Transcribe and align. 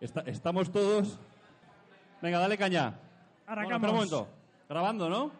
Esta- 0.00 0.22
estamos 0.22 0.70
todos. 0.72 1.18
Venga, 2.22 2.38
dale 2.38 2.56
caña. 2.56 2.90
Bueno, 2.90 3.00
Arrancamos. 3.46 3.74
espera 3.76 3.90
un 3.92 3.96
momento. 3.96 4.28
Grabando, 4.68 5.08
¿no? 5.08 5.30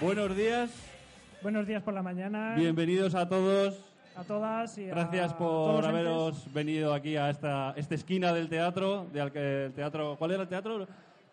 Buenos 0.00 0.36
días. 0.36 0.70
Buenos 1.42 1.66
días 1.66 1.82
por 1.82 1.94
la 1.94 2.02
mañana. 2.02 2.54
Bienvenidos 2.56 3.14
a 3.14 3.28
todos. 3.28 3.89
A 4.16 4.24
todas 4.24 4.76
y 4.78 4.86
a 4.90 4.94
Gracias 4.94 5.32
por 5.34 5.84
haberos 5.84 6.36
entes. 6.38 6.52
venido 6.52 6.92
aquí 6.92 7.16
a 7.16 7.30
esta, 7.30 7.72
esta 7.76 7.94
esquina 7.94 8.32
del 8.32 8.48
teatro, 8.48 9.06
de 9.12 9.20
al- 9.20 9.36
el 9.36 9.72
teatro. 9.72 10.16
¿Cuál 10.18 10.32
era 10.32 10.42
el 10.42 10.48
teatro? 10.48 10.86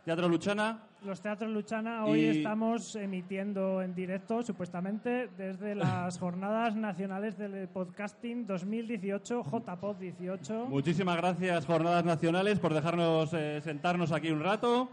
Teatro 0.05 0.29
Luchana. 0.29 0.79
Los 1.05 1.19
Teatros 1.21 1.51
Luchana, 1.51 2.05
hoy 2.05 2.21
Y- 2.21 2.37
estamos 2.37 2.95
emitiendo 2.95 3.81
en 3.81 3.93
directo, 3.93 4.41
supuestamente, 4.41 5.29
desde 5.37 5.75
las 5.75 6.17
Jornadas 6.17 6.75
Nacionales 6.75 7.37
del 7.37 7.67
Podcasting 7.67 8.47
2018, 8.47 9.43
JPod 9.43 9.97
18. 9.97 10.65
Muchísimas 10.69 11.17
gracias, 11.17 11.65
Jornadas 11.65 12.05
Nacionales, 12.05 12.57
por 12.59 12.73
dejarnos 12.73 13.33
eh, 13.33 13.59
sentarnos 13.61 14.11
aquí 14.11 14.29
un 14.31 14.41
rato. 14.41 14.89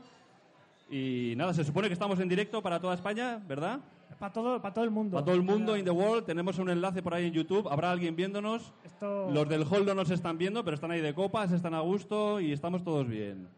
Y 0.90 1.34
nada, 1.36 1.54
se 1.54 1.64
supone 1.64 1.88
que 1.88 1.94
estamos 1.94 2.18
en 2.20 2.28
directo 2.28 2.60
para 2.60 2.80
toda 2.80 2.94
España, 2.94 3.40
¿verdad? 3.46 3.78
Para 4.18 4.32
todo, 4.32 4.62
para 4.62 4.72
todo 4.74 4.84
el 4.84 4.90
mundo. 4.90 5.14
Para 5.16 5.24
todo 5.26 5.34
el 5.34 5.42
mundo, 5.42 5.76
in 5.76 5.84
the 5.84 5.90
world. 5.90 6.24
Tenemos 6.24 6.58
un 6.58 6.70
enlace 6.70 7.02
por 7.02 7.14
ahí 7.14 7.26
en 7.26 7.32
YouTube. 7.32 7.68
Habrá 7.70 7.90
alguien 7.90 8.14
viéndonos. 8.16 8.72
Esto... 8.84 9.30
Los 9.30 9.48
del 9.48 9.64
hall 9.64 9.84
no 9.84 9.94
nos 9.94 10.10
están 10.10 10.38
viendo, 10.38 10.64
pero 10.64 10.74
están 10.76 10.90
ahí 10.90 11.00
de 11.00 11.14
copas, 11.14 11.52
están 11.52 11.74
a 11.74 11.80
gusto 11.80 12.40
y 12.40 12.52
estamos 12.52 12.82
todos 12.84 13.08
bien. 13.08 13.48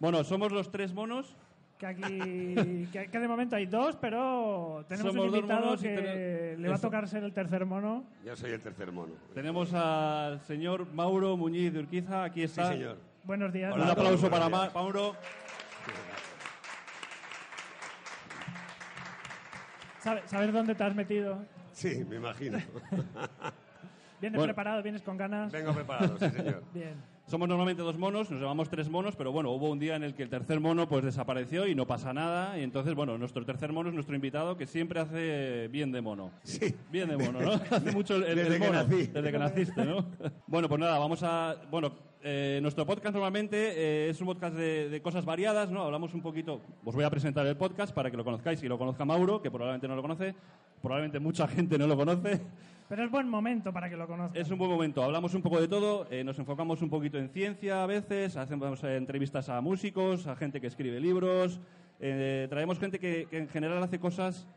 Bueno, 0.00 0.22
somos 0.24 0.52
los 0.52 0.70
tres 0.70 0.92
monos. 0.94 1.34
Que 1.78 1.86
aquí, 1.86 2.02
que, 2.92 3.08
que 3.10 3.18
de 3.20 3.28
momento 3.28 3.54
hay 3.54 3.66
dos, 3.66 3.96
pero 4.00 4.84
tenemos 4.88 5.12
Somos 5.12 5.28
un 5.30 5.36
invitado 5.36 5.76
que 5.76 6.56
tenem- 6.56 6.60
le 6.60 6.68
va 6.68 6.74
a 6.74 6.80
tocar 6.80 7.06
ser 7.08 7.22
el 7.24 7.32
tercer 7.32 7.64
mono. 7.66 8.04
Yo 8.24 8.34
soy 8.34 8.50
el 8.52 8.60
tercer 8.60 8.90
mono. 8.90 9.12
Tenemos 9.34 9.72
al 9.74 10.40
señor 10.40 10.86
Mauro 10.92 11.36
Muñiz 11.36 11.72
de 11.72 11.78
Urquiza. 11.80 12.24
Aquí 12.24 12.40
Sí, 12.40 12.44
está. 12.46 12.72
señor. 12.72 12.96
Buenos 13.24 13.52
días. 13.52 13.72
Un 13.74 13.80
Hola 13.82 13.94
todos, 13.94 14.06
aplauso 14.06 14.30
para 14.30 14.48
días. 14.48 14.74
Mauro. 14.74 15.14
¿Sabe- 20.08 20.22
¿Sabes 20.26 20.52
dónde 20.54 20.74
te 20.74 20.84
has 20.84 20.94
metido? 20.94 21.38
Sí, 21.72 22.02
me 22.08 22.16
imagino. 22.16 22.58
¿Vienes 24.20 24.36
Bueno. 24.38 24.52
preparado? 24.54 24.82
¿Vienes 24.82 25.02
con 25.02 25.16
ganas? 25.18 25.52
Vengo 25.52 25.72
preparado, 25.74 26.18
sí, 26.18 26.30
señor. 26.30 26.62
Bien. 26.74 26.94
Somos 27.26 27.46
normalmente 27.46 27.82
dos 27.82 27.98
monos, 27.98 28.30
nos 28.30 28.40
llamamos 28.40 28.70
tres 28.70 28.88
monos, 28.88 29.14
pero 29.14 29.30
bueno, 29.32 29.50
hubo 29.50 29.68
un 29.70 29.78
día 29.78 29.96
en 29.96 30.02
el 30.02 30.14
que 30.14 30.22
el 30.22 30.30
tercer 30.30 30.60
mono 30.60 30.88
pues 30.88 31.04
desapareció 31.04 31.66
y 31.66 31.74
no 31.74 31.86
pasa 31.86 32.14
nada. 32.14 32.58
Y 32.58 32.62
entonces, 32.62 32.94
bueno, 32.94 33.18
nuestro 33.18 33.44
tercer 33.44 33.70
mono 33.70 33.90
es 33.90 33.94
nuestro 33.94 34.14
invitado 34.14 34.56
que 34.56 34.66
siempre 34.66 34.98
hace 34.98 35.68
bien 35.68 35.92
de 35.92 36.00
mono. 36.00 36.30
Sí. 36.42 36.74
Bien 36.90 37.10
de 37.10 37.18
mono, 37.18 37.38
¿no? 37.40 37.52
Hace 37.70 37.92
mucho 37.92 38.16
el, 38.16 38.24
el 38.24 38.36
Desde 38.36 38.52
que 38.58 38.66
mono, 38.66 38.72
nací. 38.82 39.06
Desde 39.08 39.30
que 39.30 39.38
naciste, 39.38 39.84
¿no? 39.84 40.06
bueno, 40.46 40.68
pues 40.70 40.80
nada, 40.80 40.98
vamos 40.98 41.22
a... 41.22 41.54
Bueno, 41.70 41.92
eh, 42.22 42.58
nuestro 42.62 42.84
podcast 42.84 43.14
normalmente 43.14 43.56
eh, 43.56 44.10
es 44.10 44.20
un 44.20 44.26
podcast 44.26 44.56
de, 44.56 44.88
de 44.88 45.02
cosas 45.02 45.24
variadas, 45.24 45.70
¿no? 45.70 45.82
Hablamos 45.82 46.14
un 46.14 46.22
poquito... 46.22 46.60
Os 46.84 46.94
voy 46.94 47.04
a 47.04 47.10
presentar 47.10 47.46
el 47.46 47.56
podcast 47.56 47.94
para 47.94 48.10
que 48.10 48.16
lo 48.16 48.24
conozcáis 48.24 48.62
y 48.62 48.68
lo 48.68 48.78
conozca 48.78 49.04
Mauro, 49.04 49.40
que 49.40 49.50
probablemente 49.50 49.88
no 49.88 49.96
lo 49.96 50.02
conoce. 50.02 50.34
Probablemente 50.82 51.18
mucha 51.18 51.46
gente 51.48 51.78
no 51.78 51.86
lo 51.86 51.96
conoce. 51.96 52.40
Pero 52.88 53.04
es 53.04 53.10
buen 53.10 53.28
momento 53.28 53.70
para 53.70 53.90
que 53.90 53.96
lo 53.96 54.06
conozcan. 54.06 54.40
Es 54.40 54.50
un 54.50 54.58
buen 54.58 54.70
momento. 54.70 55.02
Hablamos 55.02 55.34
un 55.34 55.42
poco 55.42 55.60
de 55.60 55.68
todo, 55.68 56.06
eh, 56.10 56.24
nos 56.24 56.38
enfocamos 56.38 56.80
un 56.80 56.88
poquito 56.88 57.18
en 57.18 57.28
ciencia 57.28 57.82
a 57.82 57.86
veces, 57.86 58.36
hacemos 58.36 58.82
eh, 58.82 58.96
entrevistas 58.96 59.50
a 59.50 59.60
músicos, 59.60 60.26
a 60.26 60.34
gente 60.36 60.58
que 60.58 60.68
escribe 60.68 60.98
libros, 60.98 61.60
eh, 62.00 62.46
traemos 62.48 62.78
gente 62.78 62.98
que, 62.98 63.26
que 63.28 63.38
en 63.38 63.48
general 63.48 63.82
hace 63.82 63.98
cosas, 63.98 64.48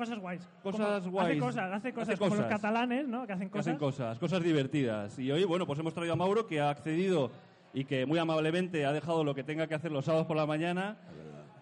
Cosas 0.00 0.18
guays. 0.18 0.48
Cosas 0.62 1.00
Como- 1.00 1.10
guays. 1.12 1.30
Hace 1.30 1.38
cosas, 1.40 1.72
hace 1.72 1.92
cosas. 1.92 2.08
Hace 2.14 2.18
Como 2.18 2.34
los 2.36 2.46
catalanes, 2.46 3.06
¿no? 3.06 3.26
Que 3.26 3.32
hacen 3.34 3.48
que 3.48 3.52
cosas. 3.52 3.66
hacen 3.66 3.78
cosas, 3.78 4.18
cosas 4.18 4.42
divertidas. 4.42 5.18
Y 5.18 5.30
hoy, 5.30 5.44
bueno, 5.44 5.66
pues 5.66 5.78
hemos 5.78 5.92
traído 5.92 6.14
a 6.14 6.16
Mauro 6.16 6.46
que 6.46 6.60
ha 6.60 6.70
accedido 6.70 7.30
y 7.74 7.84
que 7.84 8.06
muy 8.06 8.18
amablemente 8.18 8.86
ha 8.86 8.92
dejado 8.92 9.22
lo 9.24 9.34
que 9.34 9.44
tenga 9.44 9.66
que 9.66 9.74
hacer 9.74 9.92
los 9.92 10.04
sábados 10.06 10.26
por 10.26 10.36
la 10.36 10.46
mañana. 10.46 10.96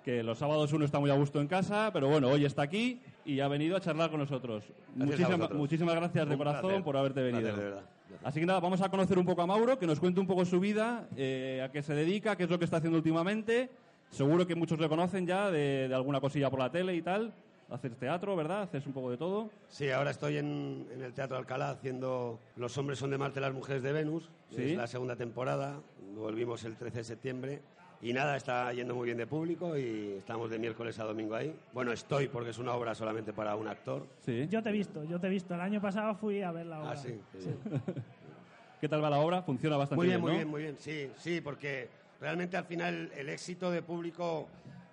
Que 0.05 0.23
los 0.23 0.39
sábados 0.39 0.73
uno 0.73 0.85
está 0.85 0.99
muy 1.01 1.11
a 1.11 1.15
gusto 1.15 1.41
en 1.41 1.49
casa, 1.49 1.91
pero 1.93 2.09
bueno, 2.09 2.29
hoy 2.29 2.45
está 2.45 2.63
aquí 2.63 3.01
y 3.27 3.41
ha 3.41 3.49
venido 3.49 3.77
a 3.77 3.81
charlar 3.81 4.09
con 4.11 4.21
nosotros. 4.21 4.65
Muchísima- 4.95 5.49
muchísimas 5.53 5.95
gracias 5.97 6.27
de 6.27 6.33
Un 6.35 6.39
corazón 6.39 6.63
placer. 6.63 6.85
por 6.85 6.97
haberte 6.97 7.21
venido. 7.23 7.41
placer, 7.43 7.59
de 7.59 7.65
verdad. 7.71 7.83
Así 8.25 8.41
que 8.41 8.47
nada, 8.47 8.61
vamos 8.61 8.81
a 8.81 8.89
conocer 8.89 9.19
un 9.19 9.27
poco 9.27 9.43
a 9.43 9.47
Mauro, 9.47 9.79
que 9.79 9.87
nos 9.87 10.01
cuente 10.01 10.19
un 10.21 10.27
poco 10.27 10.45
su 10.47 10.61
vida, 10.61 11.07
eh, 11.17 11.61
a 11.63 11.71
qué 11.71 11.83
se 11.83 11.93
dedica, 11.95 12.37
qué 12.37 12.45
es 12.45 12.51
lo 12.51 12.59
que 12.59 12.65
está 12.65 12.79
haciendo 12.79 12.97
últimamente. 12.97 13.69
Seguro 14.11 14.47
que 14.47 14.55
muchos 14.55 14.79
le 14.79 14.89
conocen 14.89 15.27
ya 15.27 15.51
de, 15.51 15.89
de 15.89 15.95
alguna 15.95 16.21
cosilla 16.21 16.49
por 16.49 16.59
la 16.61 16.71
tele 16.71 16.95
y 16.95 17.03
tal. 17.03 17.35
Haces 17.71 17.95
teatro, 17.97 18.35
¿verdad? 18.35 18.63
Haces 18.63 18.87
un 18.87 18.93
poco 18.95 19.11
de 19.11 19.19
todo. 19.19 19.51
Sí, 19.69 19.91
ahora 19.91 20.11
estoy 20.11 20.39
en, 20.39 20.87
en 20.91 21.03
el 21.03 21.13
Teatro 21.13 21.37
Alcalá 21.37 21.71
haciendo 21.71 22.39
Los 22.57 22.77
hombres 22.79 22.99
son 22.99 23.11
de 23.11 23.19
Marte, 23.19 23.41
las 23.41 23.53
mujeres 23.53 23.83
de 23.83 23.93
Venus. 23.93 24.31
Sí. 24.51 24.71
Es 24.73 24.77
la 24.77 24.87
segunda 24.87 25.17
temporada. 25.17 25.81
Volvimos 26.15 26.65
el 26.65 26.77
13 26.77 26.99
de 26.99 27.05
septiembre. 27.05 27.61
Y 28.01 28.13
nada, 28.13 28.37
está 28.37 28.73
yendo 28.73 28.95
muy 28.95 29.07
bien 29.07 29.19
de 29.19 29.27
público 29.27 29.77
y 29.77 30.15
estamos 30.19 30.49
de 30.51 30.59
miércoles 30.59 30.99
a 31.01 31.05
domingo 31.05 31.35
ahí. 31.35 31.55
Bueno, 31.73 31.93
estoy 31.93 32.29
porque 32.29 32.51
es 32.51 32.59
una 32.59 32.73
obra 32.75 32.95
solamente 32.95 33.33
para 33.33 33.55
un 33.57 33.67
actor. 33.69 34.07
Sí. 34.25 34.47
Yo 34.49 34.63
te 34.63 34.69
he 34.71 34.73
visto, 34.73 35.05
yo 35.05 35.21
te 35.21 35.27
he 35.27 35.31
visto. 35.31 35.55
El 35.55 35.61
año 35.61 35.81
pasado 35.81 36.15
fui 36.15 36.41
a 36.41 36.53
ver 36.53 36.67
la 36.67 36.81
obra. 36.81 36.93
Ah, 36.93 36.97
sí. 36.97 37.21
¿Qué 38.81 38.89
tal 38.89 39.03
va 39.03 39.11
la 39.11 39.19
obra? 39.19 39.43
Funciona 39.43 39.77
bastante 39.77 39.97
Muy 39.97 40.07
bien, 40.07 40.21
bien, 40.21 40.23
muy 40.23 40.31
¿no? 40.31 40.37
bien, 40.39 40.49
muy 40.49 40.63
bien. 40.63 40.77
Sí, 40.79 41.11
sí, 41.17 41.41
porque 41.41 41.89
realmente 42.21 42.57
al 42.57 42.65
final 42.65 43.11
el 43.17 43.29
éxito 43.29 43.71
de 43.73 43.83
público, 43.83 44.47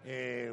eh, 0.04 0.52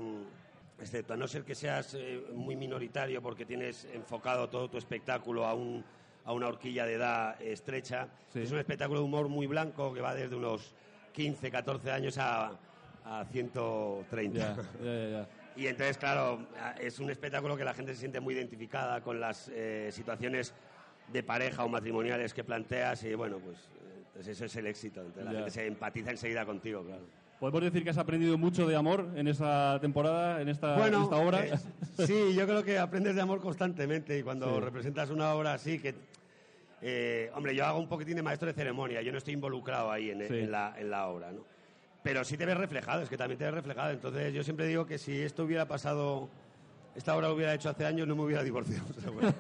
excepto 0.83 1.15
a 1.15 1.17
no 1.17 1.27
ser 1.29 1.45
que 1.45 1.55
seas 1.55 1.95
eh, 1.95 2.23
muy 2.35 2.57
minoritario 2.57 3.23
porque 3.23 3.45
tienes 3.47 3.87
enfocado 3.93 4.49
todo 4.49 4.69
tu 4.69 4.79
espectáculo 4.79 5.47
a, 5.47 5.55
un, 5.55 5.85
a 6.25 6.33
una 6.33 6.49
horquilla 6.49 6.85
de 6.85 6.95
edad 6.95 7.41
estrecha, 7.41 8.09
Sí. 8.33 8.41
es 8.43 8.51
un 8.53 8.59
espectáculo 8.59 9.01
de 9.01 9.05
humor 9.07 9.29
muy 9.29 9.47
blanco 9.47 9.93
que 9.95 10.01
va 10.01 10.15
desde 10.15 10.35
unos 10.37 10.75
15, 11.13 11.51
14 11.51 11.91
años 11.91 12.19
a, 12.19 12.59
a 13.05 13.25
130. 13.31 14.39
Ya, 14.39 14.57
ya, 14.57 14.63
ya, 14.83 15.09
ya. 15.09 15.29
Y 15.55 15.67
entonces, 15.67 15.99
claro, 15.99 16.47
es 16.81 16.99
un 16.99 17.11
espectáculo 17.11 17.59
que 17.59 17.65
la 17.65 17.75
gente 17.75 17.93
se 17.93 18.01
siente 18.01 18.21
muy 18.21 18.33
identificada 18.33 19.03
con 19.03 19.21
las 19.21 19.51
eh, 19.53 19.91
situaciones 19.93 20.55
de 21.13 21.23
pareja 21.23 21.63
o 21.63 21.69
matrimoniales 21.69 22.33
que 22.33 22.43
planteas 22.43 23.05
y 23.05 23.15
bueno, 23.15 23.39
pues, 23.39 23.59
eh, 23.59 24.03
pues 24.15 24.29
eso 24.29 24.47
es 24.47 24.57
el 24.57 24.67
éxito. 24.67 25.03
Entonces 25.03 25.25
la 25.27 25.33
gente 25.33 25.51
se 25.51 25.67
empatiza 25.67 26.11
enseguida 26.11 26.47
contigo, 26.47 26.83
claro. 26.83 27.03
¿Podemos 27.43 27.61
decir 27.63 27.83
que 27.83 27.91
has 27.91 27.99
aprendido 27.99 28.39
mucho 28.39 28.69
de 28.69 28.77
amor 28.77 29.09
en 29.17 29.27
esta 29.27 29.77
temporada, 29.81 30.41
en 30.41 30.49
esta, 30.49 30.87
en 30.87 30.95
esta 30.95 31.17
obra? 31.17 31.45
eh, 31.45 31.53
sí, 32.07 32.35
yo 32.37 32.47
creo 32.47 32.63
que 32.63 32.79
aprendes 32.79 33.17
de 33.17 33.21
amor 33.21 33.41
constantemente 33.41 34.17
y 34.17 34.23
cuando 34.23 34.55
Sí. 34.55 34.61
representas 34.61 35.11
una 35.11 35.35
obra 35.35 35.55
así 35.55 35.81
que... 35.81 35.93
eh, 36.83 37.33
hombre, 37.35 37.53
yo 37.57 37.67
hago 37.67 37.81
un 37.81 37.89
poquitín 37.89 38.15
de 38.15 38.23
maestro 38.23 38.47
de 38.47 38.55
ceremonia, 38.55 39.03
yo 39.03 39.11
no 39.11 39.19
estoy 39.19 39.35
involucrado 39.35 39.91
ahí 39.91 40.11
en, 40.13 40.21
Sí. 40.29 40.39
en 40.39 40.53
la, 40.53 40.73
en 40.79 40.89
la 40.89 41.09
obra, 41.09 41.33
¿no? 41.33 41.41
Pero 42.05 42.23
sí 42.23 42.37
te 42.37 42.47
ves 42.47 42.57
reflejado, 42.57 43.03
es 43.03 43.09
que 43.09 43.17
también 43.17 43.39
te 43.39 43.45
ves 43.47 43.55
reflejado. 43.55 43.91
Entonces 43.91 44.33
yo 44.33 44.45
siempre 44.45 44.67
digo 44.69 44.87
que 44.87 44.97
si 44.99 45.21
esto 45.21 45.43
hubiera 45.43 45.67
pasado, 45.67 46.29
esta 46.95 47.17
obra 47.17 47.27
lo 47.27 47.35
hubiera 47.35 47.55
hecho 47.55 47.71
hace 47.71 47.85
años, 47.85 48.07
no 48.07 48.15
me 48.15 48.23
hubiera 48.23 48.45
divorciado. 48.45 48.87
O 48.97 49.01
sea, 49.01 49.11
bueno. 49.11 49.35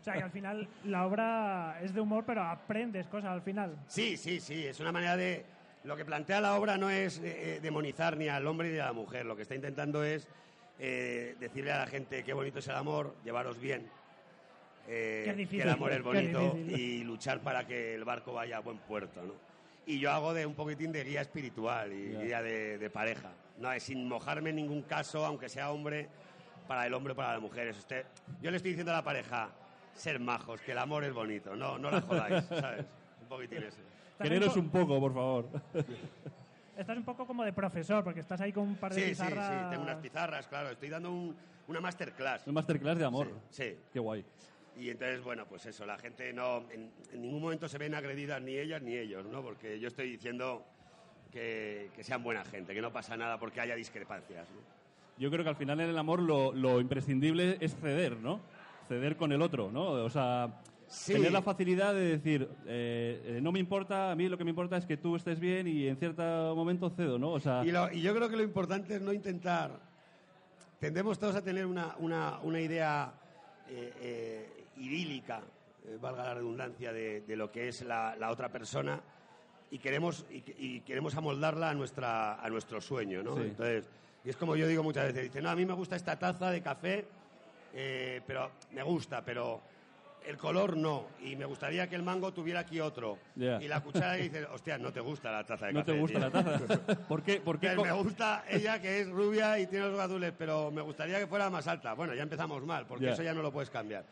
O 0.00 0.04
sea, 0.04 0.14
que 0.14 0.22
al 0.24 0.30
final 0.32 0.68
la 0.86 1.06
obra 1.06 1.78
es 1.84 1.94
de 1.94 2.00
humor, 2.00 2.24
pero 2.26 2.42
aprendes 2.42 3.06
cosas 3.06 3.30
al 3.30 3.42
final. 3.42 3.76
Sí, 3.86 4.16
sí, 4.16 4.40
sí, 4.40 4.66
es 4.66 4.80
una 4.80 4.90
manera 4.90 5.16
de... 5.16 5.44
Lo 5.84 5.96
que 5.96 6.04
plantea 6.04 6.40
la 6.40 6.54
obra 6.56 6.76
no 6.78 6.90
es 6.90 7.18
eh, 7.18 7.56
eh, 7.56 7.60
demonizar 7.60 8.16
ni 8.16 8.28
al 8.28 8.46
hombre 8.46 8.70
ni 8.70 8.78
a 8.78 8.86
la 8.86 8.92
mujer, 8.92 9.26
lo 9.26 9.34
que 9.34 9.42
está 9.42 9.54
intentando 9.54 10.04
es 10.04 10.28
eh, 10.78 11.34
decirle 11.40 11.72
a 11.72 11.78
la 11.78 11.86
gente 11.86 12.22
qué 12.22 12.32
bonito 12.32 12.60
es 12.60 12.68
el 12.68 12.76
amor, 12.76 13.16
llevaros 13.24 13.58
bien, 13.60 13.88
eh, 14.88 15.22
Qué 15.24 15.34
difícil, 15.34 15.58
que 15.58 15.62
el 15.64 15.70
amor 15.74 15.92
es 15.92 16.02
bonito 16.02 16.56
y 16.56 17.02
luchar 17.04 17.40
para 17.40 17.66
que 17.66 17.94
el 17.94 18.04
barco 18.04 18.32
vaya 18.32 18.56
a 18.58 18.60
buen 18.60 18.78
puerto, 18.78 19.22
¿no? 19.22 19.34
Y 19.86 19.98
yo 19.98 20.12
hago 20.12 20.32
de 20.34 20.46
un 20.46 20.54
poquitín 20.54 20.92
de 20.92 21.02
guía 21.04 21.20
espiritual 21.22 21.92
y 21.92 22.12
Ya. 22.12 22.20
guía 22.22 22.42
de, 22.42 22.78
de 22.78 22.90
pareja, 22.90 23.32
no 23.58 23.72
es 23.72 23.82
sin 23.82 24.08
mojarme 24.08 24.50
en 24.50 24.56
ningún 24.56 24.82
caso, 24.82 25.24
aunque 25.26 25.48
sea 25.48 25.72
hombre, 25.72 26.08
para 26.68 26.86
el 26.86 26.94
hombre 26.94 27.12
o 27.12 27.16
para 27.16 27.32
las 27.32 27.40
mujeres. 27.40 27.76
Usted, 27.78 28.04
yo 28.40 28.50
le 28.52 28.56
estoy 28.58 28.70
diciendo 28.72 28.92
a 28.92 28.96
la 28.96 29.02
pareja, 29.04 29.50
ser 29.94 30.20
majos, 30.20 30.60
que 30.60 30.72
el 30.72 30.78
amor 30.78 31.02
es 31.04 31.12
bonito, 31.12 31.56
no, 31.56 31.76
no 31.78 31.90
la 31.90 32.00
jodáis, 32.00 32.44
¿sabes? 32.48 32.86
Un 33.22 33.28
poquitín 33.28 33.64
eso. 33.64 33.78
Estás 34.22 34.28
Quereros 34.28 34.54
po- 34.54 34.60
un 34.60 34.68
poco, 34.70 35.00
por 35.00 35.14
favor. 35.14 35.48
Estás 36.76 36.96
un 36.96 37.04
poco 37.04 37.26
como 37.26 37.44
de 37.44 37.52
profesor, 37.52 38.02
porque 38.02 38.20
estás 38.20 38.40
ahí 38.40 38.50
con 38.52 38.64
un 38.66 38.76
par 38.76 38.92
de 38.94 39.00
Sí, 39.00 39.04
sí, 39.04 39.10
pizarras. 39.10 39.48
sí, 39.64 39.70
tengo 39.70 39.82
unas 39.82 39.96
pizarras, 39.96 40.48
claro. 40.48 40.70
Estoy 40.70 40.88
dando 40.88 41.12
un- 41.12 41.36
una 41.68 41.80
masterclass. 41.80 42.46
Un 42.46 42.54
masterclass 42.54 42.98
de 42.98 43.04
amor. 43.04 43.28
Sí, 43.50 43.62
sí. 43.64 43.76
Qué 43.92 44.00
guay. 44.00 44.24
Y 44.78 44.88
entonces, 44.88 45.22
bueno, 45.22 45.44
pues 45.46 45.66
eso, 45.66 45.84
la 45.84 45.98
gente 45.98 46.32
no. 46.32 46.64
En, 46.70 46.90
en 47.12 47.20
ningún 47.22 47.42
momento 47.42 47.68
se 47.68 47.76
ven 47.76 47.94
agredidas 47.94 48.40
ni 48.40 48.56
ellas 48.56 48.80
ni 48.82 48.94
ellos, 48.96 49.26
¿no? 49.26 49.42
Porque 49.42 49.78
yo 49.78 49.88
estoy 49.88 50.10
diciendo 50.12 50.64
que, 51.30 51.90
que 51.94 52.02
sean 52.02 52.22
buena 52.24 52.42
gente, 52.46 52.72
que 52.74 52.80
no 52.80 52.90
pasa 52.90 53.16
nada 53.18 53.38
porque 53.38 53.60
haya 53.60 53.74
discrepancias, 53.74 54.48
¿no? 54.50 54.60
Yo 55.18 55.30
creo 55.30 55.44
que 55.44 55.50
al 55.50 55.56
final 55.56 55.78
en 55.80 55.90
el 55.90 55.98
amor 55.98 56.20
lo, 56.22 56.52
lo 56.54 56.80
imprescindible 56.80 57.58
es 57.60 57.76
ceder, 57.76 58.16
¿no? 58.16 58.40
ceder 58.88 59.16
con 59.16 59.30
el 59.32 59.40
otro, 59.42 59.70
¿no? 59.70 59.82
O 59.90 60.10
sea, 60.10 60.48
Sí. 60.92 61.14
tener 61.14 61.32
la 61.32 61.40
facilidad 61.42 61.94
de 61.94 62.00
decir, 62.18 62.48
eh, 62.66 63.22
eh, 63.24 63.40
no 63.42 63.50
me 63.50 63.58
importa, 63.58 64.10
a 64.10 64.14
mí 64.14 64.28
lo 64.28 64.36
que 64.36 64.44
me 64.44 64.50
importa 64.50 64.76
es 64.76 64.84
que 64.84 64.96
tú 64.98 65.16
estés 65.16 65.40
bien 65.40 65.66
y 65.66 65.88
en 65.88 65.96
cierto 65.96 66.22
momento 66.54 66.90
cedo, 66.90 67.18
¿no? 67.18 67.30
O 67.32 67.40
sea, 67.40 67.64
Y, 67.64 67.72
lo- 67.72 67.90
y 67.90 68.02
yo 68.02 68.14
creo 68.14 68.28
que 68.28 68.36
lo 68.36 68.42
importante 68.42 68.96
es 68.96 69.00
no 69.00 69.12
intentar. 69.12 69.80
Tendemos 70.80 71.18
todos 71.18 71.36
a 71.36 71.42
tener 71.42 71.64
una, 71.66 71.94
una- 71.98 72.38
una 72.42 72.60
idea 72.60 73.12
eh, 73.68 73.92
eh, 74.00 74.64
idílica, 74.76 75.40
eh, 75.86 75.96
valga 76.00 76.24
la 76.24 76.34
redundancia, 76.34 76.92
de, 76.92 77.22
de 77.22 77.36
lo 77.36 77.50
que 77.50 77.68
es 77.68 77.82
la, 77.82 78.14
la 78.16 78.30
otra 78.30 78.50
persona 78.50 79.00
y 79.70 79.78
queremos, 79.78 80.26
y, 80.30 80.42
y 80.58 80.80
queremos 80.80 81.14
amoldarla 81.16 81.70
a, 81.70 81.74
nuestra, 81.74 82.34
a 82.34 82.50
nuestro 82.50 82.80
sueño, 82.82 83.22
¿no? 83.22 83.36
Sí. 83.36 83.42
Entonces, 83.44 83.88
y 84.24 84.28
es 84.28 84.36
como 84.36 84.56
yo 84.56 84.66
digo 84.68 84.82
muchas 84.82 85.06
veces, 85.06 85.22
dice, 85.24 85.40
no, 85.40 85.48
a 85.48 85.56
mí 85.56 85.64
me 85.64 85.72
gusta 85.72 85.96
esta 85.96 86.18
taza 86.18 86.50
de 86.50 86.60
café, 86.60 87.06
eh, 87.72 88.20
pero 88.26 88.50
me 88.72 88.82
gusta, 88.82 89.24
pero 89.24 89.62
el 90.26 90.36
color 90.36 90.76
no, 90.76 91.06
y 91.20 91.36
me 91.36 91.44
gustaría 91.44 91.88
que 91.88 91.96
el 91.96 92.02
mango 92.02 92.32
tuviera 92.32 92.60
aquí 92.60 92.80
otro. 92.80 93.18
Y 93.36 93.68
la 93.68 93.80
cuchara 93.80 94.18
y 94.18 94.22
dice, 94.22 94.44
hostia, 94.46 94.78
no 94.78 94.92
te 94.92 95.00
gusta 95.00 95.30
la 95.32 95.44
taza 95.44 95.66
de 95.66 95.72
no 95.72 95.80
café. 95.80 95.92
te 95.92 95.98
gusta 95.98 96.18
tío". 96.30 96.42
la 96.42 96.44
taza. 96.58 96.80
¿Por 97.08 97.22
qué? 97.22 97.40
¿Por 97.40 97.58
qué 97.60 97.74
co- 97.74 97.84
me 97.84 97.92
gusta 97.92 98.44
ella 98.48 98.80
que 98.80 99.00
es 99.00 99.08
rubia 99.08 99.58
y 99.58 99.66
tiene 99.66 99.88
los 99.88 99.98
azules, 100.00 100.32
pero 100.36 100.70
me 100.70 100.82
gustaría 100.82 101.18
que 101.18 101.26
fuera 101.26 101.50
más 101.50 101.66
alta. 101.66 101.94
Bueno, 101.94 102.14
ya 102.14 102.22
empezamos 102.22 102.62
mal, 102.64 102.86
porque 102.86 103.10
eso 103.10 103.22
ya 103.22 103.34
no 103.34 103.42
lo 103.42 103.52
puedes 103.52 103.70
cambiar. 103.70 104.04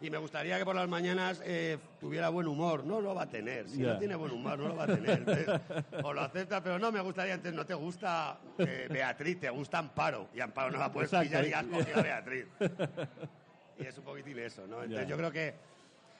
Y 0.00 0.10
me 0.10 0.18
gustaría 0.18 0.56
que 0.58 0.64
por 0.64 0.76
las 0.76 0.88
mañanas 0.88 1.42
eh, 1.44 1.76
tuviera 2.00 2.28
buen 2.28 2.46
humor. 2.46 2.84
No 2.84 3.00
lo 3.00 3.16
va 3.16 3.22
a 3.22 3.28
tener. 3.28 3.68
Si 3.68 3.78
no 3.80 3.98
tiene 3.98 4.14
buen 4.14 4.30
humor, 4.30 4.56
no 4.56 4.68
lo 4.68 4.76
va 4.76 4.84
a 4.84 4.86
tener. 4.86 5.10
Entonces, 5.26 5.48
o 6.04 6.12
lo 6.12 6.20
acepta, 6.20 6.62
pero 6.62 6.78
no 6.78 6.92
me 6.92 7.00
gustaría. 7.00 7.34
Entonces, 7.34 7.56
no 7.56 7.66
te 7.66 7.74
gusta 7.74 8.38
eh, 8.58 8.86
Beatriz, 8.88 9.40
te 9.40 9.50
gusta 9.50 9.78
Amparo. 9.78 10.28
Y 10.34 10.40
Amparo 10.40 10.70
no 10.70 10.78
la 10.78 10.92
puedes 10.92 11.12
Exacto. 11.12 11.28
pillar 11.28 11.46
y 11.48 11.52
has 11.52 11.64
cogido 11.66 11.98
a 11.98 12.02
Beatriz. 12.02 12.46
Y 13.78 13.86
es 13.86 13.96
un 13.98 14.04
poquitín 14.04 14.38
eso, 14.38 14.66
¿no? 14.66 14.82
Entonces, 14.82 15.06
Ya. 15.06 15.10
yo 15.10 15.16
creo 15.16 15.30
que 15.30 15.54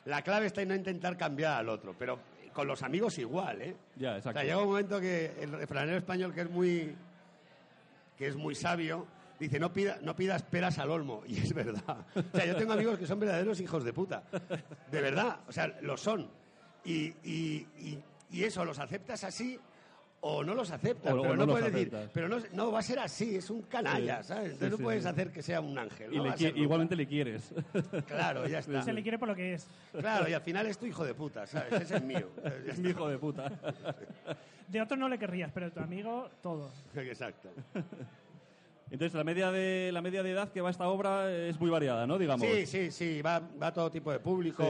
la 0.05 0.23
clave 0.23 0.47
está 0.47 0.63
en 0.63 0.69
no 0.69 0.75
intentar 0.75 1.17
cambiar 1.17 1.59
al 1.59 1.69
otro. 1.69 1.95
Pero 1.99 2.19
con 2.53 2.67
los 2.67 2.83
amigos 2.83 3.19
igual, 3.19 3.63
¿eh? 3.63 3.77
Ya, 3.97 4.13
O 4.13 4.17
exacto. 4.17 4.39
sea, 4.41 4.43
llega 4.45 4.59
un 4.63 4.69
momento 4.69 5.01
que 5.01 5.33
el 5.41 5.53
refranero 5.53 5.99
español, 5.99 6.33
que 6.35 6.41
es 6.43 6.51
muy, 6.51 6.95
que 8.17 8.27
es 8.29 8.37
muy 8.37 8.55
sabio, 8.55 9.07
dice, 9.39 9.59
no, 9.61 9.73
pida, 9.73 9.99
no 10.03 10.15
pidas 10.17 10.43
peras 10.43 10.79
al 10.79 10.91
olmo. 10.91 11.23
Y 11.29 11.39
es 11.39 11.53
verdad. 11.53 12.07
O 12.15 12.37
sea, 12.37 12.47
yo 12.47 12.57
tengo 12.57 12.73
amigos 12.73 12.99
que 12.99 13.07
son 13.07 13.21
verdaderos 13.21 13.61
hijos 13.61 13.85
de 13.85 13.93
puta. 13.93 14.23
De 14.91 15.01
verdad. 15.01 15.41
O 15.49 15.53
sea, 15.53 15.67
lo 15.83 15.97
son. 15.97 16.31
Y, 16.85 17.07
y- 17.25 17.67
y- 17.79 18.03
y 18.31 18.45
eso, 18.45 18.65
los 18.65 18.79
aceptas 18.79 19.25
así 19.25 19.59
o 20.21 20.43
no 20.43 20.55
los 20.55 20.71
aceptas. 20.71 21.13
O- 21.13 21.19
o 21.19 21.23
pero 21.23 21.37
no 21.37 21.47
no, 21.47 21.53
puedes 21.53 21.73
decir, 21.73 21.93
pero 22.13 22.29
no, 22.29 22.39
no 22.53 22.73
va 22.73 22.81
a 22.81 22.83
ser 22.83 22.99
así, 22.99 23.37
es 23.37 23.51
un 23.51 23.63
canalla, 23.63 24.23
Sí. 24.23 24.29
¿sabes? 24.29 24.45
Entonces 24.53 24.71
sí, 24.71 24.77
no 24.79 24.85
puedes 24.85 25.03
sí. 25.05 25.09
hacer 25.09 25.31
que 25.31 25.43
sea 25.43 25.61
un 25.61 25.79
ángel. 25.79 26.13
Y 26.13 26.17
no 26.17 26.23
le 26.25 26.29
va 26.31 26.35
a 26.35 26.37
qui- 26.37 26.41
ser 26.41 26.51
nunca. 26.53 26.63
igualmente 26.65 26.97
le 26.97 27.07
quieres. 27.07 27.55
Claro, 28.07 28.47
ya 28.49 28.59
está. 28.59 28.83
Se 28.83 28.93
le 28.93 29.03
quiere 29.03 29.19
por 29.19 29.29
lo 29.29 29.35
que 29.37 29.55
es. 29.55 29.69
Claro, 29.99 30.29
y 30.29 30.33
al 30.33 30.43
final 30.43 30.67
es 30.67 30.77
tu 30.79 30.87
hijo 30.87 31.05
de 31.05 31.15
puta, 31.15 31.47
¿sabes? 31.47 31.73
Ese 31.83 31.97
es 31.97 32.03
mío. 32.03 32.29
Es 32.67 32.79
mi 32.79 32.91
hijo 32.91 33.09
de 33.09 33.19
puta. 33.19 33.51
De 34.69 34.83
otro 34.83 34.99
no 34.99 35.09
le 35.09 35.19
querrías, 35.19 35.51
pero 35.55 35.65
de 35.67 35.73
tu 35.73 35.81
amigo, 35.81 36.29
todo. 36.43 36.71
Exacto. 36.95 37.49
Entonces, 38.91 39.15
la 39.15 39.25
media, 39.25 39.51
de, 39.51 39.91
la 39.93 40.03
media 40.03 40.23
de 40.23 40.31
edad 40.33 40.51
que 40.51 40.61
va 40.61 40.69
esta 40.71 40.89
obra 40.89 41.31
es 41.33 41.59
muy 41.61 41.71
variada, 41.71 42.07
¿no? 42.07 42.19
Digamos. 42.19 42.47
Sí, 42.47 42.67
sí, 42.67 42.91
sí, 42.91 43.23
va, 43.23 43.41
va 43.63 43.73
todo 43.73 43.91
tipo 43.91 44.11
de 44.13 44.19
público. 44.19 44.65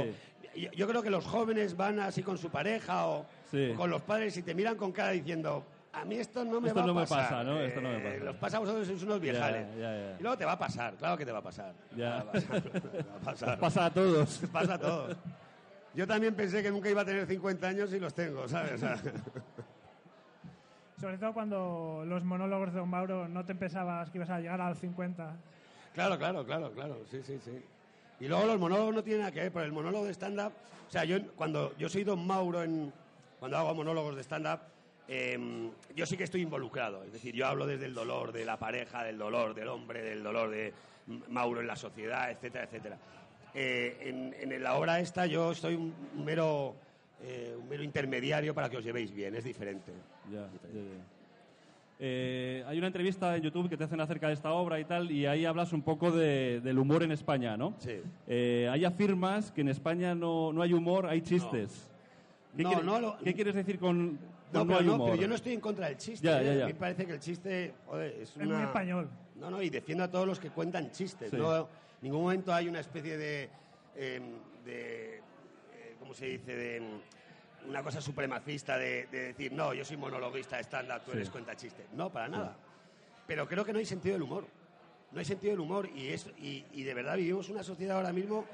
Yo, 0.56 0.70
yo 0.72 0.86
creo 0.88 1.02
que 1.02 1.10
los 1.10 1.24
jóvenes 1.24 1.76
van 1.76 1.98
así 2.00 2.22
con 2.22 2.38
su 2.38 2.48
pareja 2.50 3.06
o, 3.08 3.26
Sí. 3.50 3.72
con 3.76 3.88
los 3.90 4.02
padres 4.02 4.36
y 4.36 4.42
te 4.42 4.54
miran 4.54 4.76
con 4.76 4.92
cara 4.92 5.10
diciendo, 5.10 5.64
a 5.92 6.04
mí 6.04 6.16
esto 6.16 6.44
no 6.44 6.60
me 6.60 6.68
Esto 6.68 6.80
va 6.80 6.86
no 6.86 6.92
a 6.92 6.94
me 6.96 7.00
pasar. 7.02 7.22
pasa, 7.30 7.44
¿no? 7.44 7.60
Esto 7.60 7.80
no 7.80 7.88
me 7.88 7.96
Eh, 7.96 8.00
pasa. 8.12 8.24
Los 8.24 8.36
pasa 8.36 8.56
a 8.56 8.60
vosotros, 8.60 8.86
sois 8.86 9.02
unos 9.02 9.20
viejales. 9.20 9.66
Y 10.18 10.22
luego 10.22 10.36
te 10.36 10.44
va 10.44 10.52
a 10.52 10.58
pasar, 10.58 10.94
claro 10.96 11.16
que 11.16 11.24
te 11.24 11.32
va 11.32 11.38
a 11.38 11.42
pasar. 11.42 11.72
Ya. 11.96 12.22
Va 12.24 12.30
a 12.30 12.32
pasar, 12.32 12.62
va 12.62 13.16
a 13.16 13.20
pasar. 13.24 13.58
Pasa 13.58 13.84
a 13.86 13.90
todos. 13.92 14.42
Pasa 14.52 14.74
a 14.74 14.78
todos. 14.78 15.16
Yo 15.94 16.06
también 16.06 16.34
pensé 16.34 16.62
que 16.62 16.70
nunca 16.70 16.90
iba 16.90 17.00
a 17.00 17.04
tener 17.04 17.26
50 17.26 17.66
años 17.66 17.92
y 17.92 17.98
los 17.98 18.12
tengo, 18.14 18.46
¿sabes? 18.46 18.80
Sobre 21.00 21.16
todo 21.18 21.32
cuando 21.32 22.02
los 22.06 22.24
monólogos 22.24 22.72
de 22.72 22.80
Don 22.80 22.88
Mauro 22.88 23.28
no 23.28 23.44
te 23.44 23.54
pensabas 23.54 24.10
que 24.10 24.18
ibas 24.18 24.30
a 24.30 24.40
llegar 24.40 24.60
a 24.60 24.70
los 24.70 24.78
50. 24.78 25.36
Claro, 25.94 26.18
claro, 26.18 26.44
claro, 26.44 26.72
claro, 26.72 26.98
sí, 27.10 27.20
sí, 27.24 27.38
sí. 27.44 27.62
Y 28.20 28.26
luego 28.26 28.46
los 28.46 28.58
monólogos 28.58 28.94
no 28.94 29.02
tienen 29.02 29.20
nada 29.20 29.32
que 29.32 29.40
ver, 29.40 29.52
pero 29.52 29.64
el 29.64 29.72
monólogo 29.72 30.04
de 30.06 30.10
stand-up, 30.12 30.52
o 30.88 30.90
sea, 30.90 31.04
yo 31.04 31.18
cuando 31.36 31.74
yo 31.78 31.88
soy 31.88 32.02
Don 32.02 32.26
Mauro 32.26 32.62
en, 32.64 32.92
cuando 33.38 33.56
hago 33.56 33.75
monólogos 33.75 34.17
de 34.17 34.23
stand-up, 34.23 34.61
eh, 35.08 35.70
yo 35.96 36.05
sí 36.06 36.17
que 36.17 36.25
estoy 36.25 36.43
involucrado, 36.43 37.02
es 37.05 37.12
decir, 37.12 37.35
yo 37.35 37.46
hablo 37.46 37.67
desde 37.67 37.87
el 37.87 37.94
dolor 37.94 38.32
de 38.32 38.44
la 38.44 38.58
pareja, 38.58 39.05
del 39.05 39.17
dolor 39.19 39.55
del 39.55 39.69
hombre, 39.69 40.02
del 40.02 40.23
dolor 40.23 40.50
de 40.50 40.73
Mauro 41.31 41.61
en 41.61 41.67
la 41.67 41.76
sociedad, 41.76 42.31
etcétera, 42.31 42.64
etcétera. 42.64 42.99
Eh, 43.55 43.96
en, 44.02 44.52
en 44.52 44.62
la 44.62 44.75
obra 44.76 45.00
esta 45.00 45.25
yo 45.26 45.55
soy 45.55 45.75
un 45.75 45.94
mero, 46.25 46.75
eh, 47.23 47.56
un 47.58 47.67
mero 47.69 47.82
intermediario 47.82 48.55
para 48.55 48.69
que 48.69 48.76
os 48.76 48.85
llevéis 48.85 49.11
bien, 49.14 49.35
es 49.35 49.44
diferente. 49.44 49.93
Ya, 50.31 50.41
ya, 50.43 50.49
ya. 50.75 51.05
Eh, 52.00 52.62
hay 52.67 52.79
una 52.79 52.87
entrevista 52.87 53.34
en 53.34 53.43
YouTube 53.43 53.69
que 53.69 53.76
te 53.76 53.84
hacen 53.84 54.00
acerca 54.00 54.29
de 54.29 54.34
esta 54.34 54.52
obra 54.52 54.79
y 54.79 54.84
tal, 54.84 55.11
y 55.11 55.26
ahí 55.26 55.44
hablas 55.46 55.73
un 55.73 55.82
poco 55.82 56.12
de- 56.12 56.61
del 56.61 56.79
humor 56.79 57.02
en 57.02 57.11
España, 57.12 57.56
¿no? 57.56 57.75
Sí. 57.79 58.00
Ahí 58.70 58.84
afirmas 58.84 59.50
que 59.50 59.62
en 59.62 59.69
España 59.69 60.14
no, 60.14 60.52
no 60.52 60.62
hay 60.62 60.75
humor, 60.75 61.06
hay 61.06 61.23
chistes. 61.23 61.91
¿Qué, 62.56 62.62
No, 62.62 62.68
quiere- 62.70 62.84
no 62.84 63.00
lo- 63.00 63.18
qué 63.18 63.34
quieres 63.34 63.54
decir 63.54 63.78
con, 63.78 64.18
No, 64.52 64.66
pero, 64.66 64.80
no, 64.82 64.94
humor? 64.94 65.10
pero 65.10 65.22
yo 65.22 65.28
no 65.28 65.34
estoy 65.34 65.52
en 65.52 65.60
contra 65.60 65.86
del 65.88 65.96
chiste. 65.96 66.26
Ya, 66.26 66.40
¿eh? 66.40 66.46
ya, 66.46 66.54
ya. 66.54 66.64
A 66.64 66.66
mí 66.66 66.72
me 66.72 66.78
parece 66.78 67.06
que 67.06 67.12
el 67.12 67.20
chiste 67.20 67.74
joder, 67.86 68.12
es, 68.20 68.30
Es 68.30 68.36
muy 68.38 68.46
una... 68.46 68.64
español. 68.64 69.08
No, 69.36 69.50
no, 69.50 69.62
y 69.62 69.70
defiendo 69.70 70.04
a 70.04 70.10
todos 70.10 70.26
los 70.26 70.40
que 70.40 70.50
cuentan 70.50 70.90
chistes. 70.90 71.30
Sí. 71.30 71.36
No, 71.36 71.56
en 71.58 71.66
ningún 72.02 72.22
momento 72.22 72.52
hay 72.52 72.68
una 72.68 72.80
especie 72.80 73.16
de... 73.16 73.48
eh, 73.96 74.20
de 74.64 75.16
eh, 75.18 75.96
¿Cómo 76.00 76.14
se 76.14 76.26
dice? 76.26 76.56
De 76.56 76.80
mm, 76.80 77.68
una 77.70 77.82
cosa 77.82 78.00
supremacista 78.00 78.76
de, 78.78 79.06
de 79.08 79.18
decir, 79.28 79.52
no, 79.52 79.74
yo 79.74 79.84
soy 79.84 79.96
monologuista 79.96 80.56
de 80.56 80.62
stand-up, 80.64 81.02
tú 81.04 81.10
Sí. 81.12 81.18
eres 81.18 81.30
cuenta 81.30 81.54
chistes. 81.56 81.86
No, 81.92 82.10
para 82.10 82.28
nada. 82.28 82.56
Pero 83.26 83.46
creo 83.46 83.64
que 83.64 83.72
no 83.72 83.78
hay 83.78 83.84
sentido 83.84 84.14
del 84.14 84.22
humor. 84.22 84.46
No 85.12 85.18
hay 85.18 85.24
sentido 85.24 85.52
del 85.52 85.60
humor 85.60 85.88
y, 85.94 86.08
es, 86.08 86.26
y, 86.38 86.64
y 86.72 86.82
de 86.82 86.94
verdad 86.94 87.16
vivimos 87.16 87.48
una 87.50 87.62
sociedad 87.62 87.96
ahora 87.98 88.12
mismo 88.12 88.44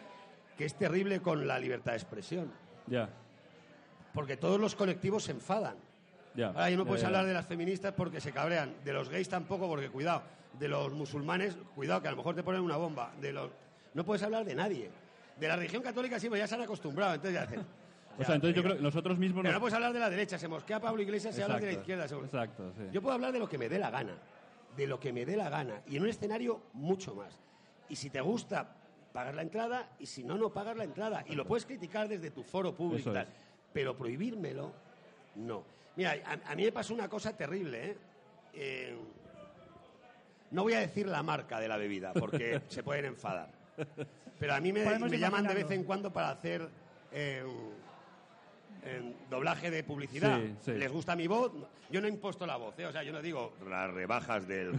que 0.59 0.65
es 0.65 0.75
terrible 0.75 1.21
con 1.21 1.47
la 1.47 1.59
libertad 1.59 1.93
de 1.93 1.99
expresión. 1.99 2.51
Ya, 2.87 3.09
Porque 4.15 4.37
todos 4.37 4.59
los 4.61 4.75
colectivos 4.75 5.25
se 5.25 5.33
enfadan. 5.33 5.75
ya. 6.35 6.49
Ahora 6.49 6.71
ya 6.71 6.77
no 6.77 6.85
ya, 6.85 6.89
puedes 6.89 7.03
ya. 7.03 7.09
hablar 7.09 7.27
de 7.27 7.35
las 7.35 7.47
feministas 7.47 7.93
porque 7.95 8.21
se 8.21 8.33
cabrean, 8.33 8.73
de 8.85 8.93
los 8.93 9.09
gays 9.09 9.29
tampoco 9.29 9.69
porque 9.69 9.91
cuidado, 9.91 10.23
de 10.59 10.69
los 10.69 10.93
musulmanes, 10.93 11.57
cuidado 11.75 12.01
que 12.01 12.09
a 12.09 12.13
lo 12.13 12.17
mejor 12.19 12.35
te 12.35 12.43
ponen 12.43 12.61
una 12.63 12.77
bomba, 12.77 13.13
de 13.21 13.33
los 13.33 13.51
no 13.93 14.05
puedes 14.05 14.23
hablar 14.23 14.45
de 14.45 14.55
nadie. 14.55 14.91
De 15.39 15.49
la 15.49 15.57
religión 15.57 15.83
católica 15.83 16.19
sí, 16.21 16.29
pues 16.29 16.39
ya 16.41 16.47
se 16.47 16.55
han 16.55 16.63
acostumbrado, 16.63 17.15
entonces 17.15 17.35
ya 17.35 17.43
hacen. 17.43 17.61
O 18.17 18.23
sea, 18.25 18.37
entonces 18.37 18.55
yo 18.57 18.63
creo 18.63 18.77
que 18.77 18.83
nosotros 18.83 19.19
mismos... 19.19 19.43
Pero 19.43 19.53
nos- 19.53 19.55
no 19.55 19.61
puedes 19.61 19.75
hablar 19.75 19.93
de 19.93 19.99
la 19.99 20.09
derecha, 20.09 20.39
se 20.39 20.47
mosquea 20.47 20.79
Pablo 20.81 21.03
Iglesias 21.03 21.37
y 21.37 21.43
habla 21.43 21.59
de 21.59 21.67
la 21.67 21.73
izquierda. 21.73 22.07
se- 22.07 22.15
Exacto, 22.17 22.73
sí. 22.77 22.85
Yo 22.93 23.03
puedo 23.03 23.15
hablar 23.15 23.33
de 23.33 23.41
lo 23.41 23.49
que 23.49 23.59
me 23.59 23.69
dé 23.69 23.79
la 23.81 23.91
gana, 23.91 24.15
de 24.77 24.87
lo 24.87 25.01
que 25.01 25.13
me 25.13 25.25
dé 25.27 25.37
la 25.37 25.51
gana, 25.51 25.83
y 25.89 25.97
en 25.97 26.03
un 26.05 26.09
escenario 26.09 26.61
mucho 26.75 27.17
más. 27.17 27.41
Y 27.89 27.97
si 27.97 28.11
te 28.11 28.21
gusta, 28.21 28.69
pagas 29.13 29.35
la 29.35 29.43
entrada, 29.43 29.89
y 29.99 30.07
si 30.07 30.23
no, 30.23 30.39
no 30.39 30.51
pagas 30.51 30.77
la 30.77 30.85
entrada. 30.85 31.25
Y 31.29 31.35
lo 31.35 31.45
puedes 31.45 31.67
criticar 31.67 32.07
desde 32.09 32.31
tu 32.31 32.45
foro 32.45 32.73
público 32.75 33.11
y 33.11 33.13
tal. 33.13 33.25
es. 33.27 33.29
Pero 33.75 33.95
prohibírmelo, 33.95 34.73
no. 35.35 35.63
Mira, 35.97 36.17
a, 36.25 36.53
a 36.53 36.57
mí 36.57 36.65
me 36.65 36.73
pasó 36.73 36.95
una 36.95 37.09
cosa 37.11 37.37
terrible, 37.37 37.91
¿eh? 37.91 37.97
Eh, 38.55 38.97
No 40.53 40.63
voy 40.63 40.73
a 40.75 40.79
decir 40.81 41.07
la 41.07 41.23
marca 41.23 41.61
de 41.61 41.69
la 41.69 41.77
bebida, 41.77 42.13
porque 42.15 42.63
se 42.69 42.83
pueden 42.83 43.05
enfadar. 43.05 43.51
Pero 44.39 44.55
a 44.55 44.61
mí 44.61 44.73
me, 44.73 44.85
me 44.99 45.19
llaman 45.19 45.47
de 45.47 45.55
vez 45.55 45.71
en 45.73 45.85
cuando 45.85 46.13
para 46.13 46.31
hacer 46.31 46.69
eh, 47.13 47.45
en 48.85 49.17
doblaje 49.29 49.71
de 49.71 49.83
publicidad. 49.83 50.39
Sí, 50.41 50.55
sí. 50.65 50.73
¿Les 50.73 50.91
gusta 50.91 51.17
mi 51.17 51.27
voz? 51.27 51.53
Yo 51.91 52.01
no 52.01 52.07
he 52.07 52.11
impuesto 52.11 52.47
la 52.47 52.57
voz, 52.57 52.79
¿eh? 52.79 52.87
o 52.87 52.93
sea, 52.93 53.03
yo 53.03 53.13
no 53.13 53.21
digo 53.23 53.53
las 53.69 53.93
rebajas 53.93 54.47
del... 54.47 54.73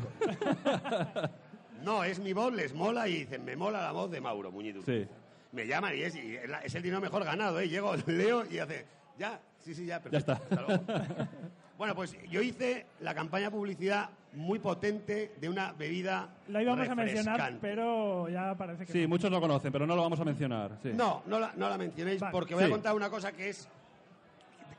no, 1.83 2.03
es 2.03 2.19
mi 2.19 2.33
voz, 2.33 2.53
les 2.53 2.73
mola 2.73 3.07
y 3.07 3.19
dicen, 3.19 3.43
me 3.45 3.55
mola 3.55 3.81
la 3.81 3.91
voz 3.91 4.09
de 4.11 4.21
Mauro 4.21 4.51
Muñiz. 4.51 4.77
Sí. 4.85 5.07
Me 5.55 5.65
llaman 5.65 5.95
y 5.95 6.01
es, 6.01 6.13
y 6.15 6.35
es 6.35 6.49
la- 6.49 6.59
el 6.59 6.83
dinero 6.83 6.99
mejor 6.99 7.23
ganado, 7.23 7.59
¿eh? 7.61 7.69
Llego, 7.69 7.95
leo 8.07 8.45
y 8.51 8.59
hace, 8.59 8.85
ya, 9.17 9.39
sí, 9.63 9.73
sí, 9.73 9.85
ya, 9.85 10.01
perfecto. 10.01 10.33
está. 10.33 10.43
hasta 10.43 10.61
luego". 10.67 10.83
bueno, 11.77 11.95
pues 11.95 12.15
yo 12.29 12.41
hice 12.41 12.85
la 12.99 13.15
campaña 13.15 13.49
publicidad 13.49 14.09
muy 14.33 14.59
potente 14.59 15.31
de 15.39 15.47
una 15.47 15.71
bebida 15.71 16.27
Lo 16.49 16.59
íbamos 16.59 16.89
a 16.89 16.93
mencionar, 16.95 17.57
pero 17.61 18.27
ya 18.27 18.53
parece 18.55 18.85
que 18.85 18.91
Sí, 18.91 19.03
no. 19.03 19.07
muchos 19.07 19.31
lo 19.31 19.39
conocen, 19.39 19.71
pero 19.71 19.87
no 19.87 19.95
lo 19.95 20.01
vamos 20.01 20.19
a 20.19 20.25
mencionar. 20.25 20.77
Sí. 20.83 20.91
No, 20.93 21.23
no 21.25 21.39
la, 21.39 21.53
no 21.55 21.69
la 21.69 21.77
mencionéis 21.77 22.19
Vale. 22.19 22.33
porque 22.33 22.53
voy 22.53 22.65
Sí. 22.65 22.69
a 22.69 22.73
contar 22.73 22.93
una 22.95 23.09
cosa 23.09 23.31
que 23.31 23.47
es 23.49 23.69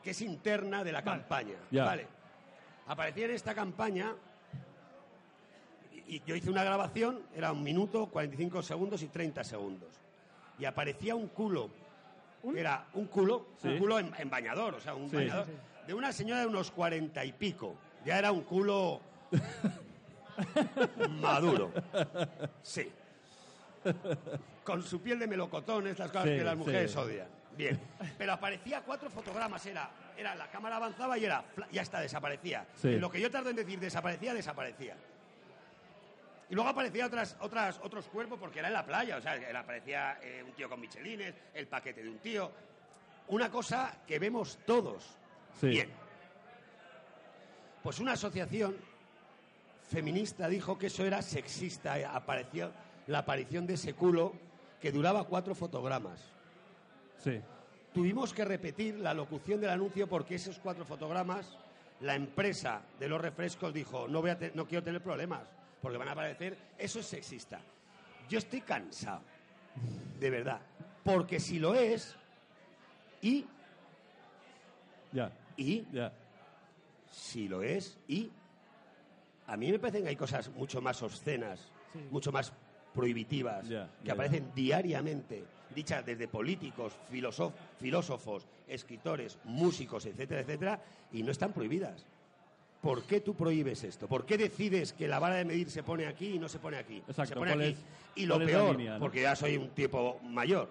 que 0.04 0.11
es 0.11 0.21
interna 0.21 0.85
de 0.85 0.92
la 0.92 1.00
Vale. 1.00 1.21
campaña. 1.23 1.54
Ya. 1.71 1.85
Vale. 1.87 2.06
Aparecía 2.87 3.25
en 3.25 3.30
esta 3.33 3.54
campaña 3.54 4.12
y, 6.06 6.16
y 6.16 6.23
yo 6.26 6.37
hice 6.37 6.50
una 6.50 6.62
grabación, 6.62 7.23
era 7.35 7.50
un 7.50 7.62
minuto, 7.64 8.06
45 8.06 8.62
segundos 8.62 9.02
y 9.02 9.09
30 9.09 9.42
segundos. 9.42 9.88
Y 10.59 10.65
aparecía 10.65 11.15
un 11.15 11.29
culo. 11.29 11.71
Era 12.57 12.87
un 12.95 13.07
culo, 13.07 13.47
Sí. 13.61 13.69
un 13.69 13.79
culo 13.79 13.99
en, 13.99 14.13
en 14.19 14.31
bañador, 14.31 14.75
o 14.75 14.81
sea, 14.81 14.95
un 14.95 15.11
Sí. 15.11 15.17
bañador 15.17 15.47
Sí, 15.47 15.53
sí. 15.53 15.87
de 15.89 15.95
una 15.95 16.13
señora 16.13 16.41
de 16.41 16.47
unos 16.47 16.71
40 16.71 17.25
y 17.25 17.33
pico. 17.33 17.75
Ya 18.05 18.19
era 18.19 18.31
un 18.31 18.43
culo 18.43 19.01
maduro. 21.21 21.73
Sí. 22.63 22.91
Con 24.65 24.83
su 24.83 25.01
piel 25.01 25.19
de 25.19 25.27
melocotón, 25.27 25.87
estas 25.87 26.09
cosas 26.11 26.25
Sí, 26.29 26.37
que 26.37 26.45
las 26.45 26.57
mujeres 26.57 26.91
sí. 26.93 26.99
odian. 26.99 27.29
Bien. 27.57 27.81
Pero 28.19 28.33
aparecía 28.35 28.83
cuatro 28.83 29.09
fotogramas, 29.11 29.65
era, 29.67 29.89
era 30.17 30.35
la 30.35 30.49
cámara 30.51 30.77
avanzaba 30.77 31.17
y 31.19 31.25
era, 31.25 31.43
ya 31.73 31.83
está, 31.83 32.01
desaparecía. 32.01 32.67
En 32.83 33.01
lo 33.01 33.11
que 33.11 33.21
yo 33.21 33.31
tardo 33.31 33.49
en 33.51 33.57
decir 33.57 33.81
desaparecía, 33.81 34.35
desaparecía. 34.35 34.95
Y 36.49 36.55
luego 36.55 36.71
aparecía 36.71 37.07
otras, 37.07 37.37
otras, 37.41 37.81
otros 37.83 38.07
cuerpos 38.07 38.38
porque 38.38 38.61
era 38.61 38.69
en 38.69 38.75
la 38.75 38.87
playa, 38.87 39.17
o 39.17 39.21
sea, 39.21 39.37
aparecía 39.59 40.19
eh, 40.23 40.45
un 40.47 40.53
tío 40.53 40.69
con 40.69 40.81
michelines, 40.81 41.35
el 41.55 41.67
paquete 41.67 42.03
de 42.03 42.09
un 42.09 42.19
tío. 42.19 42.50
Una 43.29 43.50
cosa 43.50 43.99
que 44.07 44.19
vemos 44.19 44.59
todos. 44.65 45.05
Sí. 45.61 45.69
Bien. 45.69 45.91
Pues 47.83 47.99
una 47.99 48.12
asociación 48.12 48.76
feminista 49.88 50.49
dijo 50.49 50.79
que 50.79 50.87
eso 50.87 51.05
era 51.05 51.23
sexista. 51.23 51.99
eh, 51.99 52.05
Apareció 52.05 52.73
la 53.09 53.19
aparición 53.19 53.67
de 53.67 53.75
ese 53.75 53.95
culo 53.95 54.33
que 54.81 54.93
duraba 54.93 55.25
cuatro 55.25 55.55
fotogramas. 55.55 56.21
Sí. 57.23 57.41
Tuvimos 57.93 58.33
que 58.33 58.45
repetir 58.45 59.00
la 59.00 59.15
locución 59.15 59.61
del 59.61 59.71
anuncio 59.71 60.07
porque 60.07 60.35
esos 60.37 60.59
cuatro 60.59 60.85
fotogramas, 60.85 61.57
la 62.00 62.15
empresa 62.15 62.83
de 63.00 63.09
los 63.09 63.21
refrescos 63.21 63.73
dijo, 63.73 64.07
no, 64.07 64.21
voy 64.21 64.31
a 64.31 64.38
no 64.55 64.67
quiero 64.67 64.85
tener 64.85 65.03
problemas, 65.03 65.43
porque 65.87 65.99
van 65.99 66.09
a 66.09 66.12
aparecer, 66.12 66.57
eso 66.76 66.99
es 66.99 67.07
sexista. 67.07 67.61
Yo 68.28 68.38
estoy 68.38 68.61
cansado, 68.62 69.23
de 70.19 70.31
verdad, 70.31 70.61
porque 71.05 71.38
si 71.38 71.61
lo 71.61 71.76
es, 71.76 72.16
y, 73.23 73.45
Ya. 75.12 75.31
y, 75.57 75.87
Ya. 75.93 76.12
si 77.09 77.47
lo 77.47 77.62
es, 77.62 77.97
y, 78.09 78.33
a 79.47 79.57
mí 79.57 79.71
me 79.71 79.78
parecen 79.78 80.02
que 80.02 80.09
hay 80.09 80.16
cosas 80.16 80.49
mucho 80.57 80.81
más 80.83 81.00
obscenas, 81.05 81.61
Sí. 81.93 82.00
mucho 82.11 82.33
más 82.33 82.52
prohibitivas, 82.93 83.69
que 84.02 84.11
aparecen 84.11 84.50
diariamente, 84.57 85.45
dichas 85.73 86.05
desde 86.05 86.26
políticos, 86.26 86.95
filósofos, 87.78 88.45
escritores, 88.66 89.38
músicos, 89.45 90.05
etcétera, 90.05 90.40
etcétera, 90.40 90.83
y 91.12 91.23
no 91.23 91.31
están 91.31 91.52
prohibidas. 91.52 92.05
¿Por 92.87 93.02
qué 93.02 93.21
tú 93.21 93.35
prohíbes 93.35 93.83
esto? 93.83 94.07
¿Por 94.07 94.25
qué 94.25 94.38
decides 94.38 94.93
que 94.93 95.09
la 95.09 95.19
vara 95.19 95.35
de 95.35 95.45
medir 95.45 95.69
se 95.71 95.83
pone 95.83 96.07
aquí 96.07 96.35
y 96.35 96.38
no 96.38 96.49
se 96.49 96.61
pone 96.61 96.76
aquí? 96.76 96.99
Exacto, 96.99 97.26
se 97.26 97.35
pone 97.35 97.50
¿cuál 97.52 97.61
aquí. 97.62 97.73
es- 97.73 98.23
y 98.23 98.26
lo 98.26 98.38
peor, 98.38 98.76
línea, 98.76 98.95
no? 98.95 99.00
porque 99.00 99.23
ya 99.23 99.35
soy 99.35 99.57
un 99.57 99.71
tipo 99.71 100.21
mayor, 100.23 100.71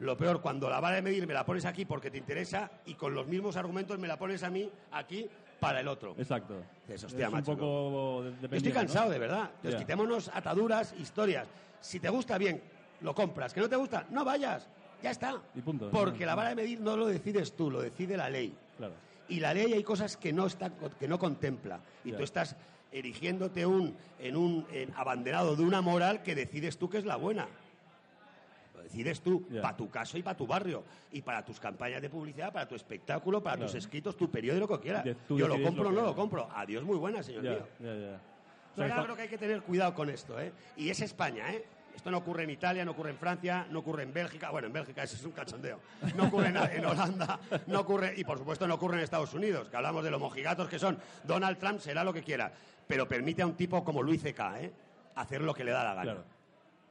lo 0.00 0.16
peor, 0.16 0.40
cuando 0.40 0.68
la 0.68 0.80
vara 0.80 0.96
de 0.96 1.02
medir 1.02 1.24
me 1.24 1.34
la 1.34 1.46
pones 1.46 1.64
aquí 1.64 1.84
porque 1.84 2.10
te 2.10 2.18
interesa 2.18 2.68
y 2.86 2.94
con 2.94 3.14
los 3.14 3.28
mismos 3.28 3.56
argumentos 3.56 3.96
me 4.00 4.08
la 4.08 4.18
pones 4.18 4.42
a 4.42 4.50
mí 4.50 4.68
aquí 4.90 5.28
para 5.60 5.78
el 5.78 5.86
otro. 5.86 6.16
Exacto. 6.18 6.56
Dices, 6.88 7.04
hostia, 7.04 7.26
es 7.26 7.32
macho, 7.32 7.52
un 7.52 7.56
poco 7.56 8.24
Yo 8.40 8.56
estoy 8.56 8.72
cansado, 8.72 9.06
¿no? 9.06 9.12
de 9.12 9.18
verdad. 9.20 9.50
Entonces, 9.58 9.80
quitémonos 9.80 10.28
ataduras, 10.34 10.92
historias. 10.98 11.46
Si 11.80 12.00
te 12.00 12.08
gusta, 12.08 12.38
bien, 12.38 12.60
lo 13.02 13.14
compras. 13.14 13.54
Que 13.54 13.60
no 13.60 13.68
te 13.68 13.76
gusta, 13.76 14.04
no 14.10 14.24
vayas. 14.24 14.68
Ya 15.00 15.12
está. 15.12 15.40
Y 15.54 15.60
punto. 15.60 15.90
Porque 15.92 16.26
la 16.26 16.34
vara 16.34 16.48
de 16.48 16.56
medir 16.56 16.80
no 16.80 16.96
lo 16.96 17.06
decides 17.06 17.52
tú, 17.52 17.70
lo 17.70 17.80
decide 17.80 18.16
la 18.16 18.28
ley. 18.28 18.52
Claro. 18.76 18.94
Y 19.28 19.40
la 19.40 19.54
ley 19.54 19.72
hay 19.72 19.82
cosas 19.82 20.16
que 20.16 20.32
no, 20.32 20.46
está, 20.46 20.70
que 20.98 21.08
no 21.08 21.18
contempla. 21.18 21.80
Y 22.04 22.10
Ya. 22.10 22.16
tú 22.18 22.22
estás 22.24 22.56
erigiéndote 22.90 23.64
un, 23.64 23.96
en 24.18 24.36
un 24.36 24.66
en 24.72 24.92
abanderado 24.96 25.56
de 25.56 25.62
una 25.62 25.80
moral 25.80 26.22
que 26.22 26.34
decides 26.34 26.76
tú 26.78 26.90
que 26.90 26.98
es 26.98 27.04
la 27.06 27.16
buena. 27.16 27.46
Lo 28.74 28.82
decides 28.82 29.20
tú, 29.20 29.46
para 29.62 29.76
tu 29.76 29.88
caso 29.90 30.18
y 30.18 30.22
para 30.22 30.36
tu 30.36 30.46
barrio. 30.46 30.82
Y 31.12 31.22
para 31.22 31.44
tus 31.44 31.58
campañas 31.60 32.02
de 32.02 32.10
publicidad, 32.10 32.52
para 32.52 32.66
tu 32.68 32.74
espectáculo, 32.74 33.42
para 33.42 33.62
tus 33.62 33.74
escritos, 33.74 34.16
tu 34.16 34.30
periodo, 34.30 34.58
lo 34.60 34.68
que 34.68 34.80
quieras. 34.80 35.04
Yo 35.28 35.48
lo 35.48 35.62
compro 35.62 35.88
o 35.88 35.92
no 35.92 36.02
lo 36.02 36.14
compro. 36.14 36.48
Adiós, 36.54 36.82
muy 36.84 36.96
buena, 36.98 37.22
señor 37.22 37.42
mío. 37.42 37.66
está- 38.86 39.02
creo 39.04 39.16
que 39.16 39.22
hay 39.22 39.28
que 39.28 39.38
tener 39.38 39.62
cuidado 39.62 39.94
con 39.94 40.08
esto, 40.10 40.40
¿eh? 40.40 40.50
Y 40.76 40.88
es 40.88 41.00
España, 41.02 41.52
¿eh? 41.52 41.64
Esto 41.94 42.10
no 42.10 42.18
ocurre 42.18 42.44
en 42.44 42.50
Italia, 42.50 42.84
no 42.84 42.92
ocurre 42.92 43.10
en 43.10 43.16
Francia, 43.16 43.66
no 43.70 43.80
ocurre 43.80 44.02
en 44.02 44.12
Bélgica. 44.12 44.50
Bueno, 44.50 44.66
en 44.66 44.72
Bélgica 44.72 45.02
eso 45.02 45.16
es 45.16 45.24
un 45.24 45.32
cachondeo. 45.32 45.78
No 46.16 46.24
ocurre 46.24 46.48
en, 46.48 46.56
en 46.56 46.84
Holanda, 46.86 47.38
no 47.66 47.80
ocurre, 47.80 48.14
y 48.16 48.24
por 48.24 48.38
supuesto 48.38 48.66
no 48.66 48.74
ocurre 48.74 48.96
en 48.96 49.04
Estados 49.04 49.32
Unidos, 49.34 49.68
que 49.68 49.76
hablamos 49.76 50.02
de 50.02 50.10
los 50.10 50.20
mojigatos 50.20 50.68
que 50.68 50.78
son. 50.78 50.98
Donald 51.24 51.58
Trump 51.58 51.80
será 51.80 52.02
lo 52.02 52.12
que 52.12 52.22
quiera, 52.22 52.52
pero 52.86 53.06
permite 53.06 53.42
a 53.42 53.46
un 53.46 53.54
tipo 53.54 53.84
como 53.84 54.02
Luis 54.02 54.22
C.K., 54.22 54.60
¿eh? 54.62 54.72
Hacer 55.14 55.42
lo 55.42 55.54
que 55.54 55.62
le 55.64 55.72
da 55.72 55.84
la 55.84 55.94
gana. 55.94 56.02
Claro. 56.02 56.24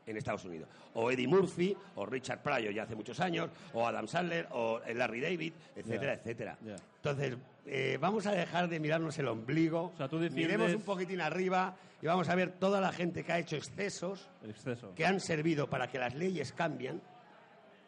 En 0.06 0.18
Estados 0.18 0.46
Unidos. 0.46 0.68
O 0.96 1.12
Eddie 1.12 1.28
Murphy, 1.28 1.78
o 1.96 2.06
Richard 2.06 2.42
Pryor 2.42 2.74
ya 2.74 2.84
hace 2.84 2.96
muchos 2.96 3.20
años, 3.20 3.50
o 3.74 3.86
Adam 3.86 4.08
Sandler, 4.08 4.48
o 4.52 4.82
Larry 4.94 5.22
David, 5.22 5.54
etcétera, 5.76 6.14
etcétera. 6.14 6.58
Entonces, 7.04 7.36
eh, 7.66 7.98
vamos 8.00 8.28
a 8.28 8.32
dejar 8.32 8.70
de 8.70 8.80
mirarnos 8.80 9.18
el 9.18 9.28
ombligo, 9.28 9.92
O 9.94 9.98
sea, 9.98 10.08
tú 10.08 10.20
defiendes- 10.20 10.46
miremos 10.58 10.74
un 10.76 10.84
poquitín 10.84 11.20
arriba 11.20 11.76
y 12.00 12.06
vamos 12.06 12.30
a 12.30 12.36
ver 12.36 12.52
toda 12.52 12.80
la 12.80 12.92
gente 12.92 13.24
que 13.24 13.32
ha 13.32 13.40
hecho 13.40 13.56
excesos 13.56 14.30
exceso. 14.48 14.94
que 14.94 15.06
han 15.06 15.20
servido 15.20 15.68
para 15.68 15.88
que 15.88 15.98
las 15.98 16.14
leyes 16.14 16.54
cambien 16.54 17.02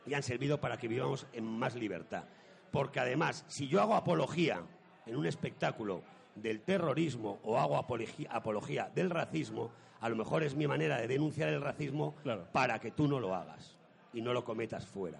y 0.07 0.15
han 0.15 0.23
servido 0.23 0.59
para 0.59 0.77
que 0.77 0.87
vivamos 0.87 1.27
en 1.33 1.45
más 1.45 1.75
libertad. 1.75 2.23
Porque 2.71 2.99
además, 2.99 3.45
si 3.47 3.67
yo 3.67 3.81
hago 3.81 3.93
apología 3.95 4.61
en 5.05 5.15
un 5.15 5.27
espectáculo 5.27 6.01
del 6.35 6.61
terrorismo 6.61 7.39
o 7.43 7.59
hago 7.59 7.77
apología, 7.77 8.29
apología 8.31 8.89
del 8.95 9.11
racismo, 9.11 9.71
a 10.01 10.09
lo 10.09 10.15
mejor 10.15 10.41
es 10.41 10.55
mi 10.55 10.65
manera 10.65 10.97
de 10.99 11.07
denunciar 11.07 11.49
el 11.49 11.61
racismo 11.61 12.15
Claro. 12.23 12.47
para 12.51 12.79
que 12.79 12.89
tú 12.89 13.07
no 13.07 13.19
lo 13.19 13.35
hagas 13.35 13.77
y 14.11 14.21
no 14.21 14.33
lo 14.33 14.43
cometas 14.43 14.87
fuera. 14.87 15.19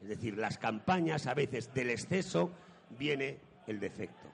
Es 0.00 0.08
decir, 0.08 0.38
las 0.38 0.58
campañas 0.58 1.26
a 1.26 1.34
veces 1.34 1.74
del 1.74 1.90
exceso 1.90 2.50
viene 2.98 3.38
el 3.66 3.80
defecto. 3.80 4.28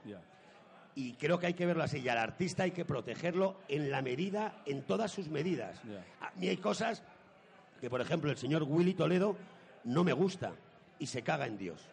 Y 0.95 1.13
creo 1.13 1.39
que 1.39 1.47
hay 1.47 1.53
que 1.53 1.65
verlo 1.65 1.83
así. 1.83 1.99
Y 1.99 2.09
al 2.09 2.17
artista 2.17 2.63
hay 2.63 2.71
que 2.71 2.85
protegerlo 2.85 3.57
en 3.67 3.89
la 3.89 4.01
medida, 4.01 4.61
en 4.65 4.81
todas 4.81 5.11
sus 5.11 5.29
medidas. 5.29 5.79
A 6.21 6.31
mí 6.35 6.47
hay 6.47 6.57
cosas 6.57 7.03
que, 7.79 7.89
por 7.89 8.01
ejemplo, 8.01 8.29
el 8.29 8.37
señor 8.37 8.63
Willy 8.63 8.93
Toledo 8.93 9.35
no 9.85 10.03
me 10.03 10.13
gusta 10.13 10.51
y 10.97 11.05
se 11.05 11.21
caga 11.21 11.45
en 11.45 11.57
Dios. 11.57 11.85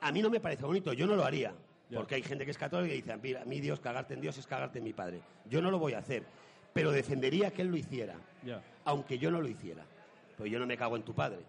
A 0.00 0.10
mí 0.10 0.20
no 0.20 0.30
me 0.30 0.40
parece 0.40 0.64
bonito, 0.64 0.92
yo 0.92 1.06
no 1.06 1.14
lo 1.14 1.24
haría. 1.24 1.54
Porque 1.94 2.14
hay 2.14 2.22
gente 2.22 2.44
que 2.44 2.50
es 2.50 2.58
católica 2.58 2.94
y 2.94 3.02
dice, 3.02 3.16
mira, 3.18 3.42
a 3.42 3.44
mí 3.44 3.60
Dios, 3.60 3.78
cagarte 3.78 4.14
en 4.14 4.22
Dios 4.22 4.38
es 4.38 4.46
cagarte 4.46 4.78
en 4.78 4.84
mi 4.84 4.94
padre. 4.94 5.20
Yo 5.48 5.60
no 5.60 5.70
lo 5.70 5.78
voy 5.78 5.92
a 5.92 5.98
hacer, 5.98 6.24
pero 6.72 6.90
defendería 6.90 7.50
que 7.52 7.62
él 7.62 7.68
lo 7.68 7.76
hiciera, 7.76 8.14
aunque 8.84 9.18
yo 9.18 9.30
no 9.30 9.40
lo 9.40 9.48
hiciera. 9.48 9.84
Pero 10.36 10.46
yo 10.46 10.58
no 10.58 10.66
me 10.66 10.76
cago 10.76 10.96
en 10.96 11.02
tu 11.02 11.14
padre. 11.14 11.40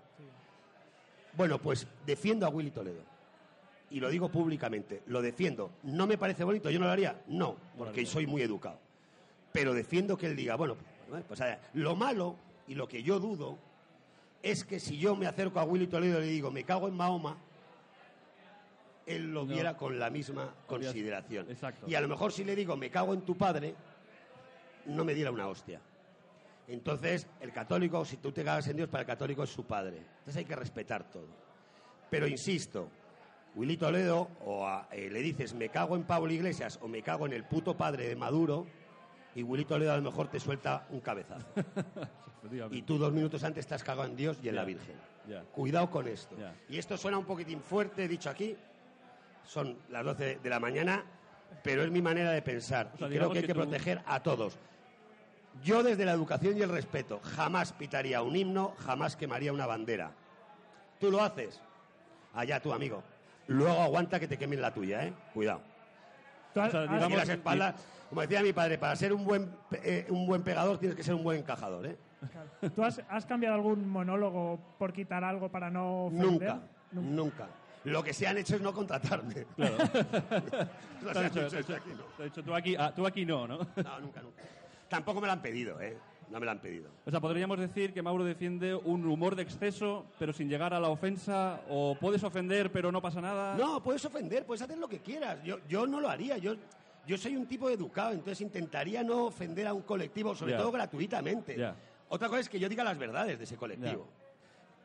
Bueno, 1.35 1.57
pues 1.59 1.87
defiendo 2.05 2.45
a 2.45 2.49
Willy 2.49 2.71
Toledo. 2.71 3.12
Y 3.93 3.99
lo 3.99 4.09
digo 4.09 4.27
públicamente, 4.29 5.03
lo 5.05 5.21
defiendo. 5.21 5.71
¿No 5.83 6.05
me 6.07 6.17
parece 6.17 6.43
bonito? 6.43 6.69
¿Yo 6.69 6.79
no 6.79 6.85
lo 6.87 6.91
haría? 6.91 7.21
No, 7.27 7.55
porque 7.77 8.05
soy 8.05 8.25
muy 8.27 8.41
educado. 8.41 8.79
Pero 9.51 9.73
defiendo 9.73 10.17
que 10.17 10.25
él 10.25 10.35
diga, 10.35 10.55
bueno, 10.55 10.75
pues 11.27 11.39
a 11.41 11.45
ver, 11.45 11.59
lo 11.75 11.95
malo 11.95 12.35
y 12.67 12.73
lo 12.75 12.87
que 12.87 13.03
yo 13.03 13.19
dudo 13.19 13.57
es 14.41 14.63
que 14.65 14.79
si 14.79 14.97
yo 14.97 15.15
me 15.15 15.27
acerco 15.27 15.59
a 15.59 15.63
Willy 15.63 15.85
Toledo 15.87 16.17
y 16.19 16.25
le 16.25 16.31
digo, 16.31 16.49
me 16.49 16.63
cago 16.63 16.87
en 16.87 16.95
Mahoma, 16.97 17.37
él 19.05 19.31
lo 19.31 19.45
No. 19.45 19.53
viera 19.53 19.77
con 19.77 19.99
la 19.99 20.09
misma 20.09 20.53
consideración. 20.65 21.49
Exacto. 21.51 21.85
Y 21.87 21.95
a 21.95 22.01
lo 22.01 22.07
mejor 22.07 22.31
si 22.31 22.43
le 22.43 22.55
digo, 22.55 22.75
me 22.75 22.89
cago 22.89 23.13
en 23.13 23.21
tu 23.21 23.37
padre, 23.37 23.75
no 24.87 25.05
me 25.05 25.13
diera 25.13 25.29
una 25.31 25.47
hostia. 25.47 25.79
Entonces, 26.67 27.27
el 27.41 27.51
católico, 27.51 28.03
si 28.05 28.17
tú 28.17 28.31
te 28.31 28.43
cagas 28.43 28.67
en 28.69 28.77
Dios, 28.77 28.89
para 28.89 29.01
el 29.01 29.07
católico 29.07 29.43
es 29.43 29.49
su 29.51 29.65
padre. 29.65 29.97
Entonces 29.97 30.37
hay 30.37 30.45
que 30.45 30.55
respetar 30.55 31.11
todo. 31.11 31.27
Pero 32.09 32.25
insisto, 32.27 32.89
Willy 33.55 33.77
Toledo, 33.77 34.29
o 34.45 34.67
a- 34.67 34.87
eh, 34.91 35.09
le 35.11 35.19
dices, 35.21 35.53
me 35.53 35.69
cago 35.69 35.95
en 35.95 36.03
Pablo 36.03 36.31
Iglesias 36.31 36.79
o 36.81 36.87
me 36.87 37.01
cago 37.03 37.25
en 37.25 37.33
el 37.33 37.43
puto 37.43 37.75
padre 37.77 38.07
de 38.07 38.15
Maduro, 38.15 38.65
y 39.35 39.43
Willy 39.43 39.65
Toledo 39.65 39.93
a 39.93 39.97
lo 39.97 40.03
mejor 40.03 40.27
te 40.27 40.39
suelta 40.39 40.85
un 40.89 40.99
cabezazo. 40.99 41.45
Y 42.71 42.81
tú 42.81 42.97
dos 42.97 43.13
minutos 43.13 43.41
antes 43.45 43.61
estás 43.61 43.83
cagado 43.85 44.05
en 44.07 44.17
Dios 44.17 44.37
y 44.43 44.49
en 44.49 44.55
la 44.55 44.65
Virgen. 44.65 44.95
Cuidado 45.53 45.89
con 45.89 46.07
esto. 46.09 46.35
Y 46.67 46.77
esto 46.77 46.97
suena 46.97 47.17
un 47.17 47.23
poquitín 47.23 47.61
fuerte, 47.61 48.05
dicho 48.07 48.29
aquí. 48.29 48.55
Son 49.45 49.77
las 49.89 50.03
12 50.03 50.39
de 50.43 50.49
la 50.49 50.59
mañana, 50.59 51.05
pero 51.63 51.83
es 51.83 51.89
mi 51.91 52.01
manera 52.01 52.31
de 52.31 52.41
pensar. 52.41 52.91
O 52.95 52.97
sea, 52.97 53.07
y 53.07 53.11
creo 53.11 53.31
que 53.31 53.37
hay 53.39 53.43
que 53.43 53.47
que 53.47 53.53
tú- 53.53 53.59
proteger 53.61 54.01
a 54.05 54.21
todos. 54.21 54.57
Yo, 55.63 55.83
desde 55.83 56.03
la 56.03 56.11
educación 56.11 56.57
y 56.57 56.61
el 56.63 56.69
respeto, 56.69 57.21
jamás 57.23 57.71
pitaría 57.71 58.21
un 58.21 58.35
himno, 58.35 58.73
jamás 58.79 59.15
quemaría 59.15 59.53
una 59.53 59.65
bandera. 59.65 60.11
¿Tú 60.99 61.11
lo 61.11 61.21
haces? 61.23 61.61
Allá 62.33 62.59
tú, 62.59 62.73
amigo. 62.73 63.03
Luego 63.47 63.81
aguanta 63.81 64.19
que 64.19 64.27
te 64.27 64.37
quemen 64.37 64.61
la 64.61 64.73
tuya, 64.73 65.05
¿eh? 65.05 65.13
Cuidado. 65.33 65.61
O 66.51 66.53
sea, 66.53 66.65
has- 66.65 66.71
digamos- 66.73 67.11
Y 67.11 67.15
las 67.15 67.29
espaldas, 67.29 67.75
como 68.09 68.21
decía 68.21 68.41
mi 68.41 68.53
padre, 68.53 68.77
para 68.77 68.95
ser 68.95 69.11
un 69.13 69.25
buen, 69.25 69.49
pe- 69.69 69.81
eh, 69.83 70.05
un 70.09 70.25
buen 70.27 70.43
pegador 70.43 70.77
tienes 70.77 70.95
que 70.95 71.03
ser 71.03 71.15
un 71.15 71.23
buen 71.23 71.39
encajador, 71.39 71.85
¿eh? 71.85 71.97
¿Tú 72.73 72.83
has, 72.83 73.01
has 73.09 73.25
cambiado 73.25 73.55
algún 73.55 73.89
monólogo 73.89 74.59
por 74.77 74.93
quitar 74.93 75.23
algo 75.25 75.49
para 75.49 75.69
no 75.69 76.05
ofender? 76.05 76.25
Nunca, 76.31 76.59
nunca. 76.91 77.47
Lo 77.83 78.01
que 78.01 78.13
se 78.13 78.25
han 78.27 78.37
hecho 78.37 78.55
es 78.55 78.61
no 78.61 78.73
contratarme. 78.73 79.45
Claro. 79.57 79.77
Se 81.49 81.59
hecho 81.59 81.75
aquí, 81.75 81.89
no. 81.89 82.03
han 82.17 82.23
dicho, 82.29 82.43
tú 82.43 82.55
aquí, 82.55 82.75
ah, 82.79 82.93
tú 82.95 83.05
aquí 83.05 83.25
no, 83.25 83.45
¿no? 83.45 83.57
No, 83.57 83.99
nunca, 83.99 84.21
nunca. 84.21 84.41
Tampoco 84.87 85.19
me 85.19 85.27
lo 85.27 85.33
han 85.33 85.41
pedido, 85.41 85.81
¿eh? 85.81 85.97
No 86.29 86.39
me 86.39 86.45
lo 86.45 86.51
han 86.51 86.59
pedido. 86.59 86.89
O 87.05 87.11
sea, 87.11 87.19
podríamos 87.19 87.59
decir 87.59 87.93
que 87.93 88.01
Mauro 88.01 88.23
defiende 88.23 88.73
un 88.75 89.05
humor 89.05 89.35
de 89.35 89.43
exceso, 89.43 90.05
pero 90.17 90.33
sin 90.33 90.49
llegar 90.49 90.73
a 90.73 90.79
la 90.79 90.89
ofensa, 90.89 91.61
o 91.69 91.95
puedes 91.99 92.23
ofender, 92.23 92.71
pero 92.71 92.91
no 92.91 93.01
pasa 93.01 93.21
nada. 93.21 93.55
No, 93.55 93.81
puedes 93.83 94.03
ofender, 94.05 94.45
puedes 94.45 94.61
hacer 94.61 94.77
lo 94.77 94.87
que 94.87 94.99
quieras. 94.99 95.43
Yo, 95.43 95.59
yo 95.67 95.85
no 95.85 95.99
lo 96.01 96.09
haría. 96.09 96.37
Yo, 96.37 96.55
yo 97.05 97.17
soy 97.17 97.35
un 97.35 97.45
tipo 97.45 97.69
educado, 97.69 98.11
entonces 98.11 98.41
intentaría 98.41 99.03
no 99.03 99.25
ofender 99.25 99.67
a 99.67 99.73
un 99.73 99.81
colectivo, 99.83 100.33
sobre 100.35 100.53
todo 100.53 100.71
gratuitamente. 100.71 101.57
Otra 102.09 102.27
cosa 102.27 102.41
es 102.41 102.49
que 102.49 102.59
yo 102.59 102.69
diga 102.69 102.83
las 102.83 102.97
verdades 102.97 103.37
de 103.37 103.43
ese 103.43 103.57
colectivo. 103.57 104.07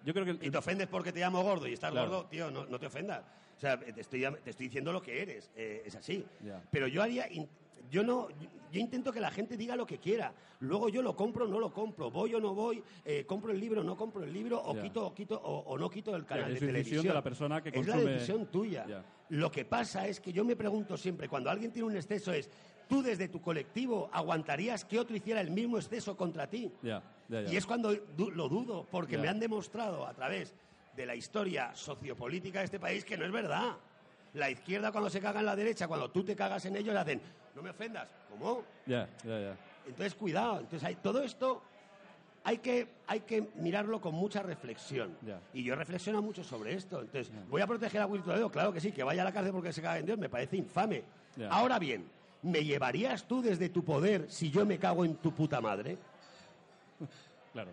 Yo 0.05 0.15
creo 0.15 0.25
que... 0.25 0.47
Y 0.47 0.51
te 0.51 0.57
ofendes 0.59 0.87
porque 0.87 1.13
te 1.13 1.21
llamo 1.21 1.43
gordo 1.43 1.67
y 1.67 1.73
estás 1.75 1.91
Claro. 1.91 2.09
gordo, 2.09 2.27
tío, 2.27 2.51
no, 2.51 2.65
no 2.67 2.79
te 2.79 2.87
ofendas. 2.87 3.23
O 3.57 3.61
sea, 3.61 3.79
te 3.79 4.01
estoy, 4.01 4.21
te 4.45 4.51
estoy 4.51 4.67
diciendo 4.67 4.93
lo 4.93 5.03
que 5.03 5.21
eres, 5.21 5.51
eh, 5.57 5.83
es 5.85 5.95
así. 5.97 6.25
Pero 6.71 6.87
yo 6.87 7.03
haría, 7.03 7.31
in- 7.31 7.49
yo 7.91 8.03
no, 8.03 8.29
yo 8.71 8.81
intento 8.81 9.13
que 9.13 9.21
la 9.21 9.31
gente 9.31 9.57
diga 9.57 9.75
lo 9.77 9.87
que 9.87 9.99
quiera. 9.99 10.33
Luego 10.61 10.89
yo 10.89 11.03
lo 11.03 11.15
compro 11.17 11.45
o 11.45 11.49
no 11.49 11.59
lo 11.61 11.73
compro, 11.73 12.11
voy 12.11 12.35
o 12.35 12.41
no 12.41 12.55
voy, 12.55 12.83
eh, 13.05 13.25
compro 13.27 13.53
el 13.53 13.61
libro 13.61 13.81
o 13.81 13.85
no 13.85 13.97
compro 13.97 14.25
el 14.25 14.33
libro, 14.33 14.61
o 14.63 14.75
quito 14.81 15.07
o 15.07 15.15
quito 15.15 15.41
o, 15.41 15.59
o 15.61 15.79
no 15.79 15.89
quito 15.89 16.15
el 16.17 16.25
canal 16.27 16.53
es 16.53 16.61
de 16.61 16.67
televisión. 16.67 17.07
de 17.07 17.15
la 17.15 17.23
persona 17.23 17.63
que 17.63 17.71
es 17.71 17.87
la 17.87 17.97
consume- 17.97 18.05
decisión 18.13 18.47
tuya. 18.47 18.87
Ya. 18.87 19.05
Lo 19.31 19.51
que 19.51 19.65
pasa 19.65 20.07
es 20.07 20.21
que 20.21 20.33
yo 20.33 20.45
me 20.45 20.57
pregunto 20.57 20.97
siempre, 20.97 21.29
cuando 21.29 21.51
alguien 21.51 21.71
tiene 21.73 21.87
un 21.89 21.97
exceso 21.97 22.33
es, 22.33 22.49
¿tú 22.89 23.03
desde 23.03 23.29
tu 23.29 23.41
colectivo 23.41 24.09
aguantarías 24.13 24.85
que 24.85 24.99
otro 24.99 25.15
hiciera 25.17 25.41
el 25.41 25.51
mismo 25.51 25.77
exceso 25.79 26.17
contra 26.17 26.47
ti? 26.49 26.71
Y 27.53 27.57
es 27.57 27.67
cuando 27.67 27.93
lo 27.93 28.49
dudo, 28.49 28.87
porque 28.91 29.17
me 29.19 29.29
han 29.29 29.39
demostrado 29.39 30.07
a 30.07 30.15
través 30.15 30.55
de 30.97 31.07
la 31.07 31.15
historia 31.15 31.75
sociopolítica 31.75 32.59
de 32.61 32.65
este 32.65 32.81
país 32.81 33.05
que 33.05 33.17
no 33.17 33.25
es 33.25 33.31
verdad. 33.33 33.77
La 34.35 34.51
izquierda 34.51 34.91
cuando 34.93 35.09
se 35.11 35.21
caga 35.21 35.41
en 35.41 35.47
la 35.47 35.55
derecha, 35.57 35.87
cuando 35.89 36.11
tú 36.11 36.25
te 36.25 36.35
cagas 36.35 36.65
en 36.67 36.77
ellos, 36.77 36.95
hacen, 36.97 37.21
no 37.59 37.63
me 37.63 37.71
ofendas. 37.71 38.09
¿Cómo? 38.31 38.63
Ya, 38.87 39.09
ya, 39.25 39.41
ya. 39.41 39.57
Entonces, 39.87 40.15
cuidado. 40.15 40.61
Entonces, 40.61 40.85
hay, 40.85 40.95
todo 40.97 41.23
esto 41.23 41.63
hay 42.45 42.59
que, 42.59 42.89
hay 43.07 43.21
que 43.21 43.49
mirarlo 43.57 44.01
con 44.01 44.15
mucha 44.15 44.43
reflexión. 44.43 45.17
Ya. 45.23 45.41
Y 45.53 45.65
yo 45.65 45.75
reflexiono 45.75 46.23
mucho 46.23 46.45
sobre 46.45 46.75
esto. 46.75 47.01
Entonces, 47.01 47.33
¿voy 47.51 47.61
a 47.61 47.67
proteger 47.67 48.01
a 48.01 48.07
Willy 48.07 48.23
Toledo? 48.23 48.51
Claro 48.51 48.73
que 48.73 48.81
sí, 48.81 48.93
que 48.93 49.03
vaya 49.03 49.23
a 49.23 49.25
la 49.25 49.33
cárcel 49.33 49.53
porque 49.53 49.73
se 49.73 49.83
caga 49.83 49.99
en 49.99 50.07
Dios, 50.07 50.19
me 50.19 50.29
parece 50.29 50.57
infame. 50.57 51.03
Ahora 51.51 51.79
bien, 51.79 52.09
¿me 52.43 52.65
llevarías 52.65 53.27
tú 53.27 53.43
desde 53.43 53.69
tu 53.69 53.85
poder 53.85 54.31
si 54.31 54.51
yo 54.51 54.65
me 54.65 54.79
cago 54.79 55.05
en 55.05 55.17
tu 55.17 55.33
puta 55.33 55.61
madre? 55.61 55.99
Claro. 57.51 57.71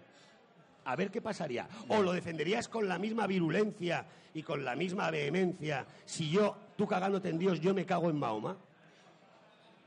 a 0.86 0.96
ver 0.96 1.12
qué 1.12 1.22
pasaría. 1.22 1.68
O 1.90 2.02
lo 2.02 2.14
defenderías 2.14 2.70
con 2.70 2.88
la 2.88 2.98
misma 2.98 3.28
virulencia 3.28 4.06
y 4.34 4.42
con 4.42 4.64
la 4.64 4.74
misma 4.76 5.12
vehemencia 5.12 5.86
si 6.06 6.32
yo, 6.32 6.56
tú 6.78 6.88
cagándote 6.88 7.30
en 7.30 7.38
Dios, 7.38 7.60
yo 7.60 7.74
me 7.74 7.86
cago 7.86 8.10
en 8.10 8.18
Mahoma. 8.18 8.58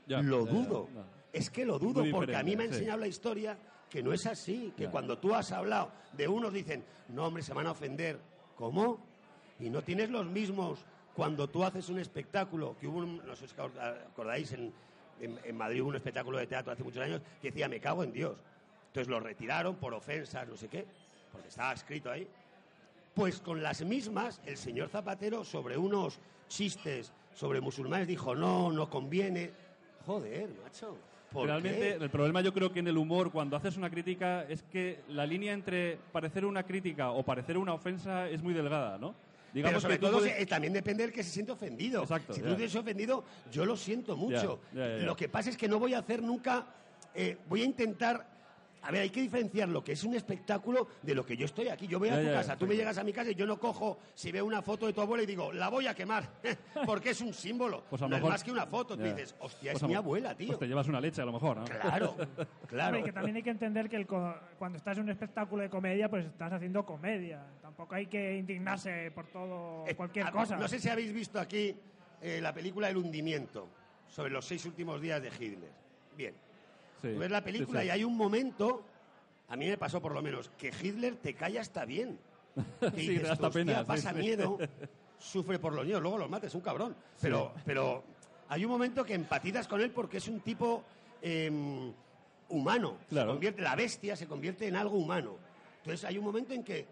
Ya, 0.09 0.21
lo 0.21 0.45
ya, 0.45 0.51
ya, 0.51 0.57
dudo. 0.57 0.89
no. 0.93 1.03
Es 1.31 1.49
que 1.49 1.63
lo 1.65 1.79
dudo 1.79 2.03
porque 2.11 2.35
a 2.35 2.43
mí 2.43 2.55
me 2.57 2.63
ha 2.63 2.67
sí. 2.67 2.73
enseñado 2.73 2.99
la 2.99 3.07
historia 3.07 3.57
que 3.89 4.03
no 4.03 4.11
es 4.11 4.25
así, 4.25 4.73
que 4.75 4.87
cuando 4.89 5.17
tú 5.19 5.33
has 5.33 5.51
hablado 5.51 5.91
de 6.13 6.27
unos 6.27 6.51
dicen, 6.51 6.83
no 7.09 7.25
hombre, 7.27 7.41
se 7.43 7.53
van 7.53 7.67
a 7.67 7.71
ofender. 7.71 8.19
¿Cómo? 8.55 8.99
Y 9.59 9.69
no 9.69 9.81
tienes 9.83 10.09
los 10.09 10.25
mismos 10.25 10.79
cuando 11.15 11.47
tú 11.49 11.63
haces 11.63 11.87
un 11.89 11.99
espectáculo, 11.99 12.75
que 12.79 12.87
hubo 12.87 12.97
un, 12.99 13.25
no 13.25 13.35
sé 13.35 13.47
si 13.47 13.55
acordáis, 13.59 14.51
en, 14.53 14.73
en- 15.21 15.39
en 15.43 15.57
Madrid 15.57 15.81
hubo 15.81 15.89
un 15.89 15.95
espectáculo 15.95 16.37
de 16.37 16.47
teatro 16.47 16.71
hace 16.73 16.83
muchos 16.83 17.01
años 17.03 17.21
que 17.41 17.49
decía, 17.51 17.67
me 17.69 17.79
cago 17.79 18.03
en 18.03 18.11
Dios. 18.11 18.37
Entonces 18.87 19.07
lo 19.09 19.19
retiraron 19.19 19.75
por 19.75 19.93
ofensas, 19.93 20.47
no 20.47 20.55
sé 20.57 20.67
qué, 20.67 20.85
porque 21.31 21.47
estaba 21.49 21.73
escrito 21.73 22.09
ahí. 22.11 22.27
Pues 23.13 23.39
con 23.41 23.61
las 23.61 23.83
mismas, 23.83 24.41
el 24.45 24.57
señor 24.57 24.89
Zapatero 24.89 25.43
sobre 25.43 25.77
unos 25.77 26.19
chistes 26.47 27.11
sobre 27.33 27.61
musulmanes 27.61 28.07
dijo, 28.07 28.33
no, 28.35 28.71
no 28.71 28.89
conviene. 28.89 29.51
Joder, 30.13 30.49
macho. 30.63 30.97
¿por 31.31 31.45
Realmente, 31.45 31.79
qué? 31.99 32.03
el 32.03 32.09
problema 32.09 32.41
yo 32.41 32.51
creo 32.51 32.73
que 32.73 32.79
en 32.79 32.87
el 32.87 32.97
humor, 32.97 33.31
cuando 33.31 33.55
haces 33.55 33.77
una 33.77 33.91
crítica, 33.91 34.43
es 34.49 34.63
que 34.63 35.01
la 35.09 35.23
línea 35.27 35.53
entre 35.53 35.99
parecer 36.11 36.45
una 36.45 36.63
crítica 36.63 37.11
o 37.11 37.21
parecer 37.21 37.59
una 37.59 37.75
ofensa 37.75 38.27
es 38.27 38.41
muy 38.41 38.55
delgada, 38.55 38.97
¿no? 38.97 39.13
Pero 39.53 39.79
sobre 39.79 39.95
que 39.97 40.01
todo 40.01 40.17
puedes- 40.17 40.41
eh, 40.41 40.45
también 40.47 40.73
depende 40.73 41.03
del 41.03 41.13
que 41.13 41.21
se 41.23 41.29
siente 41.29 41.51
ofendido. 41.51 42.01
Exacto, 42.01 42.33
si 42.33 42.41
tú 42.41 42.55
te 42.55 42.75
ofendido, 42.75 43.23
yo 43.51 43.65
lo 43.65 43.77
siento 43.77 44.17
mucho. 44.17 44.59
Lo 44.73 45.15
que 45.15 45.29
pasa 45.29 45.51
es 45.51 45.57
que 45.57 45.67
no 45.67 45.77
voy 45.77 45.93
a 45.93 45.99
hacer 45.99 46.23
nunca, 46.23 46.65
eh, 47.13 47.37
voy 47.47 47.61
a 47.61 47.65
intentar... 47.65 48.38
A 48.81 48.91
ver, 48.91 49.01
hay 49.01 49.09
que 49.09 49.21
diferenciar 49.21 49.67
lo 49.69 49.83
que 49.83 49.91
es 49.91 50.03
un 50.03 50.15
espectáculo 50.15 50.87
de 51.01 51.13
lo 51.13 51.25
que 51.25 51.35
yo 51.35 51.45
estoy 51.45 51.67
aquí. 51.67 51.85
Yo 51.87 51.99
voy 51.99 52.09
a 52.09 52.13
Ya, 52.15 52.19
tu 52.19 52.25
ya, 52.27 52.33
casa, 52.33 52.57
tú 52.57 52.65
me 52.65 52.75
llegas 52.75 52.97
a 52.97 53.03
mi 53.03 53.11
casa 53.11 53.31
y 53.31 53.35
yo 53.35 53.45
no 53.45 53.59
cojo, 53.59 53.99
si 54.15 54.31
veo 54.31 54.45
una 54.45 54.61
foto 54.61 54.85
de 54.87 54.93
tu 54.93 55.01
abuela 55.01 55.23
y 55.23 55.25
digo, 55.25 55.51
la 55.51 55.67
voy 55.69 55.87
a 55.87 55.93
quemar, 55.93 56.23
porque 56.85 57.09
es 57.09 57.21
un 57.21 57.33
símbolo. 57.33 57.83
Pues 57.89 58.01
a 58.01 58.05
lo 58.05 58.09
no 58.09 58.15
mejor- 58.15 58.29
es 58.29 58.33
más 58.33 58.43
que 58.43 58.51
una 58.51 58.65
foto. 58.65 58.95
Tú 58.97 59.03
dices, 59.03 59.35
hostia, 59.39 59.71
Pues 59.73 59.83
es 59.83 59.89
mi 59.89 59.95
abuela, 59.95 60.35
tío. 60.35 60.47
Pues 60.47 60.59
te 60.59 60.67
llevas 60.67 60.87
una 60.87 61.01
leche 61.01 61.21
a 61.21 61.25
lo 61.25 61.33
mejor, 61.33 61.57
¿no? 61.57 61.65
Claro, 61.65 62.15
claro. 62.67 62.87
Hombre, 62.87 63.01
y 63.01 63.03
que 63.03 63.11
también 63.11 63.35
hay 63.35 63.43
que 63.43 63.49
entender 63.49 63.89
que 63.89 63.97
el 63.97 64.07
co- 64.07 64.35
cuando 64.57 64.77
estás 64.77 64.97
en 64.97 65.03
un 65.03 65.09
espectáculo 65.09 65.61
de 65.63 65.69
comedia, 65.69 66.09
pues 66.09 66.25
estás 66.25 66.53
haciendo 66.53 66.85
comedia. 66.85 67.43
Tampoco 67.61 67.95
hay 67.95 68.07
que 68.07 68.37
indignarse 68.37 69.11
por 69.11 69.27
todo, 69.27 69.85
Eh, 69.87 69.95
cualquier 69.95 70.27
a- 70.27 70.31
cosa. 70.31 70.55
No 70.57 70.67
sé 70.67 70.79
si 70.79 70.87
habéis 70.89 71.11
visto 71.13 71.39
aquí 71.39 71.75
eh, 72.21 72.39
la 72.41 72.53
película 72.53 72.89
El 72.89 72.97
hundimiento, 72.97 73.67
sobre 74.07 74.29
los 74.31 74.45
seis 74.45 74.65
últimos 74.65 75.01
días 75.01 75.21
de 75.21 75.27
Hitler. 75.29 75.71
Bien. 76.17 76.33
Sí, 77.01 77.13
Tú 77.13 77.19
ves 77.19 77.31
la 77.31 77.43
película 77.43 77.79
sí, 77.81 77.85
sí. 77.85 77.87
y 77.87 77.91
hay 77.91 78.03
un 78.03 78.15
momento, 78.17 78.83
a 79.47 79.55
mí 79.55 79.67
me 79.67 79.77
pasó 79.77 80.01
por 80.01 80.13
lo 80.13 80.21
menos, 80.21 80.49
que 80.57 80.67
Hitler 80.69 81.15
te 81.17 81.33
calla 81.33 81.61
hasta 81.61 81.85
bien. 81.85 82.17
Que 82.79 82.89
Sí, 82.91 83.07
dices 83.09 83.23
da 83.27 83.33
hasta 83.33 83.49
tú, 83.49 83.57
"Hostia, 83.59 83.65
pena, 83.65 83.79
sí, 83.81 83.85
pasa 83.87 84.13
miedo, 84.13 84.57
sufre 85.19 85.59
por 85.59 85.73
los 85.73 85.85
niños, 85.85 86.01
luego 86.01 86.17
los 86.17 86.29
mates, 86.29 86.53
un 86.55 86.61
cabrón. 86.61 86.95
Pero, 87.21 87.53
pero 87.65 88.03
hay 88.49 88.65
un 88.65 88.71
momento 88.71 89.03
que 89.05 89.13
empatizas 89.13 89.67
con 89.67 89.81
él 89.81 89.91
porque 89.91 90.17
es 90.17 90.27
un 90.27 90.39
tipo 90.41 90.83
em, 91.21 91.91
humano. 92.49 92.97
Se 93.09 93.25
convierte, 93.25 93.61
la 93.61 93.75
bestia 93.75 94.15
se 94.15 94.27
convierte 94.27 94.67
en 94.67 94.75
algo 94.75 94.97
humano. 94.97 95.37
Entonces 95.77 96.03
hay 96.05 96.17
un 96.17 96.25
momento 96.25 96.53
en 96.53 96.63
que 96.63 96.85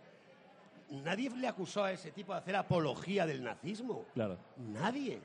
nadie 1.04 1.30
le 1.32 1.48
acusó 1.48 1.84
a 1.84 1.92
ese 1.92 2.12
tipo 2.12 2.32
de 2.34 2.40
hacer 2.40 2.56
apología 2.56 3.26
del 3.26 3.44
nazismo. 3.44 4.06
Claro. 4.14 4.38
Nadie. 4.58 5.20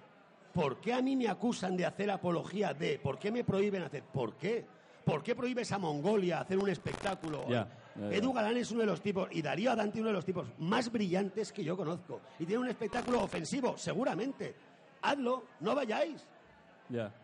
¿Por 0.52 0.80
qué 0.80 0.92
a 0.92 1.00
mí 1.00 1.16
me 1.16 1.28
acusan 1.28 1.76
de 1.76 1.86
hacer 1.86 2.10
apología 2.10 2.74
de? 2.74 2.98
¿Por 2.98 3.18
qué 3.18 3.32
me 3.32 3.44
prohíben 3.44 3.82
hacer? 3.82 4.02
¿Por 4.02 4.34
qué? 4.34 4.64
¿Por 5.04 5.22
qué 5.22 5.34
prohíbes 5.34 5.72
a 5.72 5.78
Mongolia 5.78 6.40
hacer 6.40 6.58
un 6.58 6.68
espectáculo? 6.68 7.48
Ya. 7.48 7.66
Edu 8.10 8.32
Galán 8.32 8.56
es 8.56 8.70
uno 8.70 8.80
de 8.80 8.86
los 8.86 9.00
tipos, 9.00 9.28
y 9.32 9.42
Darío 9.42 9.70
Adante 9.70 9.98
uno 10.00 10.08
de 10.08 10.14
los 10.14 10.24
tipos 10.24 10.46
más 10.58 10.90
brillantes 10.90 11.52
que 11.52 11.64
yo 11.64 11.76
conozco. 11.76 12.20
Y 12.38 12.46
tiene 12.46 12.62
un 12.62 12.68
espectáculo 12.68 13.22
ofensivo, 13.22 13.76
seguramente. 13.76 14.54
Hazlo, 15.02 15.44
no 15.60 15.74
vayáis. 15.74 16.26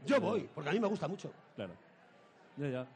Yo 0.07 0.21
voy, 0.21 0.49
porque 0.55 0.71
a 0.71 0.73
mí 0.73 0.81
me 0.81 0.89
gusta 0.89 1.07
mucho. 1.09 1.31
Claro. 1.55 1.75
Ya, 2.57 2.69
ya. 2.69 2.87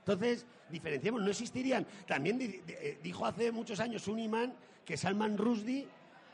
Entonces, 0.00 0.46
diferenciemos, 0.68 1.22
no 1.22 1.30
existirían. 1.30 1.86
También 2.06 2.38
eh, 2.40 2.98
dijo 3.02 3.24
hace 3.26 3.52
muchos 3.52 3.80
años 3.80 4.06
un 4.08 4.18
imán 4.18 4.54
que 4.84 4.96
Salman 4.96 5.38
Rushdie 5.38 5.86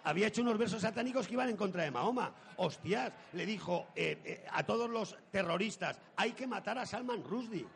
había 0.07 0.29
hecho 0.29 0.41
unos 0.41 0.57
versos 0.57 0.83
satánicos 0.83 1.27
que 1.27 1.35
iban 1.35 1.49
en 1.49 1.57
contra 1.57 1.83
de 1.83 1.91
Mahoma. 1.91 2.33
Hostias, 2.59 3.13
le 3.33 3.45
dijo 3.45 3.89
eh, 3.97 4.17
eh, 4.25 4.45
a 4.53 4.65
todos 4.65 4.89
los 4.89 5.17
terroristas, 5.33 5.99
hay 6.15 6.31
que 6.31 6.47
matar 6.47 6.79
a 6.79 6.87
Salman 6.87 7.25
Rushdie. 7.25 7.67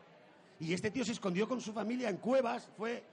Y 0.61 0.73
este 0.73 0.91
tío 0.91 1.03
se 1.03 1.11
escondió 1.11 1.45
con 1.45 1.59
su 1.59 1.73
familia 1.73 2.09
en 2.09 2.17
cuevas, 2.17 2.69
fue 2.77 3.03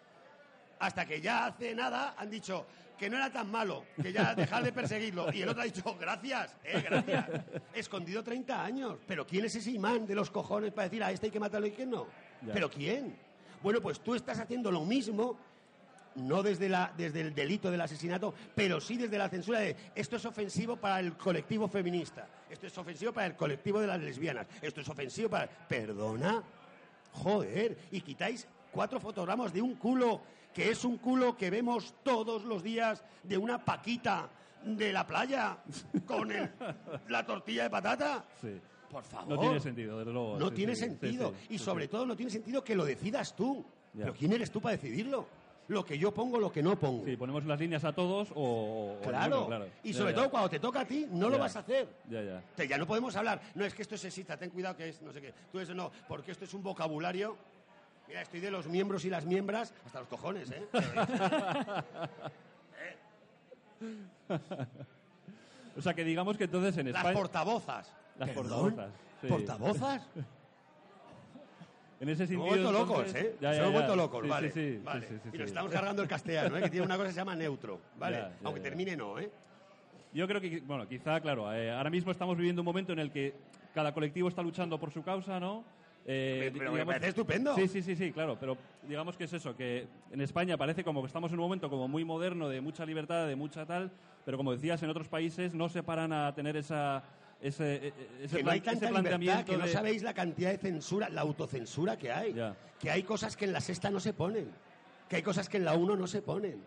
hasta 0.78 1.04
que 1.04 1.20
ya 1.20 1.46
hace 1.46 1.74
nada 1.74 2.14
han 2.16 2.30
dicho 2.30 2.64
que 2.96 3.10
no 3.10 3.16
era 3.16 3.32
tan 3.32 3.50
malo, 3.50 3.86
que 4.00 4.12
ya 4.12 4.36
dejar 4.36 4.62
de 4.62 4.72
perseguirlo. 4.72 5.32
Y 5.32 5.42
el 5.42 5.48
otro 5.48 5.62
ha 5.62 5.64
dicho, 5.64 5.96
gracias, 5.98 6.56
eh, 6.62 6.80
gracias. 6.80 7.26
Escondido 7.74 8.22
30 8.22 8.64
años. 8.64 8.98
Pero 9.08 9.26
¿quién 9.26 9.44
es 9.44 9.54
ese 9.56 9.72
imán 9.72 10.06
de 10.06 10.14
los 10.14 10.30
cojones 10.30 10.72
para 10.72 10.84
decir 10.84 11.02
a 11.02 11.10
este 11.10 11.26
hay 11.26 11.32
que 11.32 11.40
matarlo 11.40 11.66
y 11.66 11.72
quién 11.72 11.90
no? 11.90 12.06
Ya. 12.46 12.52
¿Pero 12.52 12.70
quién? 12.70 13.16
Bueno, 13.64 13.80
pues 13.80 13.98
tú 13.98 14.14
estás 14.14 14.38
haciendo 14.38 14.70
lo 14.70 14.84
mismo, 14.84 15.36
no 16.18 16.42
desde, 16.42 16.68
la, 16.68 16.92
desde 16.96 17.20
el 17.20 17.34
delito 17.34 17.70
del 17.70 17.80
asesinato, 17.80 18.34
pero 18.54 18.80
sí 18.80 18.96
desde 18.96 19.18
la 19.18 19.28
censura 19.28 19.60
de 19.60 19.76
esto 19.94 20.16
es 20.16 20.24
ofensivo 20.24 20.76
para 20.76 21.00
el 21.00 21.16
colectivo 21.16 21.68
feminista, 21.68 22.26
esto 22.50 22.66
es 22.66 22.76
ofensivo 22.78 23.12
para 23.12 23.26
el 23.26 23.36
colectivo 23.36 23.80
de 23.80 23.86
las 23.86 24.00
lesbianas, 24.00 24.46
esto 24.62 24.80
es 24.80 24.88
ofensivo 24.88 25.28
para... 25.30 25.46
Perdona, 25.48 26.42
joder, 27.12 27.76
y 27.90 28.00
quitáis 28.00 28.46
cuatro 28.70 29.00
fotogramas 29.00 29.52
de 29.52 29.62
un 29.62 29.74
culo 29.76 30.20
que 30.52 30.70
es 30.70 30.84
un 30.84 30.98
culo 30.98 31.36
que 31.36 31.50
vemos 31.50 31.94
todos 32.02 32.44
los 32.44 32.62
días 32.62 33.04
de 33.22 33.38
una 33.38 33.64
paquita 33.64 34.28
de 34.64 34.92
la 34.92 35.06
playa 35.06 35.58
con 36.04 36.32
el- 36.32 36.50
la 37.08 37.24
tortilla 37.24 37.64
de 37.64 37.70
patata. 37.70 38.24
Sí. 38.40 38.58
Por 38.90 39.04
favor. 39.04 39.28
No 39.28 39.38
tiene 39.38 39.60
sentido, 39.60 39.98
desde 39.98 40.12
luego. 40.12 40.38
No 40.38 40.48
Sí, 40.48 40.54
tiene 40.54 40.74
sí, 40.74 40.80
sentido. 40.80 41.34
y 41.50 41.58
sobre 41.58 41.86
todo 41.88 42.06
no 42.06 42.16
tiene 42.16 42.32
sentido 42.32 42.64
que 42.64 42.74
lo 42.74 42.84
decidas 42.86 43.36
tú. 43.36 43.64
Ya. 43.92 44.04
Pero 44.04 44.14
¿quién 44.14 44.32
eres 44.32 44.50
tú 44.50 44.60
para 44.60 44.76
decidirlo? 44.76 45.28
Lo 45.68 45.84
que 45.84 45.98
yo 45.98 46.12
pongo, 46.12 46.38
lo 46.38 46.50
que 46.50 46.62
no 46.62 46.78
pongo. 46.78 47.04
Sí, 47.04 47.16
ponemos 47.16 47.44
las 47.44 47.60
líneas 47.60 47.84
a 47.84 47.92
todos 47.92 48.28
o... 48.34 48.96
claro. 49.02 49.46
claro. 49.46 49.66
Y 49.84 49.92
sobre 49.92 50.12
ya. 50.12 50.16
todo 50.16 50.30
cuando 50.30 50.48
te 50.48 50.58
toca 50.58 50.80
a 50.80 50.84
ti, 50.86 51.06
no 51.10 51.28
lo 51.28 51.38
vas 51.38 51.56
a 51.56 51.58
hacer. 51.58 51.86
Ya, 52.08 52.22
ya. 52.22 52.42
Sea, 52.56 52.64
ya 52.64 52.78
no 52.78 52.86
podemos 52.86 53.14
hablar. 53.16 53.42
No, 53.54 53.66
es 53.66 53.74
que 53.74 53.82
esto 53.82 53.94
es 53.94 54.00
sexista, 54.00 54.38
ten 54.38 54.48
cuidado 54.48 54.76
que 54.76 54.88
es 54.88 55.02
no 55.02 55.12
sé 55.12 55.20
qué. 55.20 55.34
Tú 55.52 55.60
eso 55.60 55.74
no, 55.74 55.92
porque 56.08 56.32
esto 56.32 56.46
es 56.46 56.54
un 56.54 56.62
vocabulario. 56.62 57.36
Mira, 58.06 58.22
estoy 58.22 58.40
de 58.40 58.50
los 58.50 58.66
miembros 58.66 59.04
y 59.04 59.10
las 59.10 59.26
miembras 59.26 59.74
hasta 59.84 60.00
los 60.00 60.08
cojones, 60.08 60.50
¿eh? 60.50 60.66
O 65.76 65.80
sea, 65.80 65.94
que 65.94 66.02
digamos 66.02 66.36
que 66.36 66.44
entonces 66.44 66.76
en 66.78 66.90
las 66.90 66.96
España... 66.96 67.16
portavozas. 67.16 67.92
Las 68.18 68.30
¿Perdón? 68.30 68.74
portavozas, 68.74 68.92
sí. 69.20 69.26
¿Portavozas? 69.28 70.08
En 72.00 72.08
ese 72.08 72.26
sentido... 72.26 72.46
hemos 72.46 72.48
vuelto 72.48 72.72
locos, 72.72 73.14
¿eh? 73.14 73.34
Ya, 73.40 73.54
ya, 73.54 73.68
vuelto 73.68 73.96
locos, 73.96 74.22
Sí, 74.22 74.28
vale. 74.28 74.50
Sí, 74.50 74.60
sí, 74.60 74.80
vale. 74.84 75.06
y 75.32 75.38
nos 75.38 75.48
estamos 75.48 75.72
cargando 75.72 76.02
el 76.02 76.08
castellano, 76.08 76.56
¿eh? 76.56 76.62
Que 76.62 76.70
tiene 76.70 76.86
una 76.86 76.96
cosa 76.96 77.08
que 77.08 77.12
se 77.14 77.20
llama 77.20 77.34
neutro, 77.34 77.80
¿vale? 77.98 78.24
Aunque 78.44 78.60
termine 78.60 78.96
no, 78.96 79.18
¿eh? 79.18 79.30
Yo 80.12 80.26
creo 80.26 80.40
que, 80.40 80.60
bueno, 80.60 80.88
quizá, 80.88 81.20
claro, 81.20 81.52
eh, 81.52 81.70
ahora 81.70 81.90
mismo 81.90 82.10
estamos 82.10 82.36
viviendo 82.36 82.62
un 82.62 82.66
momento 82.66 82.92
en 82.92 82.98
el 82.98 83.10
que 83.10 83.34
cada 83.74 83.92
colectivo 83.92 84.28
está 84.28 84.42
luchando 84.42 84.78
por 84.78 84.90
su 84.90 85.02
causa, 85.02 85.38
¿no? 85.38 85.64
Eh, 86.10 86.50
Pero 86.56 86.72
me 86.72 86.86
parece 86.86 87.08
estupendo. 87.08 87.54
Sí, 87.54 87.68
sí, 87.68 87.82
sí, 87.82 87.94
sí, 87.94 88.12
claro. 88.12 88.38
Pero 88.40 88.56
digamos 88.88 89.16
que 89.18 89.24
es 89.24 89.32
eso, 89.34 89.54
que 89.54 89.86
en 90.10 90.20
España 90.22 90.56
parece 90.56 90.82
como 90.82 91.02
que 91.02 91.08
estamos 91.08 91.30
en 91.32 91.38
un 91.38 91.44
momento 91.44 91.68
como 91.68 91.86
muy 91.86 92.02
moderno, 92.02 92.48
de 92.48 92.62
mucha 92.62 92.86
libertad, 92.86 93.26
de 93.26 93.36
mucha 93.36 93.66
tal, 93.66 93.90
pero 94.24 94.38
como 94.38 94.52
decías, 94.52 94.82
en 94.82 94.88
otros 94.88 95.08
países 95.08 95.52
no 95.52 95.68
se 95.68 95.82
paran 95.82 96.14
a 96.14 96.34
tener 96.34 96.56
esa, 96.56 97.02
ese, 97.40 97.92
ese, 98.20 98.36
que 98.38 98.42
no 98.42 98.50
hay 98.50 98.60
tanta 98.60 98.86
ese 98.86 98.94
libertad, 99.18 99.44
que 99.44 99.52
no 99.58 99.64
sabéis 99.72 100.02
la 100.02 100.14
cantidad 100.14 100.50
de 100.50 100.58
censura, 100.58 101.08
la 101.08 101.20
autocensura 101.22 101.96
que 101.96 102.10
hay. 102.12 102.32
Que 102.80 102.90
hay 102.90 103.02
cosas 103.02 103.36
que 103.36 103.44
en 103.44 103.52
la 103.52 103.60
sexta 103.60 103.90
no 103.90 104.00
se 104.00 104.12
ponen. 104.12 104.50
Que 105.08 105.16
hay 105.16 105.22
cosas 105.22 105.48
que 105.48 105.56
en 105.56 105.64
la 105.64 105.74
uno 105.74 105.96
no 105.96 106.06
se 106.06 106.22
ponen. 106.22 106.62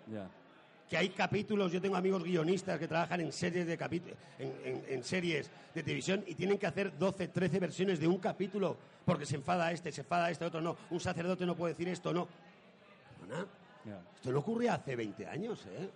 Que 0.89 0.97
hay 0.97 1.09
capítulos, 1.09 1.71
yo 1.71 1.79
tengo 1.81 1.95
amigos 1.95 2.21
guionistas 2.23 2.77
que 2.77 2.87
trabajan 2.87 3.21
en 3.21 3.31
series 3.31 3.65
de 3.65 3.79
capitu- 3.79 4.13
en, 4.39 4.53
en- 4.65 4.83
en 4.89 5.03
series 5.03 5.49
de 5.73 5.83
televisión 5.83 6.23
y 6.27 6.35
tienen 6.35 6.57
que 6.57 6.67
hacer 6.67 6.97
12, 6.97 7.29
13 7.29 7.59
versiones 7.59 7.99
de 7.99 8.07
un 8.07 8.17
capítulo 8.17 8.75
porque 9.05 9.25
se 9.25 9.35
enfada 9.37 9.71
este, 9.71 9.91
se 9.93 10.01
enfada 10.01 10.29
este, 10.29 10.43
otro 10.45 10.59
no, 10.59 10.75
un 10.89 10.99
sacerdote 10.99 11.45
no 11.45 11.55
puede 11.55 11.73
decir 11.73 11.87
esto, 11.87 12.11
no. 12.13 12.27
Esto 14.15 14.31
no 14.31 14.39
ocurría 14.39 14.73
hace 14.75 14.95
20 14.95 15.27
años, 15.27 15.65
¿eh? 15.67 15.89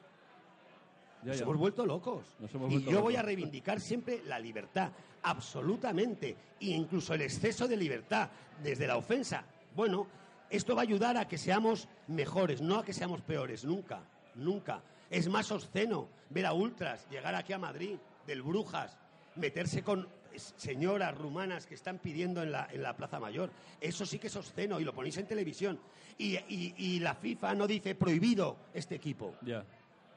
Ya, 1.25 1.31
Nos 1.31 1.37
ya. 1.39 1.43
hemos 1.43 1.57
vuelto 1.57 1.85
locos. 1.85 2.25
Y 2.69 2.83
yo 2.83 3.01
voy 3.01 3.15
a 3.15 3.21
reivindicar 3.23 3.81
siempre 3.81 4.21
la 4.25 4.37
libertad, 4.39 4.91
absolutamente, 5.23 6.35
e 6.61 6.67
incluso 6.67 7.13
el 7.13 7.21
exceso 7.21 7.67
de 7.67 7.75
libertad, 7.77 8.29
desde 8.63 8.87
la 8.87 8.97
ofensa. 8.97 9.43
Bueno, 9.75 10.07
esto 10.49 10.75
va 10.75 10.81
a 10.81 10.83
ayudar 10.83 11.17
a 11.17 11.27
que 11.27 11.37
seamos 11.37 11.87
mejores, 12.07 12.61
no 12.61 12.77
a 12.79 12.85
que 12.85 12.93
seamos 12.93 13.21
peores, 13.21 13.65
nunca, 13.65 14.01
nunca. 14.35 14.81
Es 15.09 15.27
más 15.27 15.51
obsceno 15.51 16.07
ver 16.29 16.45
a 16.45 16.53
ultras 16.53 17.07
llegar 17.09 17.35
aquí 17.35 17.53
a 17.53 17.57
Madrid, 17.57 17.97
del 18.27 18.41
Brujas, 18.41 18.97
meterse 19.35 19.83
con 19.83 20.07
señoras 20.35 21.17
rumanas 21.17 21.65
que 21.65 21.75
están 21.75 21.97
pidiendo 21.99 22.43
en 22.43 22.51
la, 22.51 22.67
en 22.71 22.81
la 22.83 22.95
Plaza 22.95 23.19
Mayor. 23.19 23.49
Eso 23.79 24.05
sí 24.05 24.19
que 24.19 24.27
es 24.27 24.35
obsceno 24.35 24.79
y 24.79 24.83
lo 24.83 24.93
ponéis 24.93 25.17
en 25.17 25.27
televisión. 25.27 25.79
Y, 26.17 26.35
y- 26.49 26.73
y 26.77 26.99
la 26.99 27.15
FIFA 27.15 27.55
no 27.55 27.67
dice 27.67 27.95
prohibido 27.95 28.57
este 28.73 28.95
equipo. 28.95 29.35
Ya. 29.41 29.63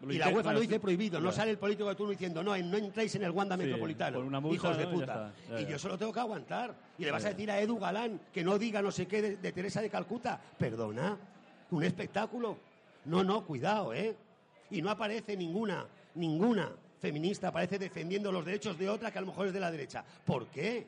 Lo 0.01 0.13
Y 0.13 0.19
la 0.19 0.29
UEFA 0.29 0.53
lo 0.53 0.61
dice 0.61 0.79
prohibido. 0.79 1.21
No 1.21 1.33
sale 1.33 1.51
el 1.51 1.59
político 1.59 1.89
de 1.89 1.95
turno 1.97 2.13
diciendo, 2.13 2.43
no, 2.43 2.57
no 2.57 2.77
entráis 2.77 3.15
en 3.17 3.25
el 3.25 3.31
Wanda 3.33 3.57
Sí, 3.57 3.63
Metropolitano. 3.65 4.19
por 4.19 4.25
una 4.27 4.39
multa, 4.41 4.55
hijos 4.57 4.77
de 4.79 4.85
¿no? 4.85 4.91
Y 4.91 4.93
ya 4.93 4.99
puta. 5.01 5.33
está. 5.33 5.55
Ya, 5.57 5.61
y 5.61 5.67
yo 5.67 5.79
solo 5.79 5.99
tengo 5.99 6.13
que 6.13 6.21
aguantar. 6.21 6.75
Y 6.99 7.05
le 7.05 7.11
vas 7.11 7.25
a 7.25 7.31
decir 7.31 7.51
a 7.51 7.61
Edu 7.61 7.79
Galán 7.79 8.21
que 8.33 8.45
no 8.45 8.59
diga 8.59 8.81
no 8.81 8.93
sé 8.93 9.07
qué 9.09 9.21
de, 9.23 9.37
de 9.39 9.53
Teresa 9.53 9.81
de 9.83 9.91
Calcuta. 9.91 10.41
Perdona, 10.57 11.17
un 11.73 11.83
espectáculo. 11.83 12.57
No, 13.07 13.25
no, 13.25 13.45
cuidado, 13.45 13.93
¿eh? 13.93 14.15
Y 14.71 14.83
no 14.83 14.91
aparece 14.91 15.37
ninguna, 15.37 15.85
ninguna 16.15 16.71
feminista 17.01 17.49
aparece 17.49 17.79
defendiendo 17.79 18.31
los 18.31 18.45
derechos 18.45 18.79
de 18.79 18.89
otra 18.89 19.11
que 19.11 19.19
a 19.19 19.21
lo 19.23 19.29
mejor 19.29 19.49
es 19.49 19.53
de 19.53 19.61
la 19.61 19.71
derecha. 19.71 20.05
¿Por 20.25 20.47
qué? 20.49 20.87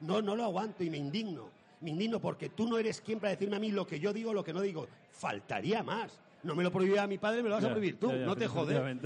No, 0.00 0.20
no 0.20 0.36
lo 0.36 0.44
aguanto 0.44 0.84
y 0.84 0.90
me 0.90 0.98
indigno. 0.98 1.48
Me 1.80 1.90
indigno 1.90 2.20
porque 2.20 2.48
tú 2.50 2.66
no 2.68 2.78
eres 2.78 3.00
quien 3.00 3.18
para 3.20 3.30
decirme 3.30 3.56
a 3.56 3.60
mí 3.60 3.70
lo 3.70 3.86
que 3.86 4.00
yo 4.00 4.12
digo 4.12 4.30
o 4.30 4.34
lo 4.34 4.42
que 4.44 4.52
no 4.52 4.60
digo. 4.60 4.88
Faltaría 5.12 5.82
más. 5.82 6.18
No 6.46 6.54
me 6.54 6.62
lo 6.62 6.70
prohibía 6.70 7.06
mi 7.06 7.18
padre, 7.18 7.42
me 7.42 7.48
lo 7.48 7.56
vas 7.56 7.64
a 7.64 7.70
prohibir 7.70 7.98
tú. 7.98 8.10
ya, 8.10 8.18
ya, 8.18 8.26
no 8.26 8.36
te 8.36 8.46
jodes. 8.46 8.80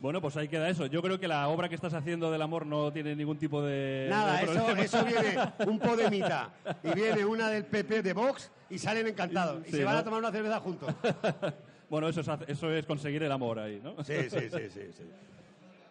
bueno, 0.00 0.20
pues 0.20 0.36
ahí 0.36 0.48
queda 0.48 0.68
eso. 0.68 0.86
Yo 0.86 1.00
creo 1.00 1.18
que 1.18 1.26
la 1.26 1.48
obra 1.48 1.68
que 1.68 1.74
estás 1.74 1.94
haciendo 1.94 2.30
del 2.30 2.42
amor 2.42 2.66
no 2.66 2.92
tiene 2.92 3.16
ningún 3.16 3.38
tipo 3.38 3.62
de. 3.62 4.06
Nada, 4.10 4.36
de 4.38 4.44
eso, 4.44 4.76
eso 4.76 5.04
viene 5.04 5.38
un 5.66 5.78
podemita 5.80 6.50
y 6.82 6.92
viene 6.92 7.24
una 7.24 7.48
del 7.48 7.64
PP 7.64 8.02
de 8.02 8.12
Vox 8.12 8.50
y 8.68 8.78
salen 8.78 9.06
encantados. 9.06 9.62
Y 9.66 9.70
Sí, 9.70 9.76
se 9.78 9.84
van 9.84 9.96
a 9.96 10.04
tomar 10.04 10.20
una 10.20 10.30
cerveza 10.30 10.60
juntos. 10.60 10.94
Bueno, 11.90 12.06
eso 12.06 12.20
es, 12.20 12.28
eso 12.48 12.70
es 12.70 12.84
conseguir 12.84 13.22
el 13.22 13.32
amor 13.32 13.58
ahí, 13.58 13.80
¿no? 13.82 14.04
Sí, 14.04 14.12
sí, 14.28 14.40
sí, 14.50 14.68
sí. 14.68 14.92
sí. 14.92 15.04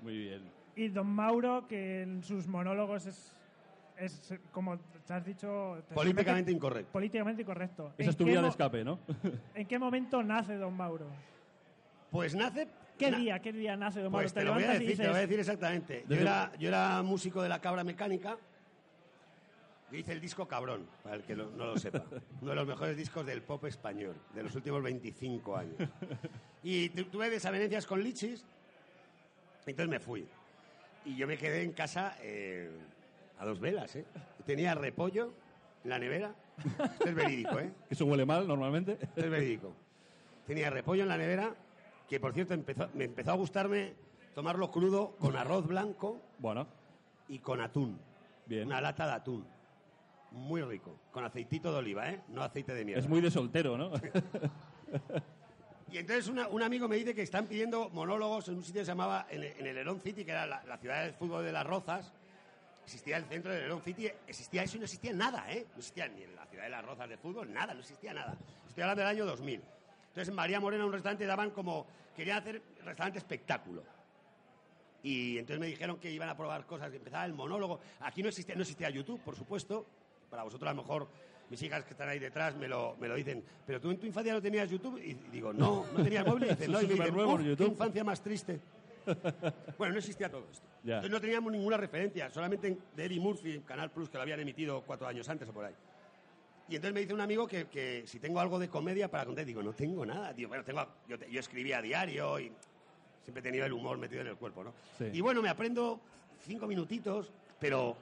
Muy 0.03 0.15
bien. 0.15 0.41
Y 0.75 0.89
Don 0.89 1.07
Mauro, 1.07 1.65
que 1.67 2.03
en 2.03 2.23
sus 2.23 2.45
monólogos 2.45 3.07
es, 3.07 3.35
es 3.97 4.33
como 4.51 4.77
te 5.05 5.13
has 5.13 5.25
dicho... 5.25 5.83
te- 5.87 5.95
Políticamente 5.95 6.51
incorrecto. 6.51 6.91
Políticamente 6.91 7.41
incorrecto. 7.41 7.93
Esa 7.97 8.03
¿En 8.03 8.09
es 8.09 8.17
tu 8.17 8.25
vía 8.25 8.41
de 8.41 8.47
escape, 8.49 8.83
¿no? 8.83 8.99
¿En 9.55 9.67
qué 9.67 9.79
momento 9.79 10.21
nace 10.23 10.55
Don 10.55 10.75
Mauro? 10.75 11.07
Pues 12.11 12.35
nace... 12.35 12.67
¿Qué 12.97 13.11
na- 13.11 13.17
día, 13.17 13.39
qué 13.39 13.53
día 13.53 13.75
nace 13.77 14.01
Don 14.01 14.11
Mauro? 14.11 14.23
Pues 14.23 14.33
te 14.33 14.43
lo 14.43 14.53
voy 14.53 14.63
a 14.63 14.71
decir, 14.73 14.97
te 14.97 15.03
lo 15.03 15.09
voy 15.09 15.17
a 15.19 15.21
decir 15.21 15.39
exactamente. 15.39 16.05
Yo 16.07 16.15
era, 16.15 16.51
yo 16.59 16.67
era 16.69 17.01
músico 17.03 17.41
de 17.41 17.49
la 17.49 17.59
cabra 17.61 17.83
mecánica. 17.83 18.37
Yo 19.91 19.97
hice 19.97 20.11
el 20.11 20.19
disco 20.19 20.47
Cabrón, 20.47 20.85
para 21.01 21.15
el 21.15 21.23
que 21.23 21.35
lo- 21.35 21.49
no 21.51 21.65
lo 21.65 21.77
sepa. 21.77 22.03
Uno 22.41 22.49
de 22.51 22.55
los 22.55 22.67
mejores 22.67 22.97
discos 22.97 23.25
del 23.25 23.41
pop 23.41 23.63
español, 23.65 24.15
de 24.33 24.43
los 24.43 24.53
últimos 24.55 24.81
25 24.83 25.55
años. 25.57 25.75
Y 26.63 26.89
tu- 26.89 27.05
tuve 27.05 27.29
desavenencias 27.29 27.85
con 27.85 28.01
Lichis, 28.03 28.43
entonces 29.65 29.89
me 29.89 29.99
fui. 29.99 30.27
Y 31.05 31.15
yo 31.15 31.25
me 31.27 31.37
quedé 31.37 31.63
en 31.63 31.71
casa 31.71 32.17
eh, 32.21 32.69
a 33.39 33.45
dos 33.45 33.59
velas, 33.59 33.95
¿eh? 33.95 34.05
Tenía 34.45 34.73
repollo 34.75 35.33
en 35.83 35.89
la 35.89 35.99
nevera. 35.99 36.33
Esto 36.93 37.09
es 37.09 37.15
verídico, 37.15 37.59
¿eh? 37.59 37.71
Eso 37.89 38.05
huele 38.05 38.25
mal 38.25 38.47
normalmente. 38.47 38.97
Esto 39.01 39.21
es 39.21 39.29
verídico. 39.29 39.73
Tenía 40.45 40.69
repollo 40.69 41.03
en 41.03 41.09
la 41.09 41.17
nevera, 41.17 41.53
que 42.07 42.19
por 42.19 42.33
cierto 42.33 42.53
empezó, 42.53 42.89
me 42.93 43.03
empezó 43.05 43.31
a 43.31 43.35
gustarme 43.35 43.93
tomarlo 44.33 44.71
crudo 44.71 45.15
con 45.19 45.35
arroz 45.35 45.67
blanco 45.67 46.21
Bueno, 46.39 46.67
y 47.27 47.39
con 47.39 47.59
atún. 47.61 47.99
bien. 48.45 48.67
Una 48.67 48.79
lata 48.81 49.05
de 49.07 49.13
atún. 49.13 49.45
Muy 50.31 50.61
rico. 50.61 50.95
Con 51.11 51.23
aceitito 51.25 51.71
de 51.71 51.77
oliva, 51.79 52.09
¿eh? 52.09 52.21
No 52.29 52.41
aceite 52.43 52.73
de 52.73 52.85
mierda. 52.85 53.01
Es 53.01 53.07
muy 53.09 53.21
de 53.21 53.31
soltero, 53.31 53.77
¿no? 53.77 53.91
Y 55.91 55.97
entonces 55.97 56.27
una- 56.27 56.47
un 56.49 56.61
amigo 56.61 56.87
me 56.89 56.97
dice 56.97 57.15
que 57.15 57.21
están 57.21 57.47
pidiendo 57.47 57.89
monólogos 57.89 58.47
en 58.49 58.55
un 58.55 58.63
sitio 58.63 58.81
que 58.81 58.85
se 58.85 58.91
llamaba, 58.91 59.25
en, 59.29 59.43
en 59.43 59.65
el 59.65 59.77
Herón 59.77 60.01
City, 60.01 60.25
que 60.25 60.31
era 60.31 60.45
la, 60.45 60.61
la 60.65 60.77
ciudad 60.77 61.03
del 61.03 61.13
fútbol 61.13 61.45
de 61.45 61.51
las 61.53 61.65
Rozas. 61.65 62.11
Existía 62.87 63.17
el 63.17 63.25
centro 63.25 63.51
del 63.51 63.63
Herón 63.63 63.81
City, 63.81 64.09
existía 64.25 64.63
eso 64.63 64.77
y 64.77 64.79
no 64.79 64.85
existía 64.85 65.11
nada, 65.11 65.51
¿eh? 65.51 65.65
No 65.73 65.79
existía 65.79 66.07
ni 66.07 66.23
en 66.23 66.33
la 66.33 66.45
ciudad 66.45 66.63
de 66.63 66.69
las 66.69 66.85
Rozas 66.85 67.09
de 67.09 67.17
fútbol, 67.17 67.51
nada, 67.51 67.73
no 67.73 67.81
existía 67.81 68.13
nada. 68.13 68.37
Estoy 68.65 68.81
hablando 68.81 69.01
del 69.01 69.09
año 69.09 69.25
2000. 69.25 69.55
Entonces 70.07 70.29
en 70.29 70.35
María 70.35 70.61
Morena, 70.61 70.85
un 70.85 70.93
restaurante, 70.93 71.25
daban 71.25 71.51
como, 71.51 71.85
querían 72.15 72.37
hacer 72.37 72.61
restaurante 72.85 73.17
espectáculo. 73.19 73.83
Y 75.03 75.37
entonces 75.37 75.59
me 75.59 75.67
dijeron 75.67 75.97
que 75.99 76.09
iban 76.09 76.29
a 76.29 76.37
probar 76.37 76.65
cosas, 76.65 76.89
que 76.89 76.95
empezaba 76.95 77.25
el 77.25 77.33
monólogo. 77.33 77.81
Aquí 77.99 78.23
no 78.23 78.29
existía, 78.29 78.55
no 78.55 78.61
existía 78.61 78.89
YouTube, 78.89 79.19
por 79.19 79.35
supuesto. 79.35 79.85
Para 80.29 80.43
vosotros 80.43 80.69
a 80.69 80.73
lo 80.73 80.81
mejor, 80.81 81.09
mis 81.49 81.61
hijas 81.63 81.83
que 81.83 81.91
están 81.91 82.07
ahí 82.07 82.19
detrás 82.19 82.55
me 82.55 82.69
lo, 82.69 82.95
me 83.01 83.09
lo 83.09 83.15
dicen. 83.15 83.43
Pero 83.65 83.81
tú 83.81 83.91
en 83.91 83.99
tu 83.99 84.05
infancia 84.05 84.31
no 84.31 84.41
tenías 84.41 84.69
YouTube. 84.69 84.97
Y 85.03 85.13
digo, 85.29 85.51
no, 85.51 85.85
no 85.91 86.03
tenías 86.05 86.25
móvil. 86.25 86.45
Y 86.45 86.49
dicen, 86.51 86.71
no, 86.71 86.81
y 86.81 86.87
me 86.87 86.93
dicen, 86.93 87.13
nuevo 87.13 87.33
"Uf, 87.33 87.41
YouTube". 87.41 87.57
qué 87.57 87.71
infancia 87.73 88.03
más 88.05 88.21
triste. 88.21 88.61
bueno, 89.77 89.93
no 89.93 89.99
existía 89.99 90.29
todo 90.29 90.45
esto. 90.51 90.65
Entonces 90.83 91.11
no 91.11 91.19
teníamos 91.21 91.51
ninguna 91.51 91.77
referencia, 91.77 92.29
solamente 92.29 92.67
en- 92.67 92.79
de 92.95 93.05
Eddie 93.05 93.19
Murphy, 93.19 93.55
en 93.55 93.61
Canal 93.63 93.91
Plus, 93.91 94.09
que 94.09 94.17
lo 94.17 94.23
habían 94.23 94.39
emitido 94.39 94.81
cuatro 94.81 95.07
años 95.07 95.27
antes 95.29 95.47
o 95.49 95.53
por 95.53 95.65
ahí. 95.65 95.73
Y 96.69 96.75
entonces 96.75 96.93
me 96.93 96.99
dice 97.01 97.13
un 97.13 97.21
amigo 97.21 97.47
que, 97.47 97.67
que 97.67 98.05
si 98.05 98.19
tengo 98.19 98.39
algo 98.39 98.59
de 98.59 98.67
comedia 98.69 99.09
para 99.09 99.25
contar, 99.25 99.45
digo, 99.45 99.63
no 99.63 99.73
tengo 99.73 100.05
nada. 100.05 100.33
Digo, 100.33 100.49
bueno, 100.49 100.63
tengo, 100.63 100.85
yo, 101.07 101.39
escribía 101.39 101.77
a 101.77 101.81
diario 101.81 102.39
y 102.39 102.51
siempre 103.23 103.39
he 103.39 103.43
tenido 103.43 103.65
el 103.65 103.73
humor 103.73 103.97
metido 103.97 104.21
en 104.21 104.27
el 104.27 104.35
cuerpo, 104.35 104.63
¿no? 104.65 104.73
Sí. 104.97 105.05
Y 105.13 105.21
bueno, 105.21 105.41
me 105.41 105.49
aprendo 105.49 105.99
cinco 106.41 106.67
minutitos, 106.67 107.31
pero 107.59 107.95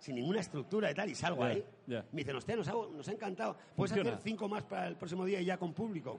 sin 0.00 0.16
ninguna 0.16 0.40
estructura 0.40 0.90
y 0.90 0.94
tal, 0.94 1.08
y 1.10 1.14
salgo 1.14 1.42
Ya, 1.44 1.48
ahí. 1.48 1.64
ya. 1.86 2.04
Me 2.12 2.18
dicen, 2.22 2.34
hostia, 2.36 2.56
nos 2.56 2.66
ha, 2.68 2.72
nos 2.72 3.08
ha 3.08 3.12
encantado. 3.12 3.56
¿Puedes 3.76 3.92
Funciona. 3.92 4.10
hacer 4.10 4.22
cinco 4.22 4.48
más 4.48 4.64
para 4.64 4.88
el 4.88 4.96
próximo 4.96 5.24
día 5.24 5.40
y 5.40 5.44
ya 5.44 5.56
con 5.56 5.72
público? 5.72 6.18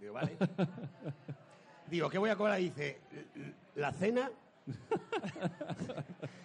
Digo, 0.00 0.12
vale. 0.12 0.36
Digo, 1.86 2.08
¿qué 2.08 2.18
voy 2.18 2.30
a 2.30 2.36
cobrar? 2.36 2.60
Y 2.60 2.70
dice, 2.70 2.98
la 3.76 3.92
cena. 3.92 4.30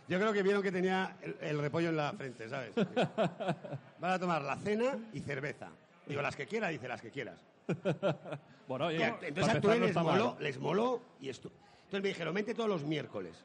Yo 0.08 0.19
creo 0.19 0.34
que 0.34 0.43
vieron 0.43 0.62
que 0.62 0.71
tenía 0.71 1.15
el, 1.21 1.38
el 1.41 1.60
repollo 1.60 1.89
en 1.89 1.97
la 1.97 2.12
frente, 2.13 2.49
¿sabes? 2.49 2.73
Van 3.99 4.12
a 4.12 4.19
tomar 4.19 4.41
la 4.41 4.58
cena 4.58 4.97
y 5.13 5.21
cerveza. 5.21 5.69
Digo, 6.06 6.21
las 6.21 6.36
que 6.36 6.47
quieras, 6.47 6.71
dice, 6.71 6.88
las 6.88 7.02
que 7.02 7.12
quieras. 7.12 7.39
Bueno, 8.67 8.86
oye, 8.88 8.99
Y 8.99 9.25
entonces 9.25 9.56
actué, 9.56 9.80
les 9.80 9.95
moló, 9.95 10.38
les 10.39 10.60
moló 10.60 11.02
y 11.19 11.30
esto. 11.30 11.52
Entonces 11.86 12.04
me 12.04 12.10
dijeron, 12.10 12.34
vente 12.36 12.54
todos 12.54 12.69
los 12.69 12.84
miércoles. 12.84 13.43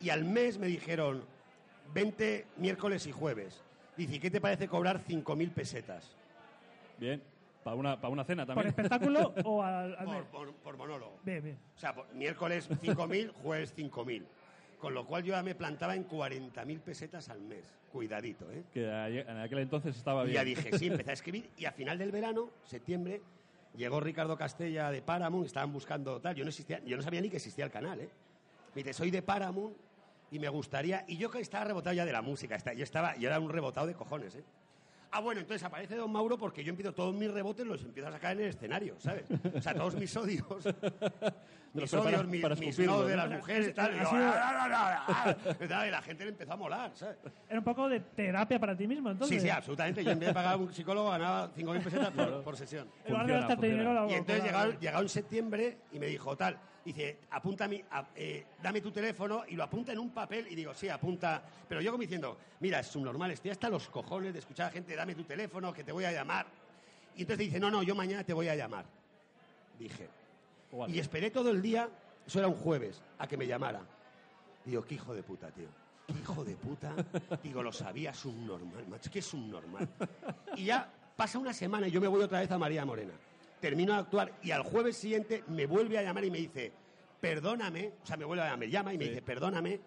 Y 0.00 0.10
al 0.10 0.24
mes 0.24 0.58
me 0.58 0.66
dijeron, 0.66 1.22
vente 1.92 2.46
miércoles 2.56 3.06
y 3.06 3.12
jueves. 3.12 3.62
Dice, 3.96 4.16
¿y 4.16 4.18
qué 4.18 4.30
te 4.30 4.40
parece 4.40 4.66
cobrar 4.66 5.00
5.000 5.06 5.52
pesetas? 5.52 6.16
Bien. 6.98 7.22
Para 7.64 7.76
una, 7.76 8.00
para 8.00 8.08
una 8.12 8.24
cena 8.24 8.46
¿Por 8.46 8.54
también. 8.54 8.68
espectáculo 8.68 9.34
o 9.44 9.62
al, 9.62 9.94
al 9.96 10.04
Por, 10.06 10.14
mes? 10.14 10.24
por- 10.26 10.54
por 10.54 10.76
monólogo. 10.76 11.18
Bien, 11.24 11.42
bien. 11.42 11.58
O 11.76 11.78
sea, 11.78 11.94
por- 11.94 12.12
miércoles 12.14 12.68
5.000, 12.70 13.32
jueves 13.42 13.74
5.000. 13.76 14.24
Con 14.78 14.94
lo 14.94 15.06
cual 15.06 15.22
yo 15.24 15.34
ya 15.34 15.42
me 15.42 15.54
plantaba 15.54 15.94
en 15.94 16.08
40.000 16.08 16.80
pesetas 16.80 17.28
al 17.28 17.42
mes. 17.42 17.76
Cuidadito, 17.92 18.50
¿eh? 18.50 18.64
Que 18.72 18.86
en 19.20 19.36
aquel 19.36 19.58
entonces 19.58 19.94
estaba 19.96 20.22
Y 20.22 20.28
bien. 20.28 20.34
ya 20.36 20.44
dije, 20.44 20.78
sí, 20.78 20.86
empecé 20.90 21.10
a 21.10 21.14
escribir 21.14 21.50
y 21.58 21.66
a 21.66 21.72
final 21.72 21.98
del 21.98 22.10
verano, 22.10 22.48
septiembre, 22.64 23.20
llegó 23.76 24.00
Ricardo 24.00 24.38
Castella 24.38 24.90
de 24.90 25.02
Paramount, 25.02 25.46
estaban 25.46 25.70
buscando 25.72 26.18
tal, 26.20 26.34
yo 26.34 26.44
no 26.44 26.48
existía, 26.48 26.82
yo 26.84 26.96
no 26.96 27.02
sabía 27.02 27.20
ni 27.20 27.28
que 27.28 27.36
existía 27.36 27.64
el 27.66 27.70
canal, 27.70 28.00
¿eh? 28.00 28.08
Me 28.74 28.82
dice, 28.82 28.94
soy 28.94 29.10
de 29.10 29.20
Paramount 29.20 29.76
y 30.30 30.38
me 30.38 30.48
gustaría, 30.48 31.04
y 31.08 31.18
yo 31.18 31.30
que 31.30 31.40
estaba 31.40 31.64
rebotado 31.66 31.92
ya 31.94 32.06
de 32.06 32.12
la 32.12 32.22
música, 32.22 32.54
está- 32.54 32.72
yo 32.72 32.84
estaba, 32.84 33.16
yo 33.16 33.28
era 33.28 33.38
un 33.38 33.50
rebotado 33.50 33.86
de 33.86 33.94
cojones, 33.94 34.36
¿eh? 34.36 34.44
Ah, 35.12 35.20
bueno, 35.20 35.40
entonces 35.40 35.64
aparece 35.66 35.96
Don 35.96 36.10
Mauro 36.12 36.38
porque 36.38 36.62
yo 36.62 36.70
empiezo 36.70 36.92
todos 36.92 37.12
mis 37.14 37.30
rebotes 37.32 37.66
los 37.66 37.82
empiezo 37.82 38.08
a 38.08 38.12
sacar 38.12 38.32
en 38.32 38.40
el 38.44 38.48
escenario, 38.50 38.94
¿sabes? 39.00 39.24
O 39.56 39.60
sea, 39.60 39.74
todos 39.74 39.96
mis 39.96 40.16
odios, 40.16 40.44
mis 41.74 41.90
para- 41.90 42.02
odios, 42.02 42.26
mis, 42.28 42.40
para 42.42 42.54
mis 42.54 42.78
no 42.78 43.02
de 43.02 43.16
¿no? 43.16 43.26
las 43.26 43.30
mujeres 43.30 43.68
y 43.68 43.72
tal. 43.72 43.92
Y, 43.94 43.98
yo, 43.98 44.04
sido- 44.08 44.22
"Ah, 44.22 44.32
ah, 44.36 44.68
ah, 44.72 45.04
ah", 45.08 45.36
ah", 45.80 45.86
y 45.86 45.90
la 45.90 46.02
gente 46.02 46.24
le 46.24 46.30
empezó 46.30 46.52
a 46.52 46.56
molar, 46.56 46.92
¿sabes? 46.94 47.16
Era 47.48 47.58
un 47.58 47.64
poco 47.64 47.88
de 47.88 47.98
terapia 48.00 48.60
para 48.60 48.76
ti 48.76 48.86
mismo, 48.86 49.10
entonces. 49.10 49.36
Sí, 49.40 49.42
sí, 49.44 49.50
absolutamente. 49.50 50.04
Yo 50.04 50.12
en 50.12 50.20
vez 50.20 50.28
de 50.28 50.34
pagar 50.34 50.54
a 50.54 50.56
un 50.58 50.72
psicólogo 50.72 51.10
ganaba 51.10 51.50
5.000 51.56 51.82
pesetas 51.82 52.10
por, 52.10 52.42
por 52.44 52.56
sesión. 52.56 52.88
Funciona, 53.04 54.06
Y 54.08 54.14
entonces 54.14 54.44
llegado, 54.44 54.72
llegado 54.78 55.02
en 55.02 55.08
septiembre 55.08 55.78
y 55.90 55.98
me 55.98 56.06
dijo 56.06 56.36
tal, 56.36 56.56
dice, 56.84 57.18
apunta 57.30 57.68
mi, 57.68 57.82
a- 57.90 58.06
eh, 58.14 58.44
dame 58.62 58.80
tu 58.80 58.90
teléfono 58.90 59.44
y 59.48 59.54
lo 59.56 59.64
apunta 59.64 59.92
en 59.92 59.98
un 59.98 60.10
papel 60.10 60.46
y 60.50 60.54
digo, 60.54 60.74
sí, 60.74 60.88
apunta, 60.88 61.42
pero 61.68 61.80
yo 61.80 61.90
como 61.90 62.02
diciendo, 62.02 62.36
mira, 62.60 62.80
es 62.80 62.86
subnormal, 62.86 63.30
estoy 63.30 63.50
hasta 63.50 63.68
los 63.68 63.88
cojones 63.88 64.32
de 64.32 64.38
escuchar 64.38 64.68
a 64.68 64.70
gente, 64.70 64.94
dame 64.96 65.14
tu 65.14 65.24
teléfono, 65.24 65.72
que 65.72 65.84
te 65.84 65.92
voy 65.92 66.04
a 66.04 66.12
llamar. 66.12 66.46
Y 67.16 67.22
entonces 67.22 67.46
dice, 67.46 67.60
no, 67.60 67.70
no, 67.70 67.82
yo 67.82 67.94
mañana 67.94 68.24
te 68.24 68.32
voy 68.32 68.48
a 68.48 68.54
llamar. 68.56 68.84
Dije. 69.78 70.08
Y 70.88 70.98
esperé 70.98 71.30
todo 71.30 71.50
el 71.50 71.60
día, 71.60 71.88
eso 72.26 72.38
era 72.38 72.48
un 72.48 72.54
jueves, 72.54 73.02
a 73.18 73.26
que 73.26 73.36
me 73.36 73.46
llamara. 73.46 73.80
Digo, 74.64 74.84
qué 74.84 74.94
hijo 74.94 75.14
de 75.14 75.22
puta, 75.22 75.50
tío. 75.50 75.66
Qué 76.06 76.12
hijo 76.14 76.44
de 76.44 76.56
puta. 76.56 76.94
Digo, 77.42 77.62
lo 77.62 77.72
sabía, 77.72 78.12
subnormal, 78.14 78.86
macho, 78.88 79.10
que 79.10 79.18
es 79.20 79.26
subnormal. 79.26 79.88
Y 80.56 80.64
ya 80.66 80.88
pasa 81.16 81.38
una 81.38 81.52
semana 81.52 81.88
y 81.88 81.90
yo 81.90 82.00
me 82.00 82.08
voy 82.08 82.22
otra 82.22 82.40
vez 82.40 82.50
a 82.50 82.58
María 82.58 82.84
Morena. 82.84 83.12
Termino 83.60 83.92
de 83.92 83.98
actuar 84.00 84.32
y 84.42 84.50
al 84.52 84.62
jueves 84.62 84.96
siguiente 84.96 85.44
me 85.48 85.66
vuelve 85.66 85.98
a 85.98 86.02
llamar 86.02 86.24
y 86.24 86.30
me 86.30 86.38
dice, 86.38 86.72
perdóname, 87.20 87.92
o 88.02 88.06
sea, 88.06 88.16
me 88.16 88.24
vuelve 88.24 88.42
a 88.42 88.46
llamar, 88.46 88.58
me 88.60 88.70
llama 88.70 88.94
y 88.94 88.98
me 88.98 89.04
Sí. 89.04 89.10
dice, 89.10 89.22
perdóname, 89.22 89.80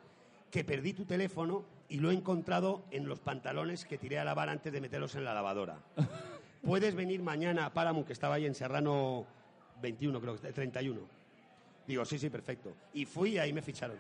que 0.51 0.63
perdí 0.63 0.93
tu 0.93 1.05
teléfono 1.05 1.65
y 1.89 1.97
lo 1.99 2.12
he 2.12 2.13
encontrado 2.13 2.83
en 2.91 3.07
los 3.07 3.19
pantalones 3.19 3.86
que 3.86 3.97
tiré 3.97 4.19
a 4.19 4.23
lavar 4.23 4.49
antes 4.49 4.71
de 4.71 4.79
meterlos 4.81 5.15
en 5.15 5.23
la 5.25 5.33
lavadora. 5.33 5.77
¿Puedes 6.63 6.95
venir 6.95 7.21
mañana 7.21 7.65
a 7.65 7.73
Paramount, 7.73 8.05
que 8.07 8.13
estaba 8.13 8.36
ahí 8.36 8.45
en 8.45 8.53
Serrano 8.55 9.25
21, 9.81 10.21
creo 10.21 10.39
que 10.39 10.51
31? 10.53 11.01
Digo, 11.88 12.05
sí, 12.05 12.17
sí, 12.19 12.29
perfecto. 12.29 12.73
Y 12.93 13.05
fui 13.05 13.31
y 13.31 13.38
ahí 13.39 13.51
me 13.51 13.62
ficharon. 13.62 13.97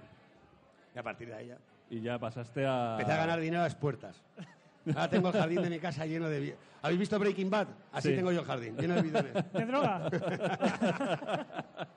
Y 0.95 0.99
a 0.99 1.03
partir 1.03 1.27
de 1.27 1.33
ahí 1.33 1.47
ya 1.47 1.57
Y 1.89 1.99
ya 2.01 2.17
pasaste 2.19 2.65
a... 2.65 2.91
empecé 2.93 3.11
a 3.11 3.17
ganar 3.17 3.39
dinero 3.41 3.61
a 3.61 3.65
las 3.65 3.75
puertas. 3.75 4.21
Ahora 4.87 5.09
tengo 5.09 5.27
el 5.29 5.33
jardín 5.33 5.61
de 5.61 5.69
mi 5.69 5.79
casa 5.79 6.05
lleno 6.05 6.27
de... 6.29 6.55
¿Habéis 6.81 6.99
visto 6.99 7.17
Breaking 7.17 7.49
Bad? 7.49 7.67
Así 7.91 8.09
Sí. 8.09 8.15
tengo 8.15 8.31
yo 8.31 8.41
el 8.41 8.45
jardín, 8.45 8.75
lleno 8.77 8.95
de 8.95 9.01
bidones. 9.01 9.33
¿De 9.53 9.65
droga? 9.65 10.09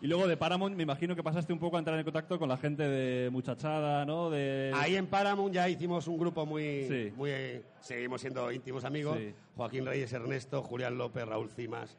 Y 0.00 0.08
luego 0.08 0.28
de 0.28 0.36
Paramount 0.36 0.76
me 0.76 0.82
imagino 0.82 1.16
que 1.16 1.22
pasaste 1.22 1.54
un 1.54 1.58
poco 1.58 1.76
a 1.76 1.78
entrar 1.78 1.98
en 1.98 2.04
contacto 2.04 2.38
con 2.38 2.50
la 2.50 2.58
gente 2.58 2.82
de 2.82 3.30
Muchachada, 3.30 4.04
¿no? 4.04 4.28
De... 4.28 4.70
Ahí 4.74 4.94
en 4.94 5.06
Paramount 5.06 5.54
ya 5.54 5.70
hicimos 5.70 6.06
un 6.06 6.18
grupo 6.18 6.44
muy... 6.44 6.86
Sí. 6.86 7.12
muy 7.16 7.30
eh, 7.30 7.62
seguimos 7.80 8.20
siendo 8.20 8.52
íntimos 8.52 8.84
amigos. 8.84 9.16
Sí. 9.16 9.34
Joaquín 9.56 9.86
Reyes 9.86 10.12
Ernesto, 10.12 10.62
Julián 10.62 10.98
López, 10.98 11.26
Raúl 11.26 11.48
Cimas. 11.48 11.96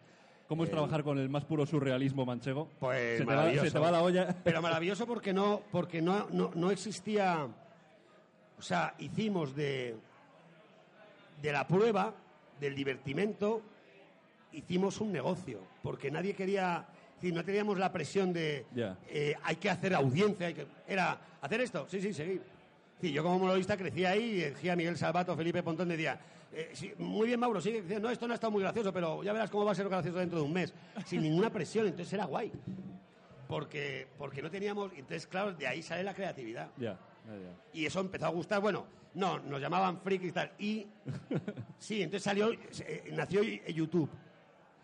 ¿Cómo 0.47 0.63
es 0.63 0.69
Eh, 0.69 0.73
trabajar 0.73 1.03
con 1.03 1.17
el 1.17 1.27
más 1.27 1.43
puro 1.45 1.65
surrealismo 1.65 2.23
manchego? 2.23 2.69
Pues 2.79 3.17
se, 3.17 3.25
te 3.25 3.25
va, 3.25 3.35
maravilloso. 3.35 3.65
se 3.65 3.71
te 3.71 3.79
va 3.79 3.91
la 3.91 4.03
olla. 4.03 4.35
Pero 4.43 4.61
maravilloso 4.61 5.07
porque 5.07 5.33
no, 5.33 5.63
porque 5.71 5.99
no, 5.99 6.27
no, 6.31 6.51
no 6.53 6.69
existía. 6.69 7.47
O 8.59 8.61
sea, 8.61 8.93
hicimos 8.99 9.55
de, 9.55 9.97
de 11.41 11.51
la 11.51 11.67
prueba, 11.67 12.13
del 12.59 12.75
divertimento, 12.75 13.61
hicimos 14.51 14.99
un 15.01 15.11
negocio. 15.11 15.61
Porque 15.83 16.11
nadie 16.11 16.33
quería. 16.33 16.85
decir, 17.15 17.33
no 17.33 17.43
teníamos 17.43 17.77
la 17.77 17.91
presión 17.91 18.33
de. 18.33 18.65
Eh, 19.09 19.35
hay 19.43 19.55
que 19.57 19.69
hacer 19.69 19.93
audiencia. 19.93 20.47
Hay 20.47 20.53
que, 20.53 20.67
era, 20.87 21.19
¿hacer 21.41 21.61
esto? 21.61 21.87
Sí, 21.89 22.01
sí, 22.01 22.13
seguir. 22.13 22.41
Sí, 22.99 23.11
yo 23.11 23.21
como 23.21 23.37
monologuista 23.37 23.77
crecí 23.77 24.05
ahí 24.05 24.23
y 24.23 24.39
decía 24.39 24.75
Miguel 24.75 24.97
Salvato, 24.97 25.35
Felipe 25.35 25.61
Pontón, 25.61 25.87
decía, 25.87 26.19
eh, 26.51 26.71
sí, 26.73 26.91
muy 26.97 27.27
bien 27.27 27.39
Mauro, 27.39 27.61
sigue 27.61 27.83
diciendo, 27.83 28.07
no, 28.07 28.11
esto 28.11 28.27
no 28.27 28.33
ha 28.33 28.35
estado 28.35 28.49
muy 28.49 28.63
gracioso, 28.63 28.91
pero 28.91 29.21
ya 29.21 29.33
verás 29.33 29.51
cómo 29.51 29.65
va 29.65 29.73
a 29.73 29.75
ser 29.75 29.87
gracioso 29.87 30.17
dentro 30.17 30.39
de 30.39 30.45
un 30.45 30.51
mes, 30.51 30.73
sin 31.05 31.21
ninguna 31.21 31.51
presión, 31.51 31.85
entonces 31.85 32.11
era 32.13 32.25
guay. 32.25 32.51
Porque, 33.47 34.07
porque 34.17 34.41
no 34.41 34.49
teníamos, 34.49 34.91
entonces 34.93 35.27
claro, 35.27 35.53
de 35.53 35.67
ahí 35.67 35.83
sale 35.83 36.03
la 36.03 36.15
creatividad. 36.15 36.69
Y 37.73 37.85
eso 37.85 37.99
empezó 37.99 38.25
a 38.25 38.29
gustar, 38.29 38.61
bueno, 38.61 38.85
no, 39.13 39.39
nos 39.39 39.59
llamaban 39.61 39.99
frikis 40.01 40.29
y 40.29 40.31
tal, 40.31 40.51
y 40.59 40.87
sí, 41.77 42.01
entonces 42.03 42.23
salió, 42.23 42.51
eh, 42.51 43.09
nació 43.13 43.41
YouTube. 43.43 44.09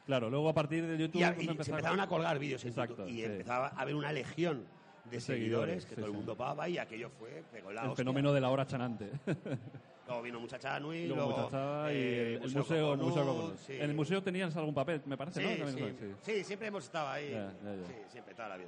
Claro, 0.05 0.29
luego 0.29 0.49
a 0.49 0.53
partir 0.53 0.85
de 0.85 0.97
YouTube... 0.97 1.19
Y, 1.19 1.23
a- 1.23 1.35
y 1.39 1.45
se 1.45 1.51
empezaron- 1.51 1.99
a 1.99 2.07
colgar 2.07 2.37
vídeos 2.37 2.61
en 2.63 2.69
Exacto, 2.69 2.97
YouTube. 2.97 3.09
Y 3.09 3.15
sí. 3.19 3.23
empezaba 3.23 3.67
a 3.67 3.81
haber 3.81 3.95
una 3.95 4.11
legión 4.11 4.65
de 5.09 5.19
Seguidores, 5.21 5.25
seguidores, 5.25 5.85
que 5.85 5.89
sí, 5.91 5.95
todo 5.95 6.05
el 6.07 6.11
sí. 6.11 6.17
mundo 6.17 6.35
pagaba 6.35 6.67
y 6.69 6.77
aquello 6.77 7.09
fue 7.17 7.43
pegó 7.51 7.71
la 7.71 7.81
El 7.83 7.89
hostia. 7.89 8.03
fenómeno 8.03 8.33
de 8.33 8.41
la 8.41 8.49
hora 8.49 8.65
chanante. 8.65 9.09
Luego 10.07 10.21
vino 10.21 10.39
Muchacha 10.41 10.77
Nui, 10.81 11.07
Luego 11.07 11.23
luego, 11.23 11.37
Muchachada 11.43 11.93
y 11.93 11.95
eh, 11.95 12.35
el, 12.35 12.43
el 12.43 12.51
museo, 12.53 12.93
el 12.93 12.99
museo 12.99 13.23
Coconut, 13.23 13.35
Coconut. 13.37 13.57
sí. 13.59 13.73
En 13.75 13.81
el 13.89 13.93
museo 13.95 14.21
tenías 14.21 14.55
algún 14.57 14.73
papel, 14.73 15.01
me 15.05 15.15
parece, 15.15 15.39
Sí, 15.41 15.47
¿no? 15.47 15.53
sí, 15.67 15.71
También, 15.77 15.97
sí. 15.97 16.05
sí, 16.33 16.43
siempre 16.43 16.67
hemos 16.67 16.83
estado 16.83 17.07
ahí. 17.07 17.31
Ya, 17.31 17.53
ya, 17.63 17.75
ya. 17.75 17.85
Sí, 17.87 17.93
siempre, 18.09 18.33
toda 18.35 18.49
la 18.49 18.57
vida. 18.57 18.67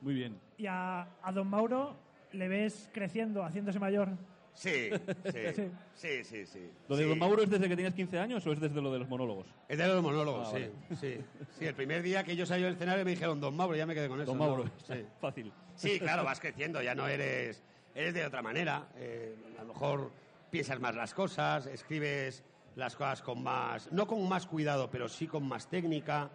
Muy 0.00 0.14
bien. 0.14 0.40
¿Y 0.56 0.66
a, 0.66 1.02
a 1.22 1.32
don 1.32 1.46
Mauro 1.48 1.94
le 2.32 2.48
ves 2.48 2.88
creciendo, 2.92 3.42
haciéndose 3.44 3.78
mayor? 3.78 4.10
Sí, 4.54 4.90
sí, 5.32 5.70
Sí. 5.94 6.24
sí, 6.24 6.46
sí. 6.46 6.70
¿Lo 6.88 6.96
de 6.96 7.04
Sí. 7.04 7.08
Don 7.08 7.18
Mauro 7.18 7.42
es 7.42 7.48
desde 7.50 7.68
que 7.68 7.74
tenías 7.76 7.94
15 7.94 8.18
años 8.18 8.46
o 8.46 8.52
es 8.52 8.60
desde 8.60 8.82
lo 8.82 8.92
de 8.92 8.98
los 8.98 9.08
monólogos? 9.08 9.46
Es 9.68 9.78
de 9.78 9.86
los 9.86 10.02
monólogos, 10.02 10.48
Ah, 10.52 10.58
sí, 10.58 10.96
sí. 11.00 11.18
Sí, 11.58 11.64
el 11.66 11.74
primer 11.74 12.02
día 12.02 12.22
que 12.22 12.36
yo 12.36 12.44
salí 12.44 12.62
del 12.62 12.74
escenario 12.74 13.04
me 13.04 13.12
dijeron 13.12 13.40
Don 13.40 13.56
Mauro, 13.56 13.76
ya 13.76 13.86
me 13.86 13.94
quedé 13.94 14.08
con 14.08 14.20
eso. 14.20 14.30
Don 14.30 14.38
¿no? 14.38 14.44
Mauro. 14.46 14.64
Sí. 14.86 15.04
Fácil. 15.20 15.52
Sí, 15.74 15.98
claro, 15.98 16.24
vas 16.24 16.38
creciendo, 16.40 16.82
ya 16.82 16.94
no 16.94 17.08
eres... 17.08 17.62
Eres 17.94 18.14
de 18.14 18.24
otra 18.26 18.42
manera. 18.42 18.88
eh, 18.96 19.34
a 19.58 19.62
lo 19.62 19.68
mejor 19.72 20.10
piensas 20.50 20.80
más 20.80 20.94
las 20.94 21.14
cosas, 21.14 21.66
escribes 21.66 22.42
las 22.76 22.94
cosas 22.96 23.22
con 23.22 23.42
más... 23.42 23.90
No 23.92 24.06
con 24.06 24.26
más 24.28 24.46
cuidado, 24.46 24.90
pero 24.90 25.08
sí 25.08 25.26
con 25.26 25.46
más 25.48 25.68
técnica. 25.68 26.30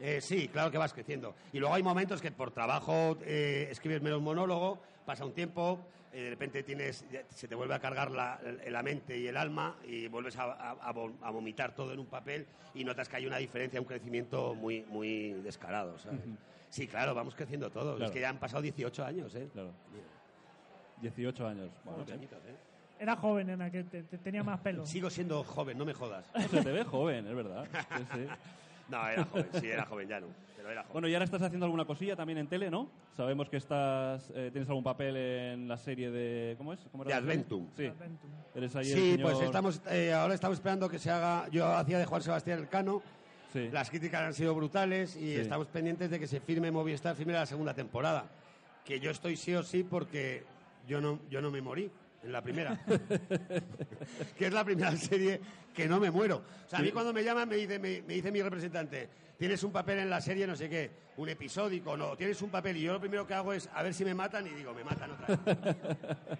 Eh, 0.00 0.20
sí, 0.20 0.48
claro 0.48 0.70
que 0.70 0.78
vas 0.78 0.92
creciendo. 0.92 1.34
Y 1.52 1.58
luego 1.60 1.74
hay 1.74 1.82
momentos 1.82 2.20
que 2.20 2.30
por 2.32 2.50
trabajo 2.50 3.16
eh, 3.22 3.68
escribes 3.70 4.02
menos 4.02 4.20
monólogo, 4.20 4.80
pasa 5.06 5.24
un 5.24 5.32
tiempo, 5.32 5.78
eh, 6.12 6.22
de 6.22 6.30
repente 6.30 6.62
tienes, 6.62 7.04
se 7.30 7.48
te 7.48 7.54
vuelve 7.54 7.74
a 7.74 7.78
cargar 7.80 8.10
la, 8.10 8.40
la 8.68 8.82
mente 8.82 9.16
y 9.18 9.26
el 9.26 9.36
alma 9.36 9.76
y 9.86 10.08
vuelves 10.08 10.36
a, 10.36 10.44
a- 10.44 10.70
a 10.72 10.92
vo- 10.94 11.14
a 11.22 11.30
vomitar 11.30 11.74
todo 11.74 11.92
en 11.92 11.98
un 12.00 12.06
papel 12.06 12.46
y 12.74 12.84
notas 12.84 13.08
que 13.08 13.16
hay 13.16 13.26
una 13.26 13.36
diferencia, 13.38 13.80
un 13.80 13.86
crecimiento 13.86 14.54
muy, 14.54 14.82
muy 14.88 15.32
descarado. 15.42 15.98
¿sabes? 15.98 16.20
Sí, 16.70 16.86
claro, 16.88 17.14
vamos 17.14 17.34
creciendo 17.34 17.70
todos. 17.70 17.96
Claro. 17.96 18.06
Es 18.06 18.10
que 18.10 18.20
ya 18.20 18.28
han 18.30 18.38
pasado 18.38 18.62
18 18.62 19.04
años, 19.04 19.34
¿eh? 19.36 19.48
Claro. 19.52 19.70
18 21.00 21.46
años. 21.46 21.70
Bueno, 21.84 21.98
Muchos 21.98 22.06
bien. 22.06 22.18
añitos, 22.18 22.38
¿eh? 22.46 22.56
Era 22.98 23.16
joven 23.16 23.50
en 23.50 23.62
aquel, 23.62 23.86
te- 23.88 24.02
te- 24.04 24.18
tenía 24.18 24.42
más 24.42 24.60
pelo. 24.60 24.86
Sigo 24.86 25.10
siendo 25.10 25.42
joven, 25.44 25.76
no 25.76 25.84
me 25.84 25.92
jodas. 25.94 26.24
No, 26.34 26.40
se 26.48 26.62
te 26.62 26.72
ve 26.72 26.84
joven, 26.84 27.26
es 27.26 27.34
verdad. 27.34 27.66
Sí, 27.72 28.04
sí. 28.14 28.26
No, 28.88 29.08
era 29.08 29.24
joven, 29.24 29.48
sí, 29.60 29.66
era 29.70 29.86
joven 29.86 30.08
ya 30.08 30.20
no, 30.20 30.26
pero 30.56 30.70
era 30.70 30.82
joven. 30.82 30.92
Bueno, 30.92 31.08
y 31.08 31.14
ahora 31.14 31.24
estás 31.24 31.42
haciendo 31.42 31.64
alguna 31.66 31.84
cosilla 31.84 32.16
también 32.16 32.38
en 32.38 32.46
tele, 32.48 32.70
¿no? 32.70 32.88
Sabemos 33.16 33.48
que 33.48 33.56
estás 33.56 34.30
eh, 34.34 34.50
tienes 34.52 34.68
algún 34.68 34.84
papel 34.84 35.16
en 35.16 35.68
la 35.68 35.76
serie 35.78 36.10
de... 36.10 36.54
¿Cómo 36.58 36.72
es? 36.72 36.80
¿Cómo 36.92 37.04
era 37.04 37.20
De? 37.20 37.22
Adventum. 37.26 37.68
Sí. 37.76 37.86
Adventum. 37.86 38.30
Eres 38.54 38.76
ahí 38.76 38.90
el 38.92 38.98
Sí, 38.98 39.10
señor- 39.12 39.22
pues 39.32 39.40
estamos, 39.44 39.80
eh, 39.90 40.12
ahora 40.12 40.34
estamos 40.34 40.58
esperando 40.58 40.88
que 40.88 40.98
se 40.98 41.10
haga. 41.10 41.48
Yo 41.50 41.66
hacía 41.66 41.98
de 41.98 42.04
Juan 42.06 42.22
Sebastián 42.22 42.58
Elcano. 42.60 43.02
Sí. 43.52 43.68
Las 43.72 43.88
críticas 43.88 44.20
han 44.22 44.34
sido 44.34 44.54
brutales 44.54 45.14
y 45.16 45.34
Sí. 45.34 45.40
estamos 45.40 45.68
pendientes 45.68 46.10
de 46.10 46.18
que 46.18 46.26
se 46.26 46.40
firme 46.40 46.70
Movistar, 46.70 47.14
firme 47.16 47.32
la 47.32 47.46
segunda 47.46 47.72
temporada. 47.72 48.26
Que 48.84 49.00
yo 49.00 49.10
estoy 49.10 49.36
sí 49.36 49.54
o 49.54 49.62
sí 49.62 49.82
porque 49.84 50.44
yo 50.86 51.00
no, 51.00 51.20
yo 51.30 51.40
no 51.40 51.50
me 51.50 51.62
morí 51.62 51.90
la 52.32 52.42
primera. 52.42 52.78
que 54.38 54.46
es 54.46 54.52
la 54.52 54.64
primera 54.64 54.92
serie 54.96 55.40
que 55.74 55.86
no 55.88 56.00
me 56.00 56.10
muero. 56.10 56.42
O 56.66 56.68
sea, 56.68 56.78
a 56.78 56.82
mí 56.82 56.90
cuando 56.90 57.12
me 57.12 57.22
llaman 57.24 57.48
me 57.48 57.56
dice, 57.56 57.78
me, 57.78 58.02
me 58.02 58.14
dice 58.14 58.30
mi 58.30 58.42
representante, 58.42 59.08
tienes 59.38 59.62
un 59.62 59.72
papel 59.72 59.98
en 60.00 60.10
la 60.10 60.20
serie, 60.20 60.46
no 60.46 60.56
sé 60.56 60.68
qué, 60.68 60.90
un 61.16 61.28
episódico, 61.28 61.96
no, 61.96 62.16
tienes 62.16 62.40
un 62.42 62.50
papel 62.50 62.76
y 62.76 62.82
yo 62.82 62.92
lo 62.92 63.00
primero 63.00 63.26
que 63.26 63.34
hago 63.34 63.52
es 63.52 63.68
a 63.74 63.82
ver 63.82 63.92
si 63.94 64.04
me 64.04 64.14
matan 64.14 64.46
y 64.46 64.50
digo, 64.50 64.72
me 64.74 64.84
matan 64.84 65.10
otra 65.12 65.26
vez. 65.36 65.76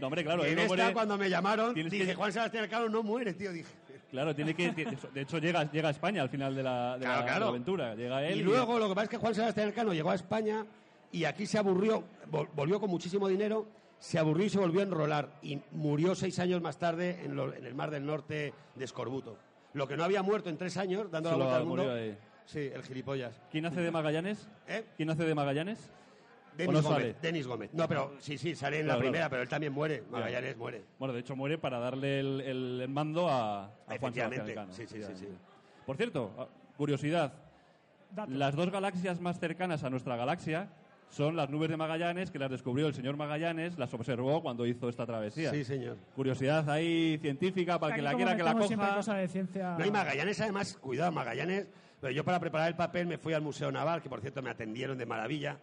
No, 0.00 0.08
hombre, 0.08 0.24
claro, 0.24 0.44
y 0.44 0.48
en 0.50 0.56
no 0.56 0.62
esta, 0.62 0.74
muere- 0.76 0.92
cuando 0.92 1.16
me 1.16 1.30
llamaron, 1.30 1.72
dije, 1.72 2.04
que- 2.04 2.14
Juan 2.16 2.32
Sebastián 2.32 2.64
Elcano 2.64 2.88
no 2.88 3.04
muere, 3.04 3.32
tío, 3.34 3.52
dije. 3.52 3.70
Claro, 4.10 4.34
tiene 4.34 4.52
que... 4.52 4.72
De 4.72 5.20
hecho, 5.20 5.38
llega, 5.38 5.70
llega 5.70 5.86
a 5.88 5.90
España 5.92 6.20
al 6.20 6.28
final 6.28 6.54
de 6.54 6.64
la, 6.64 6.98
de 6.98 7.04
Claro, 7.04 7.20
la- 7.20 7.24
claro. 7.24 7.38
de 7.38 7.40
la 7.44 7.48
aventura. 7.50 7.94
Llega 7.94 8.26
él 8.26 8.40
Y 8.40 8.42
luego 8.42 8.76
lo 8.80 8.88
que 8.88 8.94
pasa 8.96 9.04
es 9.04 9.08
que 9.10 9.16
Juan 9.18 9.34
Sebastián 9.36 9.68
Elcano 9.68 9.94
llegó 9.94 10.10
a 10.10 10.16
España 10.16 10.66
y 11.12 11.24
aquí 11.24 11.46
se 11.46 11.58
aburrió, 11.58 12.02
vol- 12.28 12.48
volvió 12.56 12.80
con 12.80 12.90
muchísimo 12.90 13.28
dinero, 13.28 13.68
se 14.04 14.18
aburrió 14.18 14.44
y 14.44 14.50
se 14.50 14.58
volvió 14.58 14.80
a 14.80 14.82
enrolar 14.82 15.30
y 15.40 15.58
murió 15.72 16.14
seis 16.14 16.38
años 16.38 16.60
más 16.60 16.76
tarde 16.76 17.20
en, 17.24 17.34
lo- 17.34 17.54
en 17.54 17.64
el 17.64 17.74
Mar 17.74 17.90
del 17.90 18.04
Norte 18.04 18.52
de 18.74 18.84
escorbuto. 18.84 19.38
Lo 19.72 19.88
que 19.88 19.96
no 19.96 20.04
había 20.04 20.22
muerto 20.22 20.50
en 20.50 20.58
tres 20.58 20.76
años, 20.76 21.10
dando 21.10 21.30
la 21.30 21.36
vuelta 21.36 21.56
al 21.56 21.64
mundo. 21.64 21.90
ahí. 21.90 22.14
Sí, 22.44 22.58
el 22.74 22.82
gilipollas. 22.82 23.40
¿Quién 23.50 23.64
hace 23.64 23.80
de 23.80 23.90
Magallanes? 23.90 24.46
¿Eh? 24.68 24.84
¿Quién 24.98 25.08
hace 25.08 25.24
de 25.24 25.34
Magallanes? 25.34 25.90
Denis 26.54 26.74
no 26.74 26.82
Gómez. 26.82 26.98
sale? 26.98 27.16
Denis 27.22 27.46
Gómez. 27.46 27.70
No, 27.72 27.88
pero 27.88 28.12
sí, 28.20 28.36
sí, 28.36 28.54
sale 28.54 28.80
en 28.80 28.84
Claro, 28.84 28.98
la 28.98 29.02
primera, 29.02 29.18
claro. 29.22 29.30
pero 29.30 29.42
él 29.42 29.48
también 29.48 29.72
muere. 29.72 30.04
Magallanes 30.10 30.56
muere. 30.58 30.84
Bueno, 30.98 31.14
de 31.14 31.20
hecho 31.20 31.34
muere 31.34 31.56
para 31.56 31.78
darle 31.78 32.20
el, 32.20 32.40
el- 32.42 32.80
el 32.82 32.88
mando 32.90 33.30
a, 33.30 33.64
a 33.64 33.98
Juan. 33.98 34.12
Sebastián. 34.12 34.68
Sí, 34.70 34.82
sí, 34.82 34.86
sí, 34.86 34.98
efectivamente. 34.98 35.38
Por 35.86 35.96
cierto, 35.96 36.30
ah, 36.38 36.46
curiosidad. 36.76 37.32
Dato. 38.14 38.30
Las 38.32 38.54
dos 38.54 38.70
galaxias 38.70 39.18
más 39.20 39.40
cercanas 39.40 39.82
a 39.82 39.88
nuestra 39.88 40.14
galaxia 40.16 40.68
son 41.10 41.36
las 41.36 41.48
nubes 41.48 41.68
de 41.68 41.76
Magallanes 41.76 42.30
que 42.30 42.38
las 42.38 42.50
descubrió 42.50 42.88
el 42.88 42.94
señor 42.94 43.16
Magallanes, 43.16 43.78
las 43.78 43.92
observó 43.94 44.42
cuando 44.42 44.66
hizo 44.66 44.88
esta 44.88 45.06
travesía. 45.06 45.50
Sí, 45.50 45.64
señor. 45.64 45.96
Curiosidad 46.16 46.68
ahí 46.68 47.18
científica 47.20 47.78
para 47.78 47.94
el 47.94 48.02
que 48.02 48.08
Aquí 48.08 48.12
la 48.12 48.16
quiera 48.16 48.36
que 48.36 48.42
la 48.42 48.52
coja. 48.54 48.96
cosas 48.96 49.16
de 49.18 49.28
ciencia... 49.28 49.76
No, 49.78 49.86
y 49.86 49.90
Magallanes, 49.90 50.40
además, 50.40 50.76
cuidado, 50.80 51.12
Magallanes. 51.12 51.66
Pero 52.00 52.12
yo 52.12 52.24
para 52.24 52.40
preparar 52.40 52.68
el 52.68 52.76
papel 52.76 53.06
me 53.06 53.16
fui 53.16 53.32
al 53.32 53.42
Museo 53.42 53.70
Naval, 53.70 54.02
que 54.02 54.08
por 54.08 54.20
cierto 54.20 54.42
me 54.42 54.50
atendieron 54.50 54.98
de 54.98 55.06
maravilla, 55.06 55.58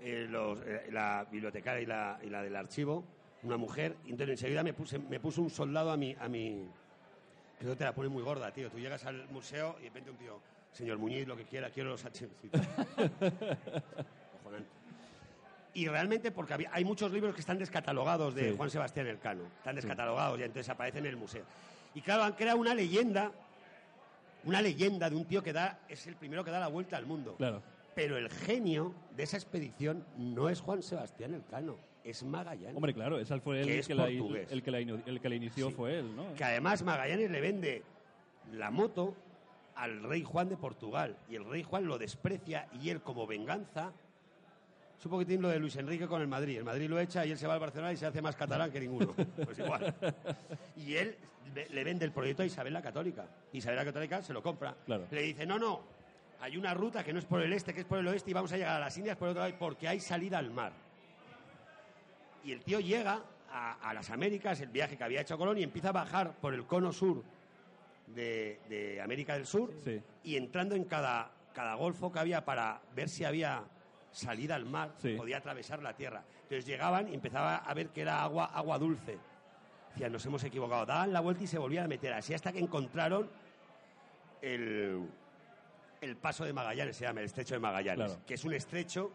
eh, 0.00 0.26
los, 0.28 0.58
eh, 0.66 0.88
la 0.90 1.26
bibliotecaria 1.30 1.82
y 1.82 1.86
la, 1.86 2.18
y 2.22 2.28
la 2.28 2.42
del 2.42 2.56
archivo, 2.56 3.04
una 3.44 3.56
mujer. 3.56 3.96
Y 4.06 4.10
entonces 4.10 4.32
enseguida 4.32 4.62
me, 4.62 4.74
puse, 4.74 4.98
me 4.98 5.20
puso 5.20 5.40
un 5.40 5.50
soldado 5.50 5.92
a 5.92 5.96
mi, 5.96 6.14
a 6.18 6.28
mi... 6.28 6.66
Creo 7.58 7.72
que 7.72 7.78
te 7.78 7.84
la 7.84 7.94
pone 7.94 8.08
muy 8.08 8.22
gorda, 8.22 8.52
tío. 8.52 8.70
Tú 8.70 8.78
llegas 8.78 9.04
al 9.06 9.26
museo 9.28 9.76
y 9.78 9.84
de 9.84 9.88
repente 9.88 10.10
un 10.10 10.16
tío, 10.16 10.40
señor 10.72 10.98
Muñiz, 10.98 11.26
lo 11.26 11.36
que 11.36 11.44
quiera, 11.44 11.70
quiero 11.70 11.90
los. 11.90 12.02
Cojonante. 12.02 12.28
Y 15.76 15.86
realmente, 15.88 16.30
porque 16.32 16.54
había- 16.54 16.70
hay 16.72 16.84
muchos 16.84 17.12
libros 17.12 17.34
que 17.34 17.40
están 17.40 17.58
descatalogados 17.58 18.34
de 18.34 18.50
Sí. 18.50 18.56
Juan 18.56 18.70
Sebastián 18.70 19.06
Elcano, 19.08 19.42
están 19.58 19.76
descatalogados 19.76 20.38
y 20.40 20.42
entonces 20.42 20.68
aparecen 20.70 21.04
en 21.04 21.10
el 21.10 21.16
museo. 21.18 21.44
Y 21.94 22.00
claro, 22.00 22.22
han 22.24 22.32
creado 22.32 22.58
una 22.58 22.74
leyenda, 22.74 23.30
una 24.44 24.62
leyenda 24.62 25.10
de 25.10 25.16
un 25.16 25.24
tío 25.26 25.42
que 25.42 25.52
da, 25.52 25.80
es 25.88 26.06
el 26.06 26.16
primero 26.16 26.44
que 26.44 26.50
da 26.50 26.60
la 26.60 26.68
vuelta 26.68 26.96
al 26.96 27.04
mundo. 27.06 27.34
Claro. 27.36 27.62
Pero 27.94 28.16
el 28.16 28.30
genio 28.30 28.94
de 29.16 29.22
esa 29.24 29.36
expedición 29.36 30.04
no 30.16 30.48
es 30.48 30.60
Juan 30.60 30.82
Sebastián 30.82 31.34
Elcano, 31.34 31.76
es 32.04 32.22
Magallanes. 32.22 32.74
Hombre, 32.76 32.94
claro, 32.94 33.18
ese 33.18 33.38
fue 33.40 33.60
el 33.60 33.66
Que 33.66 33.72
que, 33.74 33.78
es 33.80 33.88
la, 33.90 34.04
portugués. 34.04 34.52
el, 34.52 34.62
que 34.62 34.70
la, 34.70 34.78
el 34.78 35.20
que 35.20 35.28
la 35.28 35.34
inició 35.34 35.68
Sí. 35.68 35.74
fue 35.74 35.98
él, 35.98 36.14
¿no? 36.16 36.32
que 36.34 36.44
además 36.44 36.82
Magallanes 36.82 37.30
le 37.30 37.40
vende 37.40 37.82
la 38.52 38.70
moto 38.70 39.14
al 39.74 40.02
rey 40.04 40.22
Juan 40.22 40.48
de 40.48 40.56
Portugal 40.56 41.16
y 41.28 41.34
el 41.34 41.44
rey 41.44 41.62
Juan 41.62 41.86
lo 41.86 41.98
desprecia 41.98 42.66
y 42.80 42.88
él 42.90 43.00
como 43.02 43.26
venganza 43.26 43.92
es 44.98 45.04
un 45.04 45.10
poquitín 45.10 45.42
lo 45.42 45.48
de 45.48 45.58
Luis 45.58 45.76
Enrique 45.76 46.06
con 46.06 46.20
el 46.22 46.28
Madrid. 46.28 46.58
El 46.58 46.64
Madrid 46.64 46.88
lo 46.88 46.98
echa 46.98 47.24
y 47.26 47.30
él 47.32 47.38
se 47.38 47.46
va 47.46 47.54
al 47.54 47.60
Barcelona 47.60 47.92
y 47.92 47.96
se 47.96 48.06
hace 48.06 48.22
más 48.22 48.34
catalán 48.36 48.70
que 48.70 48.80
ninguno. 48.80 49.14
Pues 49.44 49.58
igual. 49.58 49.94
Y 50.76 50.94
él 50.94 51.16
le 51.70 51.84
vende 51.84 52.04
el 52.04 52.12
proyecto 52.12 52.42
a 52.42 52.46
Isabel 52.46 52.72
la 52.72 52.82
Católica. 52.82 53.26
Isabel 53.52 53.76
la 53.76 53.84
Católica 53.84 54.22
se 54.22 54.32
lo 54.32 54.42
compra. 54.42 54.74
Claro. 54.84 55.06
Le 55.10 55.22
dice, 55.22 55.46
no, 55.46 55.58
no, 55.58 55.80
hay 56.40 56.56
una 56.56 56.74
ruta 56.74 57.02
que 57.04 57.12
no 57.12 57.18
es 57.18 57.24
por 57.24 57.40
el 57.42 57.52
este, 57.52 57.72
que 57.72 57.80
es 57.80 57.86
por 57.86 57.98
el 57.98 58.06
oeste 58.08 58.30
y 58.30 58.34
vamos 58.34 58.52
a 58.52 58.56
llegar 58.56 58.76
a 58.76 58.80
las 58.80 58.96
Indias 58.96 59.16
por 59.16 59.28
otro 59.28 59.40
lado 59.42 59.54
porque 59.58 59.88
hay 59.88 60.00
salida 60.00 60.38
al 60.38 60.50
mar. 60.50 60.72
Y 62.44 62.52
el 62.52 62.60
tío 62.62 62.80
llega 62.80 63.22
a, 63.50 63.72
a 63.90 63.94
las 63.94 64.10
Américas, 64.10 64.60
el 64.60 64.68
viaje 64.68 64.96
que 64.96 65.04
había 65.04 65.20
hecho 65.20 65.36
Colón, 65.38 65.58
y 65.58 65.62
empieza 65.62 65.88
a 65.88 65.92
bajar 65.92 66.32
por 66.36 66.54
el 66.54 66.64
cono 66.66 66.92
sur 66.92 67.22
de, 68.08 68.60
de 68.68 69.00
América 69.00 69.34
del 69.34 69.46
Sur 69.46 69.72
Sí. 69.84 70.00
y 70.24 70.36
entrando 70.36 70.74
en 70.74 70.84
cada, 70.84 71.30
cada 71.54 71.74
golfo 71.74 72.12
que 72.12 72.18
había 72.18 72.44
para 72.44 72.80
ver 72.94 73.08
si 73.08 73.24
había 73.24 73.62
salida 74.16 74.54
al 74.54 74.64
mar, 74.64 74.92
Sí. 74.96 75.14
podía 75.14 75.36
atravesar 75.38 75.82
la 75.82 75.94
tierra. 75.94 76.24
Entonces 76.44 76.64
llegaban 76.64 77.08
y 77.08 77.14
empezaba 77.14 77.56
a 77.56 77.74
ver 77.74 77.90
que 77.90 78.00
era 78.00 78.22
agua, 78.22 78.46
agua 78.46 78.78
dulce. 78.78 79.18
Decían, 79.92 80.10
nos 80.12 80.24
hemos 80.24 80.42
equivocado. 80.42 80.86
Daban 80.86 81.12
la 81.12 81.20
vuelta 81.20 81.44
y 81.44 81.46
se 81.46 81.58
volvían 81.58 81.84
a 81.84 81.88
meter 81.88 82.12
así 82.14 82.32
hasta 82.32 82.50
que 82.50 82.58
encontraron 82.58 83.28
el, 84.40 85.06
el 86.00 86.16
paso 86.16 86.44
de 86.44 86.52
Magallanes, 86.54 86.96
se 86.96 87.04
llama 87.04 87.20
el 87.20 87.26
estrecho 87.26 87.54
de 87.54 87.60
Magallanes, 87.60 88.06
Claro. 88.12 88.22
que 88.26 88.34
es 88.34 88.44
un 88.44 88.54
estrecho 88.54 89.12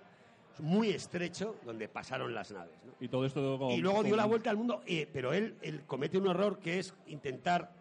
muy 0.59 0.89
estrecho 0.91 1.55
donde 1.65 1.87
pasaron 1.87 2.33
las 2.35 2.51
naves. 2.51 2.73
¿no? 2.85 2.93
Y 2.99 3.07
todo 3.07 3.25
esto 3.25 3.39
y 3.71 3.77
luego 3.77 4.03
dio 4.03 4.15
la 4.15 4.25
vuelta 4.25 4.51
al 4.51 4.57
mundo, 4.57 4.83
eh, 4.85 5.09
pero 5.11 5.33
él, 5.33 5.55
él 5.63 5.83
comete 5.87 6.17
un 6.19 6.27
error 6.27 6.59
que 6.59 6.77
es 6.79 6.93
intentar 7.07 7.71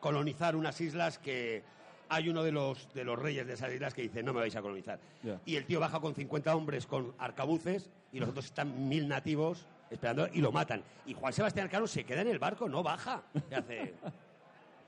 colonizar 0.00 0.54
unas 0.54 0.80
islas 0.80 1.18
que 1.18 1.64
hay 2.08 2.28
uno 2.28 2.42
de 2.42 2.52
los, 2.52 2.92
de 2.94 3.04
los 3.04 3.18
reyes 3.18 3.46
de 3.46 3.54
esas 3.54 3.72
islas 3.72 3.94
que 3.94 4.02
dice 4.02 4.22
no 4.22 4.32
me 4.32 4.40
vais 4.40 4.56
a 4.56 4.62
colonizar. 4.62 4.98
Y 5.44 5.56
el 5.56 5.64
tío 5.64 5.80
baja 5.80 6.00
con 6.00 6.14
50 6.14 6.54
hombres 6.54 6.86
con 6.86 7.14
arcabuces 7.18 7.90
y 8.12 8.20
los 8.20 8.30
otros 8.30 8.46
están 8.46 8.88
mil 8.88 9.08
nativos 9.08 9.66
esperando 9.90 10.28
y 10.32 10.40
lo 10.40 10.52
matan. 10.52 10.82
Y 11.06 11.14
Juan 11.14 11.32
Sebastián 11.32 11.66
Elcano 11.66 11.86
se 11.86 12.04
queda 12.04 12.22
en 12.22 12.28
el 12.28 12.38
barco, 12.38 12.68
no 12.68 12.82
baja. 12.82 13.22
Y 13.50 13.54
hace... 13.54 13.94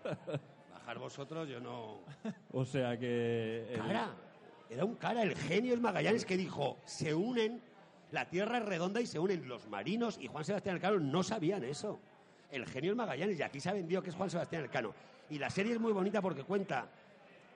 Bajar 0.73 0.99
vosotros, 0.99 1.49
yo 1.49 1.61
no... 1.61 1.99
O 2.53 2.65
sea 2.65 2.99
que... 2.99 3.75
Cara, 3.77 4.15
era 4.71 4.85
un 4.85 4.95
cara, 4.95 5.23
el 5.23 5.35
genio 5.35 5.75
es 5.75 5.81
Magallanes 5.81 6.25
que 6.25 6.37
dijo, 6.37 6.79
se 6.85 7.15
unen, 7.15 7.61
la 8.13 8.29
tierra 8.29 8.59
es 8.59 8.65
redonda 8.65 9.01
y 9.01 9.07
se 9.07 9.19
unen 9.19 9.49
los 9.49 9.69
marinos 9.69 10.19
y 10.21 10.29
Juan 10.29 10.45
Sebastián 10.45 10.77
Elcano 10.77 10.99
no 11.01 11.23
sabían 11.23 11.65
eso. 11.65 12.01
El 12.51 12.67
genio 12.67 12.93
es 12.93 12.97
Magallanes 12.97 13.39
y 13.39 13.43
aquí 13.43 13.61
se 13.61 13.69
ha 13.69 13.73
vendido 13.73 14.03
que 14.03 14.11
es 14.11 14.17
Juan 14.17 14.31
Sebastián 14.31 14.63
Elcano. 14.63 14.95
Y 15.29 15.39
la 15.39 15.51
serie 15.51 15.73
es 15.73 15.81
muy 15.81 15.93
bonita 15.93 16.21
porque 16.21 16.45
cuenta 16.45 16.89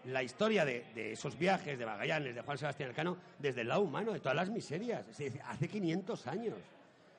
la 0.06 0.22
historia 0.22 0.64
de, 0.64 0.84
de 0.94 1.12
esos 1.12 1.38
viajes 1.38 1.78
de 1.78 1.86
Magallanes, 1.86 2.34
de 2.34 2.40
Juan 2.42 2.58
Sebastián 2.58 2.90
Elcano, 2.90 3.16
desde 3.38 3.62
el 3.62 3.68
lado 3.68 3.80
humano, 3.82 4.12
de 4.12 4.20
todas 4.20 4.36
las 4.36 4.50
miserias, 4.50 5.06
es 5.08 5.16
decir, 5.18 5.40
hace 5.46 5.68
500 5.68 6.26
años. 6.26 6.54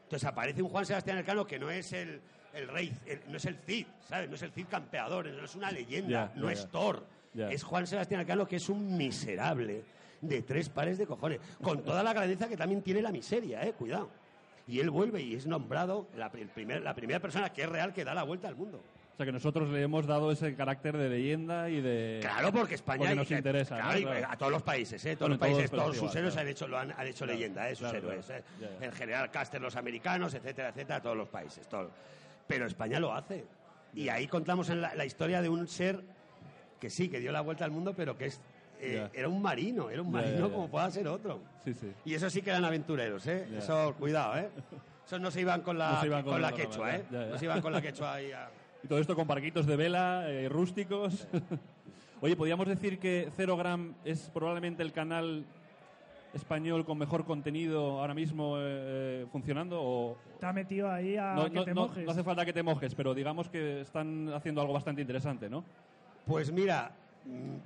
Entonces 0.04 0.28
aparece 0.28 0.62
un 0.62 0.70
Juan 0.70 0.86
Sebastián 0.86 1.18
Elcano 1.18 1.46
que 1.48 1.58
no 1.58 1.70
es 1.72 1.92
el, 1.94 2.22
el 2.54 2.68
rey, 2.68 2.94
el- 3.08 3.22
no 3.28 3.38
es 3.38 3.46
el 3.46 3.56
Cid, 3.58 3.88
¿sabes? 4.08 4.30
No 4.30 4.36
es 4.36 4.42
el 4.44 4.52
Cid 4.52 4.68
campeador, 4.68 5.26
no 5.28 5.46
es 5.46 5.56
una 5.56 5.72
leyenda, 5.72 6.32
no 6.36 6.50
es. 6.50 6.68
Thor. 6.72 7.06
Es 7.50 7.64
Juan 7.64 7.86
Sebastián 7.88 8.22
Elcano 8.22 8.48
que 8.48 8.58
es 8.58 8.70
un 8.70 8.96
miserable 8.96 9.84
de 10.22 10.42
tres 10.44 10.70
pares 10.70 10.98
de 10.98 11.06
cojones, 11.06 11.40
con 11.62 11.84
toda 11.84 12.02
la 12.04 12.14
grandeza 12.14 12.48
que 12.48 12.56
también 12.56 12.82
tiene 12.82 13.02
la 13.02 13.12
miseria, 13.12 13.64
¿eh? 13.64 13.74
Cuidado. 13.74 14.10
Y 14.68 14.80
él 14.80 14.90
vuelve 14.90 15.22
y 15.22 15.36
es 15.36 15.46
nombrado 15.46 16.08
la, 16.16 16.28
el 16.34 16.48
primer- 16.50 16.82
la 16.82 16.96
primera 16.96 17.20
persona 17.20 17.52
que 17.52 17.64
es 17.64 17.70
real 17.70 17.94
que 17.94 18.04
da 18.06 18.14
la 18.14 18.24
vuelta 18.24 18.48
al 18.48 18.56
mundo. 18.56 18.82
O 19.16 19.18
sea 19.18 19.26
que 19.26 19.32
nosotros 19.32 19.70
le 19.70 19.82
hemos 19.82 20.06
dado 20.06 20.30
ese 20.30 20.54
carácter 20.56 20.98
de 20.98 21.08
leyenda 21.08 21.70
y 21.70 21.80
de... 21.80 22.20
Claro, 22.22 22.52
porque 22.52 22.76
España 22.76 22.98
Porque 23.00 23.14
y- 23.14 23.16
nos 23.16 23.32
interesa, 23.32 23.76
claro, 23.78 23.94
¿no? 23.94 23.98
y 24.00 24.04
Claro. 24.04 24.28
a 24.30 24.38
todos 24.38 24.52
los 24.52 24.62
países, 24.62 25.06
¿eh? 25.06 25.16
todos 25.16 25.30
Bueno, 25.30 25.34
los 25.36 25.40
países, 25.56 25.72
todos, 25.72 25.96
sus 25.98 26.16
héroes 26.18 26.34
claro. 26.34 26.46
han 26.48 26.52
hecho, 26.52 26.68
lo 26.68 26.78
han, 26.78 26.92
han 26.92 27.08
hecho 27.08 27.20
Claro, 27.24 27.34
leyenda, 27.34 27.70
¿eh? 27.70 27.76
sus 27.78 27.94
héroes. 27.94 28.30
¿eh? 28.30 28.44
El 28.82 28.92
general 28.92 29.32
Custer, 29.32 29.62
los 29.62 29.76
americanos, 29.78 30.34
etcétera, 30.34 30.68
etcétera, 30.70 31.02
todos 31.02 31.16
los 31.16 31.30
países. 31.30 31.66
todo. 31.70 31.92
Pero 32.46 32.66
España 32.68 33.00
lo 33.00 33.14
hace. 33.14 33.46
Y 33.94 34.10
ahí 34.10 34.28
contamos 34.28 34.70
en 34.70 34.82
la, 34.82 34.94
la 34.96 35.06
historia 35.06 35.42
de 35.42 35.48
un 35.48 35.66
ser 35.70 36.04
que 36.82 36.90
sí, 36.90 37.08
que 37.08 37.22
dio 37.22 37.32
la 37.32 37.40
vuelta 37.40 37.64
al 37.64 37.72
mundo, 37.72 37.94
pero 37.96 38.18
que 38.18 38.26
es, 38.26 38.42
eh, 38.82 39.08
era 39.14 39.30
un 39.30 39.42
marino, 39.42 39.90
era 39.90 40.02
un 40.02 40.12
marino 40.12 40.52
como 40.52 40.68
pueda 40.70 40.92
ser 40.92 41.08
otro. 41.08 41.40
Sí, 41.64 41.74
sí. 41.74 41.90
Y 42.04 42.16
eso 42.16 42.30
sí 42.30 42.42
que 42.42 42.50
eran 42.50 42.66
aventureros, 42.66 43.26
¿eh? 43.28 43.48
Eso, 43.58 43.96
cuidado, 43.98 44.38
¿eh? 44.40 44.50
Esos 45.06 45.22
no 45.22 45.32
se 45.32 45.40
iban 45.40 45.62
con 45.62 45.78
la, 45.78 45.92
No 45.94 46.02
se 46.02 46.08
iban 46.08 46.24
con 46.24 46.34
con 46.34 46.42
la 46.42 46.52
la 46.52 46.58
quechua, 46.58 46.96
¿eh? 46.98 47.06
No 47.10 47.38
se 47.38 47.46
iban 47.46 47.62
con 47.62 47.72
la 47.72 47.82
quechua 47.82 48.14
ahí 48.16 48.34
a... 48.34 48.50
Y 48.86 48.88
todo 48.88 49.00
esto 49.00 49.16
con 49.16 49.26
barquitos 49.28 49.66
de 49.66 49.76
vela, 49.76 50.30
eh, 50.30 50.48
rústicos. 50.48 51.28
Oye, 52.22 52.36
¿podríamos 52.36 52.68
decir 52.68 53.00
que 53.00 53.32
Zero 53.36 53.58
Gram 53.58 53.96
es 54.06 54.30
probablemente 54.32 54.84
el 54.84 54.92
canal 54.94 55.44
español 56.36 56.86
con 56.86 57.00
mejor 57.00 57.26
contenido 57.26 58.00
ahora 58.00 58.14
mismo 58.14 58.58
eh, 58.60 59.26
funcionando? 59.32 59.82
O 59.82 60.18
Te 60.40 60.46
ha 60.46 60.54
metido 60.54 60.92
ahí 60.92 61.18
a 61.18 61.34
no, 61.34 61.46
que 61.46 61.50
no- 61.56 61.66
te 61.66 61.74
no- 61.74 61.82
mojes. 61.88 62.06
no 62.06 62.12
hace 62.12 62.24
falta 62.24 62.46
que 62.46 62.54
te 62.54 62.62
mojes, 62.62 62.94
pero 62.94 63.16
digamos 63.16 63.50
que 63.50 63.82
están 63.82 64.32
haciendo 64.32 64.62
algo 64.62 64.74
bastante 64.74 65.02
interesante, 65.02 65.50
¿no? 65.50 65.64
Pues 66.28 66.52
mira, 66.52 66.92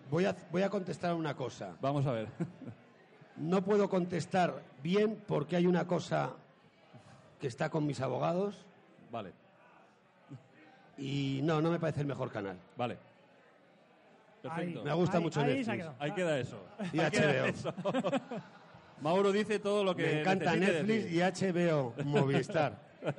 voy 0.10 0.24
a, 0.24 0.34
voy 0.54 0.62
a 0.62 0.70
contestar 0.70 1.14
una 1.16 1.36
cosa. 1.36 1.76
Vamos 1.82 2.06
a 2.06 2.14
ver. 2.14 2.30
No 3.36 3.62
puedo 3.62 3.90
contestar 3.90 4.64
bien 4.82 5.22
porque 5.28 5.58
hay 5.58 5.68
una 5.68 5.86
cosa 5.86 6.30
que 7.42 7.48
está 7.48 7.70
con 7.70 7.86
mis 7.86 8.00
abogados 8.00 8.66
vale, 9.12 9.34
y 11.00 11.40
no, 11.44 11.62
no 11.62 11.72
me 11.72 11.80
parece 11.80 12.02
el 12.02 12.08
mejor 12.08 12.32
canal. 12.32 12.58
vale. 12.78 12.98
Perfecto. 14.42 14.80
Ahí, 14.80 14.86
Me 14.86 14.94
gusta 14.94 15.18
ahí- 15.18 15.24
mucho 15.24 15.40
ahí 15.42 15.46
Netflix. 15.48 15.66
se 15.66 15.72
ha 15.72 15.76
quedado. 15.76 15.96
Ahí 16.00 16.12
queda 16.14 16.40
eso. 16.40 16.66
Y 16.94 17.00
Ahí 17.00 17.12
queda 17.12 17.34
HBO. 17.34 17.46
eso. 17.46 17.74
Mauro 19.02 19.32
dice 19.34 19.60
todo 19.60 19.84
lo 19.84 19.94
que 19.96 20.04
Me 20.04 20.22
encanta 20.22 20.56
Netflix 20.56 21.04
decir. 21.06 21.14
y 21.14 21.20
HBO 21.52 21.94
Movistar. 22.06 22.80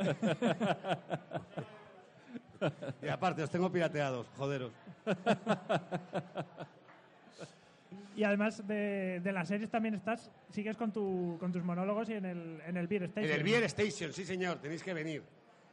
y 3.02 3.08
aparte, 3.08 3.42
os 3.42 3.50
tengo 3.50 3.70
pirateados, 3.70 4.26
joderos. 4.36 4.72
Y 8.16 8.24
además 8.24 8.66
de, 8.66 9.20
de 9.22 9.32
las 9.32 9.48
series 9.48 9.70
también 9.70 9.94
estás, 9.94 10.30
sigues 10.50 10.76
con, 10.76 10.92
tu, 10.92 11.36
con 11.40 11.52
tus 11.52 11.62
monólogos 11.62 12.08
y 12.10 12.14
en 12.14 12.24
el, 12.26 12.60
en 12.66 12.76
el 12.76 12.86
Beer 12.86 13.04
Station. 13.04 13.30
En 13.30 13.36
el 13.38 13.42
Beer 13.44 13.62
Station, 13.64 14.12
sí 14.12 14.24
señor, 14.26 14.58
tenéis 14.58 14.82
que 14.82 14.92
venir. 14.92 15.22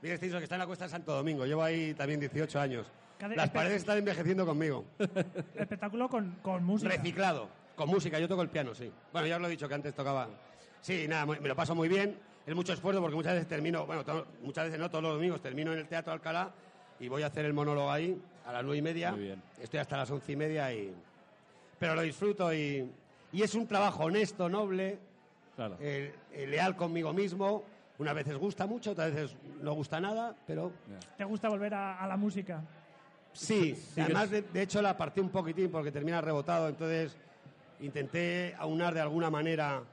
Beer 0.02 0.14
Station 0.16 0.40
que 0.40 0.44
está 0.44 0.56
en 0.56 0.60
la 0.60 0.68
Cuesta 0.68 0.86
de 0.86 0.92
Santo 0.92 1.14
Domingo. 1.14 1.46
Llevo 1.46 1.64
ahí 1.64 1.94
también 1.94 2.20
18 2.20 2.60
años. 2.60 2.88
Las 3.36 3.50
paredes 3.50 3.78
están 3.78 3.98
envejeciendo 3.98 4.46
conmigo. 4.46 4.86
Espectáculo 5.56 6.08
con, 6.10 6.38
con 6.42 6.64
música. 6.64 6.92
Reciclado, 6.94 7.50
con 7.76 7.90
música. 7.90 8.20
Yo 8.20 8.28
toco 8.28 8.42
el 8.44 8.50
piano, 8.50 8.76
sí. 8.76 8.92
Bueno, 9.12 9.28
ya 9.28 9.36
os 9.38 9.42
lo 9.42 9.48
he 9.48 9.52
dicho 9.52 9.68
que 9.68 9.74
antes 9.74 9.94
tocaba. 9.96 10.28
Sí, 10.82 11.08
nada, 11.08 11.26
me 11.26 11.40
lo 11.48 11.56
paso 11.56 11.74
muy 11.74 11.88
bien. 11.90 12.18
Es 12.46 12.56
mucho 12.56 12.74
esfuerzo 12.74 13.02
porque 13.02 13.16
muchas 13.16 13.34
veces 13.34 13.48
termino, 13.48 13.86
bueno, 13.86 14.06
to- 14.06 14.26
muchas 14.44 14.66
veces 14.66 14.80
no, 14.80 14.90
todos 14.90 15.04
los 15.04 15.14
domingos 15.16 15.42
termino 15.42 15.74
en 15.74 15.80
el 15.80 15.88
Teatro 15.88 16.14
Alcalá 16.14 16.52
y 17.00 17.08
voy 17.10 17.24
a 17.24 17.28
hacer 17.28 17.44
el 17.46 17.54
monólogo 17.54 17.92
ahí 17.92 18.22
a 18.46 18.54
las 18.54 18.64
nueve 18.64 18.78
y 18.78 18.82
media. 18.82 19.12
Muy 19.12 19.22
bien. 19.24 19.42
Estoy 19.60 19.80
hasta 19.80 19.98
las 19.98 20.10
once 20.12 20.32
y 20.32 20.36
media 20.36 20.72
y. 20.74 20.94
Pero 21.80 21.96
lo 21.96 22.02
disfruto 22.04 22.54
y, 22.54 22.90
y 23.34 23.42
es 23.42 23.54
un 23.56 23.68
trabajo 23.68 24.06
honesto, 24.06 24.48
noble, 24.48 24.98
Claro. 25.56 25.76
eh, 25.82 26.14
eh, 26.32 26.48
leal 26.48 26.76
conmigo 26.76 27.12
mismo. 27.14 27.64
Unas 28.00 28.14
veces 28.16 28.38
gusta 28.38 28.68
mucho, 28.68 28.92
otras 28.92 29.14
veces 29.14 29.36
no 29.62 29.74
gusta 29.74 30.00
nada, 30.00 30.36
pero 30.46 30.72
¿Te 31.18 31.24
gusta 31.24 31.50
volver 31.50 31.74
a, 31.74 32.00
a 32.00 32.08
la 32.08 32.16
música? 32.18 32.62
Sí, 33.34 33.76
Sí, 33.76 34.02
además 34.02 34.30
de, 34.30 34.42
de 34.44 34.62
hecho 34.62 34.82
la 34.82 34.98
partí 34.98 35.20
un 35.20 35.30
poquitín 35.30 35.70
porque 35.72 35.92
termina 35.92 36.22
rebotado, 36.22 36.70
entonces 36.70 37.18
intenté 37.80 38.56
aunar 38.58 38.94
de 38.94 39.02
alguna 39.02 39.30
manera 39.30 39.84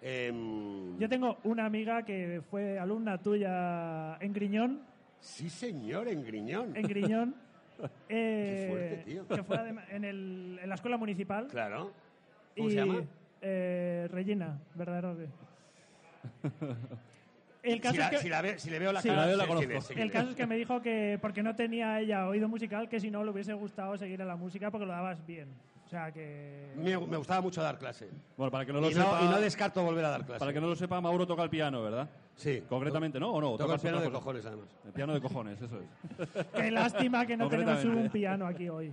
Em, 0.00 0.96
Yo 0.98 1.08
tengo 1.08 1.38
una 1.42 1.66
amiga 1.66 2.04
que 2.04 2.40
fue 2.50 2.78
alumna 2.78 3.18
tuya 3.18 4.16
en 4.20 4.32
Griñón, 4.32 4.82
Sí, 5.20 5.50
señor, 5.50 6.06
en 6.06 6.22
Griñón. 6.24 6.76
en 6.76 6.86
Griñón. 6.86 7.34
eh, 8.08 8.66
fuerte, 8.70 8.96
tío. 9.04 9.26
Que 9.26 9.42
fue 9.42 9.56
en, 9.90 10.04
el- 10.04 10.60
en 10.62 10.68
la 10.68 10.74
escuela 10.76 10.96
municipal. 10.96 11.48
Claro. 11.48 11.90
¿Cómo 12.56 12.68
y, 12.68 12.70
se 12.70 12.76
llama? 12.76 13.02
eh, 13.42 14.06
Regina, 14.12 14.56
verdadero. 14.76 15.16
El 17.72 17.80
caso 17.80 17.94
Si, 17.94 18.00
es 18.00 18.04
la- 18.04 18.10
que, 18.10 18.18
si 18.18 18.28
la 18.28 18.42
ve- 18.42 18.58
si 18.58 18.70
le 18.70 18.78
veo 18.78 18.92
la 18.92 19.02
Sí. 19.02 19.08
cara, 19.08 19.20
La 19.22 19.26
veo, 19.26 19.36
la 19.36 19.46
conozco. 19.46 19.92
el 19.96 20.10
caso 20.10 20.30
es 20.30 20.36
que 20.36 20.46
me 20.46 20.56
dijo 20.56 20.80
que 20.82 21.18
porque 21.20 21.42
no 21.42 21.54
tenía 21.56 22.00
ella 22.00 22.26
oído 22.28 22.48
musical, 22.48 22.88
que 22.88 23.00
si 23.00 23.10
no 23.10 23.24
le 23.24 23.30
hubiese 23.30 23.52
gustado 23.54 23.96
seguir 23.96 24.20
en 24.20 24.28
la 24.28 24.36
música 24.36 24.70
porque 24.70 24.86
lo 24.86 24.92
dabas 24.92 25.24
bien. 25.26 25.48
O 25.86 25.90
sea 25.90 26.12
que... 26.12 26.72
Me, 26.76 26.98
me 26.98 27.16
gustaba 27.16 27.40
mucho 27.40 27.62
dar 27.62 27.78
clase. 27.78 28.10
Bueno, 28.36 28.50
para 28.50 28.66
que 28.66 28.72
no 28.74 28.80
lo 28.80 28.90
Y 28.90 28.94
no, 28.94 29.04
sepa, 29.04 29.22
y 29.22 29.28
no 29.28 29.40
descarto 29.40 29.82
volver 29.82 30.04
a 30.04 30.10
dar 30.10 30.26
clase. 30.26 30.38
para 30.38 30.52
que 30.52 30.60
no 30.60 30.66
lo 30.66 30.76
sepa, 30.76 31.00
Mauro 31.00 31.26
toca 31.26 31.42
el 31.42 31.48
piano, 31.48 31.82
¿verdad? 31.82 32.06
Sí. 32.36 32.62
Concretamente, 32.68 33.18
¿no? 33.18 33.30
¿O 33.32 33.40
no? 33.40 33.52
Toco 33.52 33.62
el 33.62 33.66
¿Tocas 33.68 33.80
piano 33.82 33.98
de 34.00 34.04
cosa? 34.06 34.18
cojones, 34.18 34.44
además. 34.46 34.66
El 34.84 34.92
piano 34.92 35.14
de 35.14 35.20
cojones, 35.22 35.62
eso 35.62 35.80
es. 35.80 36.46
Qué 36.54 36.70
lástima 36.70 37.26
que 37.26 37.36
no 37.38 37.48
tenemos 37.48 37.82
un 37.84 38.08
piano 38.10 38.46
aquí 38.46 38.68
hoy. 38.68 38.92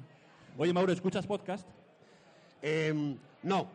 Oye, 0.58 0.72
Mauro, 0.72 0.94
¿escuchas 0.94 1.28
podcast? 1.28 1.68
Em, 2.62 3.18
no. 3.44 3.68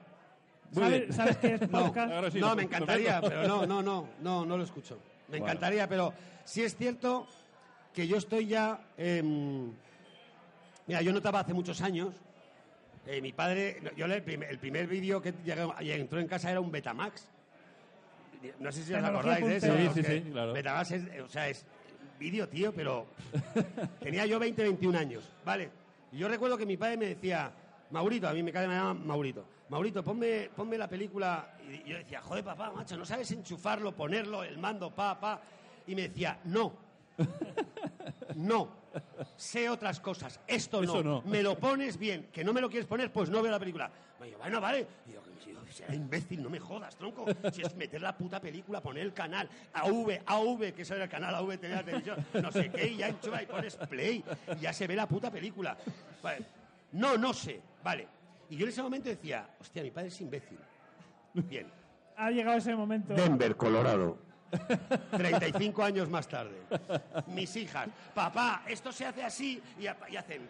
Muy 0.73 0.83
¿Sabes, 0.85 1.01
bien. 1.01 1.13
sabes 1.13 1.37
qué 1.39 1.55
es 1.55 1.61
No. 1.71 1.87
podcast? 1.87 2.13
Ahora 2.13 2.31
sí, 2.31 2.41
no, 2.41 2.51
lo- 2.51 2.57
me 2.57 2.63
encantaría, 2.63 3.21
pero 3.21 3.47
no, 3.47 3.67
no, 3.67 3.83
no, 3.83 4.09
no, 4.21 4.45
no 4.47 4.57
lo 4.57 4.63
escucho. 4.65 4.99
Me 5.29 5.39
Bueno. 5.39 5.47
encantaría, 5.47 5.89
pero 5.89 6.13
sí 6.45 6.63
es 6.63 6.77
cierto 6.77 7.27
que 7.95 8.07
yo 8.07 8.17
estoy 8.19 8.47
ya. 8.47 8.81
em, 8.97 9.73
mira, 10.87 11.03
yo 11.03 11.13
notaba 11.13 11.41
hace 11.41 11.53
muchos 11.55 11.81
años. 11.81 12.15
eh, 13.07 13.21
mi 13.23 13.33
padre, 13.33 13.81
yo 13.97 14.07
le- 14.07 14.17
el 14.17 14.23
primer, 14.23 14.51
el 14.51 14.59
primer 14.59 14.87
vídeo 14.87 15.21
que 15.23 15.33
llegó- 15.45 15.75
entró 15.81 16.21
en 16.21 16.29
casa 16.29 16.51
era 16.51 16.61
un 16.61 16.71
Betamax. 16.71 17.27
No 18.59 18.71
sé 18.73 18.83
si 18.85 18.95
os 18.95 19.03
acordáis 19.05 19.45
de 19.47 19.57
eso. 19.57 19.75
Sí, 19.77 19.89
sí, 19.95 20.03
sí, 20.03 20.31
claro. 20.31 20.53
Betamax 20.53 20.91
es, 20.93 21.21
o 21.21 21.29
sea, 21.29 21.49
es 21.49 21.65
vídeo, 22.19 22.49
tío, 22.49 22.73
pero 22.73 23.07
tenía 24.01 24.27
yo 24.27 24.39
20, 24.39 24.63
21 24.63 24.97
años, 24.99 25.29
¿vale? 25.45 25.71
Y 26.13 26.19
yo 26.19 26.29
recuerdo 26.29 26.57
que 26.59 26.67
mi 26.67 26.77
padre 26.77 26.97
me 26.99 27.07
decía, 27.07 27.51
Maurito, 27.91 28.29
a 28.29 28.33
mí 28.33 28.43
me 28.43 28.53
cae 28.53 28.69
me 28.69 28.75
llama 28.75 28.95
Maurito, 28.95 29.45
Maurito, 29.69 30.03
ponme, 30.03 30.51
ponme 30.55 30.77
la 30.79 30.89
película. 30.89 31.55
Y 31.69 31.89
yo 31.89 31.97
decía, 31.97 32.21
joder, 32.21 32.45
papá, 32.45 32.71
macho, 32.71 32.97
no 32.97 33.05
sabes 33.05 33.31
enchufarlo, 33.31 33.93
ponerlo, 33.93 34.43
el 34.43 34.59
mando, 34.59 34.95
pa, 34.95 35.19
pa. 35.19 35.41
Y 35.87 35.95
me 35.95 36.09
decía, 36.09 36.39
no, 36.45 36.73
no, 38.37 38.69
sé 39.37 39.69
otras 39.69 40.01
cosas, 40.01 40.41
esto 40.47 40.83
no. 40.83 41.23
Me 41.23 41.43
lo 41.43 41.59
pones 41.59 41.99
bien, 41.99 42.29
que 42.33 42.45
no 42.45 42.53
me 42.53 42.61
lo 42.61 42.69
quieres 42.69 42.87
poner, 42.87 43.13
pues 43.13 43.31
no 43.31 43.43
veo 43.43 43.51
la 43.51 43.59
película. 43.59 43.91
Me 44.19 44.27
digo, 44.27 44.39
bueno, 44.39 44.61
vale. 44.61 44.87
Y 45.07 45.13
yo, 45.13 45.23
"Sí, 45.43 45.55
será 45.71 45.95
imbécil, 45.95 46.43
no 46.43 46.51
me 46.51 46.59
jodas, 46.59 46.97
tronco. 46.97 47.25
Si 47.53 47.63
es 47.63 47.75
meter 47.77 48.03
la 48.03 48.17
puta 48.17 48.41
película, 48.41 48.81
poner 48.83 49.05
el 49.05 49.13
canal 49.13 49.49
AV, 49.73 50.21
AV, 50.27 50.73
que 50.75 50.83
eso 50.83 50.95
era 50.95 51.05
el 51.05 51.11
canal 51.11 51.35
AV, 51.35 51.59
la 51.63 51.83
televisión, 51.85 52.27
no 52.35 52.51
sé 52.53 52.71
qué, 52.71 52.89
y 52.89 52.97
ya 52.99 53.09
enchufa 53.09 53.43
y 53.43 53.47
pones 53.47 53.77
play, 53.77 54.25
y 54.57 54.61
ya 54.61 54.73
se 54.73 54.87
ve 54.87 54.97
la 54.97 55.07
puta 55.07 55.31
película. 55.31 55.77
Vale. 56.23 56.45
No, 56.93 57.17
no 57.17 57.33
sé, 57.33 57.61
vale. 57.83 58.09
Y 58.49 58.57
yo 58.57 58.65
en 58.65 58.71
ese 58.71 58.83
momento 58.83 59.09
decía, 59.09 59.49
hostia, 59.61 59.83
mi 59.83 59.91
padre 59.91 60.09
es 60.09 60.21
imbécil. 60.21 60.59
Bien. 61.35 61.67
Ha 62.17 62.31
llegado 62.31 62.59
ese 62.59 62.77
momento. 62.77 63.15
Denver, 63.15 63.57
Colorado. 63.57 64.19
35 65.13 65.83
años 65.83 66.11
más 66.11 66.29
tarde. 66.29 66.61
Mis 67.29 67.57
hijas, 67.57 67.89
papá, 68.13 68.63
esto 68.69 68.93
se 68.93 69.07
hace 69.07 69.23
así 69.25 69.63
y, 69.79 69.85
y 69.85 70.17
hacen. 70.17 70.47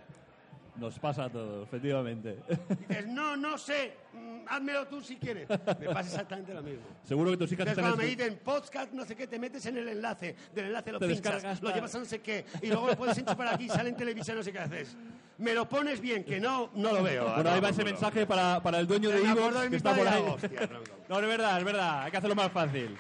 Nos 0.77 0.99
pasa 0.99 1.25
a 1.25 1.29
todos, 1.31 1.67
efectivamente. 1.67 2.39
Dices, 2.89 3.07
no, 3.09 3.37
no 3.37 3.59
sé, 3.59 3.95
mm, 4.13 4.47
házmelo 4.49 4.87
tú 4.87 5.01
si 5.01 5.17
quieres. 5.17 5.49
Me 5.49 5.87
pasa 5.87 6.01
exactamente 6.01 6.55
lo 6.55 6.63
mismo. 6.63 6.85
Seguro 7.05 7.31
que 7.33 7.37
tus 7.37 7.53
hijas 7.53 7.67
Entonces 7.69 7.79
están... 7.79 7.85
cuando 7.85 7.97
me 8.03 8.05
dicen 8.09 8.41
podcast, 8.43 8.93
no 8.93 9.05
sé 9.05 9.15
qué, 9.17 9.27
te 9.27 9.39
metes 9.39 9.65
en 9.67 9.77
el 9.79 9.89
enlace, 9.89 10.35
del 10.55 10.67
enlace 10.67 10.93
lo 10.93 10.99
Te 10.99 11.07
pinchas, 11.07 11.23
descargas 11.35 11.63
lo 11.63 11.75
llevas 11.75 11.95
a 11.95 11.99
no 11.99 12.05
sé 12.05 12.21
qué, 12.21 12.45
y 12.63 12.69
luego 12.69 12.87
lo 12.89 12.97
puedes 12.97 13.19
enchufar 13.19 13.49
aquí, 13.49 13.69
sale 13.69 13.91
en 13.91 13.97
televisión, 13.97 14.37
no 14.39 14.43
sé 14.43 14.53
qué 14.53 14.59
haces. 14.59 14.97
Me 15.39 15.55
lo 15.55 15.69
pones 15.69 16.01
bien, 16.01 16.23
que 16.25 16.39
no, 16.39 16.71
no 16.75 16.93
lo 16.93 17.03
veo. 17.03 17.25
Bueno, 17.35 17.51
Ah, 17.51 17.55
ahí 17.55 17.61
va 17.61 17.71
ese 17.71 17.85
mensaje 17.85 18.27
para, 18.27 18.63
para 18.63 18.79
el 18.79 18.87
dueño 18.87 19.09
de 19.11 19.21
Me 19.23 19.29
acuerdo 19.31 19.59
de 19.61 19.65
que 19.67 19.71
mi 19.71 19.77
está 19.77 19.91
padre 19.91 20.05
por 20.05 20.13
ahí. 20.13 20.23
hostia. 20.27 20.71
No, 21.09 21.19
es 21.21 21.27
verdad, 21.27 21.59
es 21.59 21.65
verdad. 21.65 22.03
Hay 22.03 22.11
que 22.11 22.17
hacerlo 22.19 22.37
más 22.37 22.53
fácil. 22.53 22.97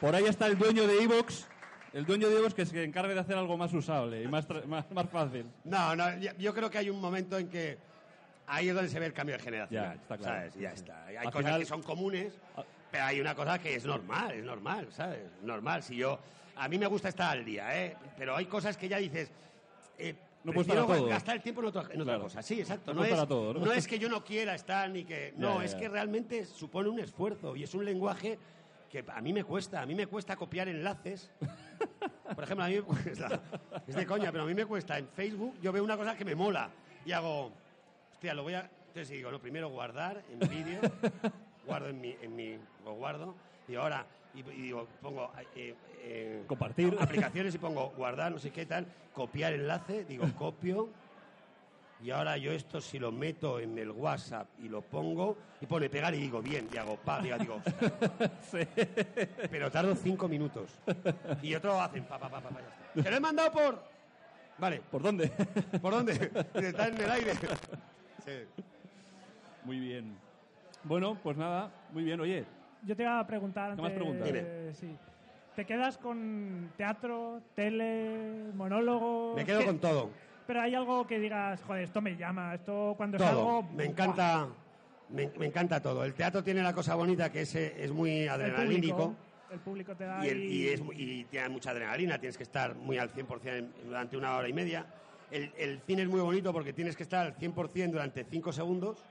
Por 0.00 0.14
ahí 0.14 0.24
está 0.24 0.46
el 0.46 0.58
dueño 0.58 0.86
de 0.86 1.02
Evox. 1.02 1.46
El 1.96 2.04
dueño 2.04 2.28
de 2.28 2.36
Evox 2.36 2.52
que 2.52 2.66
se 2.66 2.84
encargue 2.84 3.14
de 3.14 3.20
hacer 3.20 3.36
algo 3.38 3.56
más 3.56 3.72
usable 3.72 4.22
y 4.22 4.28
más, 4.28 4.46
más, 4.66 4.90
más 4.92 5.08
fácil. 5.08 5.46
No, 5.64 5.96
no, 5.96 6.04
yo- 6.38 6.52
creo 6.52 6.68
que 6.70 6.76
hay 6.76 6.90
un 6.90 7.00
momento 7.00 7.38
en 7.38 7.48
que 7.48 7.78
ahí 8.46 8.68
es 8.68 8.74
donde 8.74 8.90
se 8.90 9.00
ve 9.00 9.06
el 9.06 9.14
cambio 9.14 9.34
de 9.38 9.42
generación. 9.42 9.82
Ya, 9.82 9.94
está 9.94 10.18
claro. 10.18 10.36
¿sabes? 10.36 10.54
Ya 10.56 10.72
está. 10.72 11.06
Hay 11.06 11.16
Al 11.16 11.24
cosas 11.24 11.38
final- 11.46 11.60
que 11.60 11.64
son 11.66 11.82
comunes, 11.82 12.34
Ah. 12.54 12.64
pero 12.90 13.04
hay 13.04 13.18
una 13.18 13.34
cosa 13.34 13.58
que 13.58 13.74
es 13.76 13.86
normal, 13.86 14.30
es 14.32 14.44
normal, 14.44 14.88
¿sabes? 14.92 15.20
Normal. 15.42 15.82
Si 15.82 15.96
yo, 15.96 16.18
a 16.56 16.68
mí 16.68 16.76
me 16.76 16.86
gusta 16.86 17.08
estar 17.08 17.30
al 17.38 17.46
día, 17.46 17.82
¿eh? 17.82 17.96
Pero 18.18 18.36
hay 18.36 18.44
cosas 18.44 18.76
que 18.76 18.88
ya 18.88 18.98
dices. 18.98 19.30
Eh, 19.98 20.14
No 20.44 20.52
puedes 20.52 20.68
estar 20.68 20.86
todo. 20.86 21.06
gastar 21.06 21.36
el 21.36 21.42
tiempo 21.42 21.62
en 21.62 21.66
otra, 21.68 21.80
en 21.84 21.88
otra 22.02 22.04
Claro. 22.04 22.22
cosa. 22.24 22.42
Sí, 22.42 22.60
exacto. 22.60 22.92
No 22.92 23.00
No, 23.00 23.06
es, 23.06 23.26
todo, 23.26 23.54
¿no? 23.54 23.60
no 23.64 23.72
es 23.72 23.88
que 23.88 23.98
yo 23.98 24.10
no 24.10 24.22
quiera 24.22 24.54
estar 24.54 24.90
ni 24.90 25.04
que. 25.04 25.32
No, 25.38 25.60
ya, 25.60 25.64
es 25.64 25.74
que 25.74 25.88
realmente 25.88 26.44
supone 26.44 26.90
un 26.90 27.00
esfuerzo 27.00 27.56
y 27.56 27.62
es 27.62 27.72
un 27.74 27.86
lenguaje 27.86 28.38
que 28.90 29.04
a 29.06 29.20
mí 29.20 29.32
me 29.32 29.44
cuesta. 29.44 29.82
A 29.82 29.86
mí 29.86 29.94
me 29.94 30.06
cuesta 30.06 30.36
copiar 30.36 30.68
enlaces. 30.68 31.30
Por 32.34 32.44
ejemplo, 32.44 32.64
a 32.64 32.68
mí 32.68 32.76
me 32.76 32.82
cuesta, 32.82 33.40
es 33.86 33.94
de 33.94 34.06
coña, 34.06 34.32
pero 34.32 34.44
a 34.44 34.46
mí 34.46 34.54
me 34.54 34.66
cuesta 34.66 34.98
en 34.98 35.08
Facebook, 35.08 35.54
yo 35.62 35.72
veo 35.72 35.84
una 35.84 35.96
cosa 35.96 36.16
que 36.16 36.24
me 36.24 36.34
mola 36.34 36.68
y 37.04 37.12
hago, 37.12 37.52
hostia, 38.12 38.34
lo 38.34 38.42
voy 38.42 38.54
a, 38.54 38.68
entonces 38.88 39.10
digo, 39.10 39.30
no, 39.30 39.38
primero 39.40 39.68
guardar 39.68 40.22
en 40.30 40.40
vídeo, 40.40 40.80
guardo 41.64 41.88
en 41.88 42.00
mi, 42.00 42.16
en 42.20 42.34
mi, 42.34 42.58
lo 42.84 42.94
guardo, 42.94 43.34
y 43.68 43.76
ahora, 43.76 44.04
y, 44.34 44.40
y 44.40 44.62
digo, 44.62 44.88
pongo 45.00 45.30
eh, 45.54 45.74
eh, 46.02 46.44
Compartir. 46.48 46.96
aplicaciones 46.98 47.54
y 47.54 47.58
pongo 47.58 47.90
guardar, 47.96 48.32
no 48.32 48.38
sé 48.38 48.50
qué 48.50 48.66
tal, 48.66 48.86
copiar 49.14 49.52
enlace, 49.52 50.04
digo, 50.04 50.26
copio, 50.36 50.88
y 52.02 52.10
ahora 52.10 52.36
yo 52.36 52.52
esto 52.52 52.80
si 52.80 52.98
lo 52.98 53.10
meto 53.10 53.58
en 53.58 53.78
el 53.78 53.90
WhatsApp 53.90 54.48
y 54.58 54.68
lo 54.68 54.82
pongo, 54.82 55.36
y 55.60 55.66
pone 55.66 55.88
pegar 55.88 56.14
y 56.14 56.18
digo, 56.18 56.42
bien, 56.42 56.68
y 56.72 56.76
hago 56.76 56.96
pa, 56.96 57.20
y 57.26 57.30
digo, 57.38 57.60
pero 59.50 59.70
tardo 59.70 59.94
cinco 59.94 60.28
minutos. 60.28 60.78
Y 61.42 61.54
otro 61.54 61.80
hacen 61.80 62.04
pa, 62.04 62.18
pa, 62.18 62.28
pa, 62.28 62.40
pa, 62.40 62.48
pa, 62.50 62.60
ya 62.60 62.68
está. 62.68 63.02
Te 63.02 63.10
lo 63.10 63.16
he 63.16 63.20
mandado 63.20 63.52
por... 63.52 63.96
Vale, 64.58 64.80
¿Por 64.90 65.02
dónde? 65.02 65.28
¿por 65.82 65.92
dónde? 65.92 66.12
Está 66.54 66.88
en 66.88 66.98
el 67.00 67.10
aire. 67.10 67.32
Sí. 68.24 68.32
muy 69.64 69.78
bien. 69.78 70.16
Bueno, 70.82 71.18
pues 71.22 71.36
nada, 71.36 71.70
muy 71.92 72.04
bien. 72.04 72.18
Oye, 72.20 72.44
Yo 72.82 72.96
te 72.96 73.02
iba 73.02 73.20
a 73.20 73.26
preguntar 73.26 73.74
¿Qué 73.76 73.82
más 73.82 73.90
antes. 73.90 73.98
preguntas? 74.02 74.26
Dime. 74.26 74.74
sí. 74.74 74.96
¿Te 75.56 75.66
quedas 75.66 75.98
con 75.98 76.70
teatro, 76.76 77.40
tele, 77.54 78.50
monólogo? 78.54 79.34
Me 79.36 79.44
quedo 79.44 79.60
¿Qué- 79.60 79.66
con 79.66 79.78
todo. 79.78 80.10
Pero 80.46 80.60
hay 80.60 80.74
algo 80.74 81.06
que 81.06 81.18
digas, 81.18 81.60
joder, 81.62 81.84
esto 81.84 82.00
me 82.00 82.16
llama, 82.16 82.54
esto 82.54 82.94
cuando 82.96 83.18
Todo. 83.18 83.26
salgo... 83.26 83.62
Me 83.74 83.84
encanta, 83.84 84.46
me, 85.10 85.28
me 85.38 85.46
encanta 85.46 85.80
todo. 85.80 86.04
El 86.04 86.14
teatro 86.14 86.42
tiene 86.44 86.62
la 86.62 86.72
cosa 86.72 86.94
bonita 86.94 87.30
que 87.32 87.40
es, 87.42 87.54
eh, 87.56 87.74
es 87.78 87.90
muy 87.90 88.20
El 88.22 88.28
adrenalínico. 88.28 88.96
público, 88.96 89.16
el 89.50 89.58
público 89.60 89.96
te 89.96 90.04
da 90.04 90.24
y, 90.24 90.28
el- 90.28 90.44
y 90.44 90.68
es, 90.68 90.82
y 90.94 91.24
tiene 91.24 91.48
mucha 91.48 91.70
adrenalina, 91.70 92.18
tienes 92.20 92.36
que 92.36 92.44
estar 92.44 92.74
muy 92.76 92.96
al 92.98 93.10
100% 93.12 93.56
en- 93.58 93.72
durante 93.84 94.16
una 94.16 94.36
hora 94.36 94.48
y 94.48 94.52
media. 94.52 94.86
El, 95.32 95.52
el 95.58 95.80
cine 95.80 96.02
es 96.02 96.08
muy 96.08 96.20
bonito 96.20 96.52
porque 96.52 96.72
tienes 96.72 96.96
que 96.96 97.02
estar 97.02 97.26
al 97.26 97.36
100% 97.36 97.90
durante 97.90 98.22
5 98.24 98.52
segundos, 98.52 99.02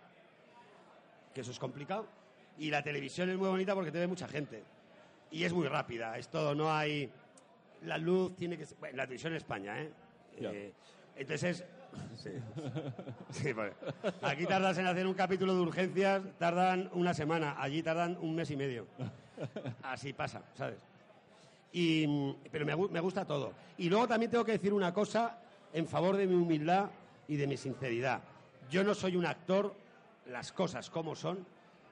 que 1.34 1.42
eso 1.42 1.52
es 1.52 1.60
complicado. 1.60 2.08
Y 2.58 2.70
la 2.72 2.82
televisión 2.82 3.30
es 3.30 3.38
muy 3.38 3.50
bonita 3.50 3.76
porque 3.76 3.92
te 3.92 4.00
ve 4.00 4.08
mucha 4.08 4.30
gente. 4.30 4.64
Y 5.32 5.44
es 5.44 5.52
muy 5.52 5.68
rápida, 5.68 6.18
es 6.18 6.30
todo, 6.30 6.56
no 6.56 6.74
hay... 6.74 7.12
La 7.82 7.98
luz 7.98 8.38
tiene 8.38 8.58
que 8.58 8.66
ser... 8.66 8.78
Bueno, 8.80 8.96
la 8.96 9.04
televisión 9.04 9.34
en 9.34 9.38
España, 9.38 9.82
¿eh? 9.82 9.92
Ya. 10.40 10.52
Eh, 10.52 10.74
entonces... 11.16 11.64
Sí. 12.18 12.30
Sí, 13.32 13.54
pues, 13.54 13.74
aquí 14.22 14.46
tardas 14.46 14.78
en 14.78 14.88
hacer 14.88 15.06
un 15.08 15.14
capítulo 15.14 15.54
de 15.56 15.62
urgencias, 15.62 16.22
tardan 16.38 16.90
una 16.94 17.14
semana, 17.14 17.56
allí 17.60 17.82
tardan 17.84 18.18
un 18.22 18.34
mes 18.36 18.50
y 18.52 18.56
medio. 18.58 18.86
Así 19.84 20.14
pasa, 20.14 20.42
¿sabes? 20.56 20.78
Y, 21.74 22.34
pero 22.52 22.66
me, 22.66 22.74
gu- 22.76 22.90
me 22.90 23.00
gusta 23.02 23.26
todo. 23.26 23.52
Y 23.78 23.90
luego 23.90 24.08
también 24.08 24.32
tengo 24.32 24.46
que 24.46 24.54
decir 24.54 24.72
una 24.74 24.94
cosa 24.94 25.38
en 25.74 25.86
favor 25.88 26.16
de 26.16 26.28
mi 26.28 26.36
humildad 26.36 26.90
y 27.28 27.36
de 27.36 27.48
mi 27.48 27.58
sinceridad. 27.58 28.22
Yo 28.70 28.84
no 28.84 28.94
soy 28.94 29.16
un 29.18 29.26
actor, 29.26 29.74
las 30.28 30.52
cosas 30.54 30.90
como 30.90 31.16
son. 31.16 31.46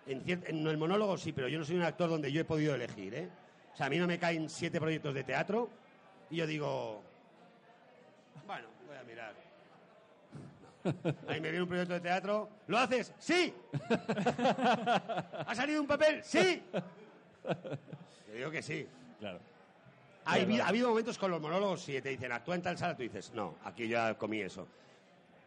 En, 0.08 0.24
cier- 0.24 0.44
en 0.48 0.66
el 0.66 0.78
monólogo 0.78 1.18
sí, 1.18 1.34
pero 1.34 1.48
yo 1.50 1.60
no 1.60 1.66
soy 1.66 1.76
un 1.76 1.84
actor 1.84 2.10
donde 2.10 2.32
yo 2.32 2.40
he 2.42 2.46
podido 2.46 2.76
elegir, 2.76 3.14
¿eh? 3.16 3.30
O 3.74 3.76
sea, 3.78 3.88
a 3.88 3.90
mí 3.90 3.98
no 3.98 4.08
me 4.08 4.18
caen 4.20 4.50
siete 4.50 4.80
proyectos 4.80 5.14
de 5.14 5.24
teatro 5.26 5.70
y 6.30 6.38
yo 6.38 6.48
digo, 6.48 7.02
bueno, 8.48 8.68
voy 8.88 8.96
a 8.98 9.04
mirar. 9.04 9.34
No. 10.62 10.68
Ahí 11.28 11.40
me 11.40 11.50
viene 11.50 11.62
un 11.64 11.68
proyecto 11.70 11.94
de 11.94 12.00
teatro. 12.02 12.50
¿Lo 12.68 12.78
haces? 12.78 13.14
¡Sí! 13.20 13.54
¿Ha 15.46 15.54
salido 15.56 15.82
un 15.82 15.88
papel? 15.88 16.24
¡Sí! 16.24 16.62
Yo 18.28 18.34
digo 18.36 18.52
que 18.52 18.62
sí. 18.62 18.88
claro. 19.20 19.40
Ha, 20.26 20.38
habi- 20.38 20.62
ha 20.62 20.68
habido 20.68 20.90
momentos 20.90 21.18
con 21.18 21.32
los 21.32 21.42
monólogos, 21.42 21.82
si 21.84 22.02
te 22.02 22.10
dicen 22.10 22.32
actúa 22.32 22.56
en 22.56 22.62
tal 22.62 22.78
sala, 22.78 22.96
tú 22.96 23.04
dices, 23.04 23.32
no, 23.34 23.56
aquí 23.66 23.88
ya 23.90 24.18
comí 24.18 24.40
eso. 24.42 24.68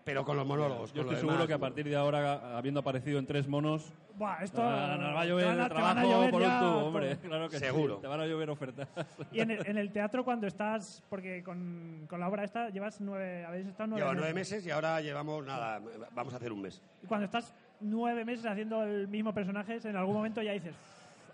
Pero 0.07 0.24
con 0.24 0.36
los 0.36 0.46
monólogos. 0.46 0.92
Yo 0.92 1.02
con 1.02 1.07
estoy 1.07 1.16
seguro 1.16 1.32
demás, 1.32 1.46
que 1.48 1.52
a 1.54 1.59
partir 1.59 1.88
de 1.88 1.96
ahora, 1.96 2.57
habiendo 2.57 2.78
aparecido 2.78 3.18
en 3.18 3.26
tres 3.26 3.48
monos, 3.48 3.92
Buah, 4.16 4.36
esto 4.44 4.62
ah, 4.62 4.96
nos 4.98 5.16
va 5.16 5.20
a 5.22 5.24
llover 5.26 5.61
a 5.61 5.68
trabajo 5.68 6.00
llover 6.09 6.30
por 6.30 6.42
un 6.42 6.48
tubo, 6.48 6.59
todo. 6.61 6.86
hombre. 6.86 7.16
Claro 7.18 7.48
que 7.50 7.59
sí, 7.59 7.64
Seguro. 7.64 7.96
Te 7.96 8.07
van 8.07 8.20
a 8.20 8.26
llover 8.26 8.48
ofertas. 8.48 8.86
Y 9.32 9.40
en 9.40 9.50
el, 9.50 9.66
en 9.66 9.76
el 9.78 9.90
teatro 9.90 10.24
cuando 10.24 10.46
estás, 10.46 11.02
porque 11.11 11.42
con, 11.42 12.07
con 12.09 12.20
la 12.20 12.28
obra 12.28 12.44
esta 12.44 12.70
llevas 12.70 13.00
nueve, 13.00 13.44
habéis 13.44 13.66
estado 13.66 13.88
nueve 13.88 14.00
Llevo 14.02 14.12
meses. 14.12 14.20
nueve 14.22 14.34
meses 14.34 14.66
y 14.66 14.70
ahora 14.70 15.00
llevamos 15.00 15.44
nada, 15.44 15.82
vamos 16.14 16.32
a 16.32 16.36
hacer 16.36 16.52
un 16.52 16.62
mes. 16.62 16.80
Y 17.02 17.07
cuando 17.09 17.24
estás 17.24 17.52
nueve 17.80 18.24
meses 18.24 18.46
haciendo 18.46 18.84
el 18.84 19.09
mismo 19.09 19.34
personaje, 19.34 19.80
en 19.82 19.96
algún 19.96 20.14
momento 20.14 20.40
ya 20.40 20.52
dices, 20.52 20.76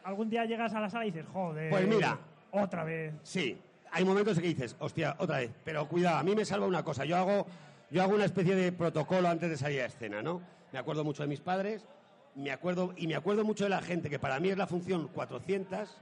algún 0.03 0.31
día 0.31 0.47
llegas 0.47 0.73
a 0.73 0.81
la 0.81 0.89
sala 0.89 1.05
y 1.05 1.11
dices, 1.11 1.27
joder, 1.31 1.69
Pues 1.69 1.87
mira. 1.87 2.17
otra 2.51 2.85
vez. 2.85 3.13
Sí, 3.23 3.55
hay 3.93 4.03
momentos 4.07 4.39
en 4.39 4.43
que 4.43 4.49
dices, 4.49 4.75
hostia, 4.79 5.15
otra 5.19 5.37
vez. 5.41 5.51
Pero 5.63 5.87
cuidado, 5.87 6.17
a 6.17 6.23
mí 6.23 6.35
me 6.35 6.47
salva 6.47 6.67
una 6.67 6.83
cosa. 6.83 7.05
Yo 7.05 7.17
hago, 7.19 7.47
yo 7.93 8.03
hago 8.03 8.15
una 8.15 8.25
especie 8.25 8.57
de 8.57 8.73
protocolo 8.73 9.29
antes 9.29 9.51
de 9.51 9.57
salir 9.59 9.83
a 9.83 9.87
escena, 9.87 10.23
¿no? 10.23 10.41
Me 10.73 10.79
acuerdo 10.79 11.05
mucho 11.05 11.23
de 11.23 11.29
mis 11.29 11.41
padres, 11.41 11.87
me 12.35 12.51
acuerdo, 12.51 12.95
y 12.97 13.07
me 13.07 13.15
acuerdo 13.15 13.45
mucho 13.45 13.65
de 13.65 13.71
la 13.71 13.83
gente, 13.83 14.09
que 14.09 14.19
para 14.19 14.41
mí 14.41 14.49
es 14.49 14.57
la 14.57 14.67
función 14.67 15.09
400, 15.09 16.01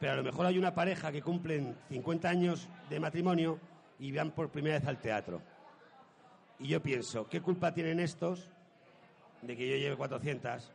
pero 0.00 0.12
a 0.12 0.16
lo 0.16 0.24
mejor 0.24 0.46
hay 0.46 0.58
una 0.58 0.74
pareja 0.74 1.12
que 1.12 1.22
cumplen 1.22 1.76
50 1.90 2.28
años 2.28 2.68
de 2.90 2.98
matrimonio 2.98 3.60
y 4.00 4.10
van 4.10 4.32
por 4.32 4.50
primera 4.50 4.80
vez 4.80 4.88
al 4.88 4.98
teatro. 4.98 5.40
Y 6.58 6.66
yo 6.66 6.82
pienso, 6.82 7.28
¿qué 7.28 7.40
culpa 7.40 7.72
tienen 7.72 8.00
estos 8.00 8.50
de 9.42 9.56
que 9.56 9.68
yo 9.68 9.76
lleve 9.76 9.96
400 9.96 10.72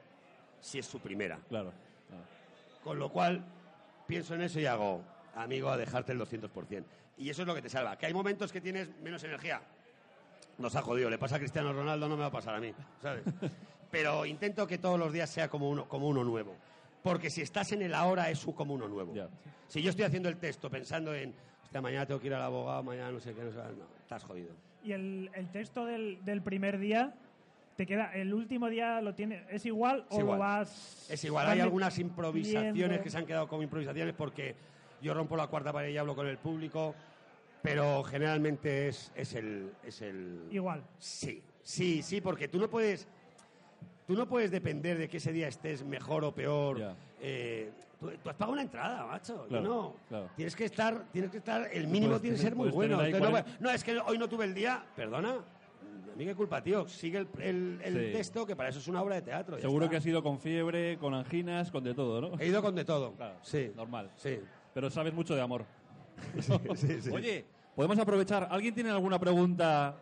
si 0.62 0.80
es 0.80 0.86
su 0.86 1.02
primera? 1.02 1.40
claro. 1.50 1.74
claro. 2.08 2.24
Con 2.86 3.00
lo 3.00 3.10
cual, 3.10 3.44
pienso 4.08 4.36
en 4.36 4.44
eso 4.44 4.62
y 4.62 4.66
hago, 4.66 5.02
amigo, 5.36 5.70
a 5.70 5.76
dejarte 5.76 6.14
el 6.14 6.22
200%. 6.22 6.84
Y 7.18 7.30
eso 7.30 7.42
es 7.42 7.48
lo 7.48 7.54
que 7.54 7.62
te 7.62 7.70
salva. 7.70 7.98
Que 7.98 8.06
hay 8.06 8.14
momentos 8.14 8.52
que 8.52 8.62
tienes 8.62 8.90
menos 9.00 9.24
energía. 9.26 9.62
Nos 10.58 10.76
ha 10.76 10.82
jodido. 10.82 11.10
Le 11.10 11.18
pasa 11.18 11.36
a 11.36 11.40
Cristiano 11.40 11.74
Ronaldo, 11.74 12.08
no 12.08 12.16
me 12.16 12.22
va 12.22 12.28
a 12.28 12.32
pasar 12.32 12.56
a 12.56 12.60
mí, 12.60 12.74
¿sabes? 13.02 13.24
Pero 13.92 14.26
intento 14.26 14.66
que 14.68 14.78
todos 14.78 15.00
los 15.00 15.12
días 15.12 15.30
sea 15.30 15.50
como 15.50 15.70
uno, 15.70 15.88
como 15.88 16.08
uno 16.08 16.24
nuevo. 16.24 16.56
Porque 17.02 17.30
si 17.30 17.42
estás 17.42 17.72
en 17.74 17.82
el 17.82 17.94
ahora, 17.94 18.30
es 18.30 18.46
como 18.56 18.74
uno 18.74 18.88
nuevo. 18.88 19.14
Ya. 19.14 19.28
Si 19.68 19.82
yo 19.82 19.90
estoy 19.90 20.06
haciendo 20.06 20.30
el 20.30 20.38
texto 20.38 20.70
pensando 20.70 21.14
en, 21.14 21.34
hostia, 21.64 21.82
mañana 21.82 22.06
tengo 22.06 22.20
que 22.20 22.28
ir 22.28 22.34
al 22.34 22.42
abogado, 22.44 22.82
mañana 22.84 23.12
no 23.12 23.20
sé 23.20 23.34
qué, 23.34 23.44
no 23.44 23.52
sé 23.52 23.58
qué", 23.58 23.76
no, 23.78 23.86
estás 24.02 24.24
jodido. 24.24 24.52
Y 24.84 24.92
el, 24.94 25.30
el 25.34 25.50
texto 25.50 25.86
del, 25.86 26.24
del 26.24 26.42
primer 26.42 26.78
día, 26.80 27.14
te 27.76 27.86
queda, 27.86 28.14
el 28.14 28.34
último 28.34 28.70
día 28.70 29.02
lo 29.02 29.14
tiene, 29.16 29.44
¿es 29.50 29.66
igual 29.66 30.06
Es 30.10 30.18
o 30.18 30.20
igual. 30.22 30.40
vas...? 30.40 31.08
Es 31.10 31.24
igual, 31.24 31.48
hay 31.48 31.60
algunas 31.60 31.98
improvisaciones 32.00 32.74
viendo? 32.74 33.02
que 33.02 33.10
se 33.10 33.18
han 33.18 33.26
quedado 33.26 33.48
como 33.48 33.64
improvisaciones 33.64 34.14
porque 34.14 34.56
yo 35.02 35.14
rompo 35.14 35.36
la 35.36 35.48
cuarta 35.48 35.74
pared 35.74 35.90
y 35.90 35.98
hablo 35.98 36.16
con 36.16 36.28
el 36.28 36.38
público, 36.38 36.96
pero 37.64 38.04
generalmente 38.04 38.90
es, 38.90 39.12
es 39.16 39.34
el... 39.34 39.72
Es 39.84 40.02
el... 40.04 40.48
Igual. 40.52 40.84
Sí, 41.00 41.42
sí, 41.64 42.04
sí, 42.04 42.22
porque 42.22 42.48
tú 42.48 42.60
no 42.60 42.70
puedes... 42.70 43.08
Tú 44.06 44.16
no 44.16 44.28
puedes 44.28 44.52
depender 44.52 44.98
de 44.98 45.08
que 45.08 45.18
ese 45.18 45.32
día 45.32 45.48
estés 45.48 45.84
mejor 45.86 46.26
o 46.26 46.36
peor. 46.36 46.94
Eh, 47.22 47.72
tú, 48.02 48.12
tú 48.22 48.30
has 48.30 48.36
pagado 48.36 48.52
una 48.52 48.62
entrada, 48.64 49.06
macho. 49.06 49.46
Claro, 49.48 49.64
no. 49.64 49.96
claro. 50.10 50.30
Tienes 50.36 50.56
que 50.58 50.66
estar, 50.66 51.06
tienes 51.14 51.32
que 51.32 51.38
estar, 51.38 51.70
el 51.72 51.88
mínimo 51.88 52.10
Puedes 52.20 52.22
tiene 52.22 52.36
que 52.36 52.44
ser 52.44 52.54
muy 52.56 52.70
bueno. 52.70 52.96
Entonces, 53.02 53.22
no, 53.22 53.32
40. 53.32 53.58
no, 53.62 53.70
es 53.72 53.82
que 53.84 53.98
hoy 53.98 54.18
no 54.18 54.28
tuve 54.28 54.44
el 54.44 54.54
día, 54.54 54.84
perdona. 54.94 55.36
A 55.36 56.16
mí 56.18 56.26
qué 56.26 56.36
culpa, 56.36 56.62
tío. 56.62 56.86
Sigue 56.86 57.20
el, 57.20 57.28
el- 57.40 57.82
el 57.82 58.08
Sí. 58.08 58.12
texto, 58.18 58.46
que 58.46 58.58
para 58.58 58.70
eso 58.70 58.80
es 58.80 58.88
una 58.90 59.02
obra 59.02 59.16
de 59.16 59.22
teatro. 59.22 59.58
Seguro 59.58 59.86
está. 59.86 59.92
que 59.92 59.98
has 59.98 60.06
ido 60.06 60.22
con 60.22 60.38
fiebre, 60.38 60.98
con 60.98 61.14
anginas, 61.14 61.72
con 61.72 61.82
de 61.86 61.94
todo, 61.94 62.20
¿no? 62.20 62.40
He 62.42 62.48
ido 62.48 62.62
con 62.62 62.76
de 62.76 62.84
todo. 62.84 63.14
Claro, 63.14 63.38
sí. 63.42 63.72
normal. 63.74 64.12
Sí. 64.18 64.38
Pero 64.74 64.90
sabes 64.90 65.14
mucho 65.14 65.34
de 65.34 65.42
amor. 65.42 65.66
Sí, 66.76 67.02
sí. 67.02 67.10
Oye, 67.14 67.46
podemos 67.76 67.98
aprovechar. 68.00 68.48
¿Alguien 68.52 68.74
tiene 68.74 68.90
alguna 68.90 69.20
pregunta 69.20 69.96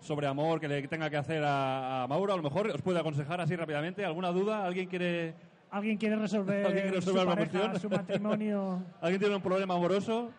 sobre 0.00 0.26
amor 0.26 0.60
que 0.60 0.68
le 0.68 0.86
tenga 0.88 1.08
que 1.10 1.16
hacer 1.16 1.42
a, 1.44 2.02
a 2.02 2.06
Mauro? 2.08 2.32
A 2.32 2.36
lo 2.36 2.42
mejor 2.42 2.68
os 2.68 2.82
puede 2.82 2.98
aconsejar 3.00 3.40
así 3.40 3.54
rápidamente. 3.56 4.04
¿Alguna 4.04 4.30
duda? 4.30 4.64
¿Alguien 4.64 4.88
quiere, 4.88 5.34
¿Alguien 5.70 5.96
quiere 5.96 6.16
resolver, 6.16 6.66
¿Alguien 6.66 6.82
quiere 6.84 6.96
resolver 6.98 7.22
su 7.22 7.30
alguna 7.30 7.46
pareja, 7.46 7.70
cuestión? 7.70 7.90
su 7.90 7.96
matrimonio? 7.96 8.82
¿Alguien 9.00 9.20
tiene 9.20 9.36
un 9.36 9.42
problema 9.42 9.74
amoroso? 9.74 10.30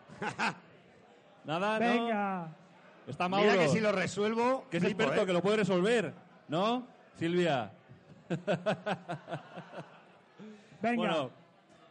Nada, 1.44 1.78
¿no? 1.78 1.86
Venga, 1.86 2.56
Está 3.06 3.28
Mauro, 3.28 3.50
Mira 3.50 3.62
que 3.64 3.68
si 3.68 3.80
lo 3.80 3.92
resuelvo. 3.92 4.64
que 4.70 4.78
es 4.78 4.82
flipo, 4.82 5.02
experto, 5.02 5.22
¿eh? 5.22 5.26
que 5.26 5.32
lo 5.34 5.42
puede 5.42 5.58
resolver. 5.58 6.14
¿No? 6.48 6.86
Silvia. 7.18 7.70
venga. 10.80 10.96
Bueno, 10.96 11.30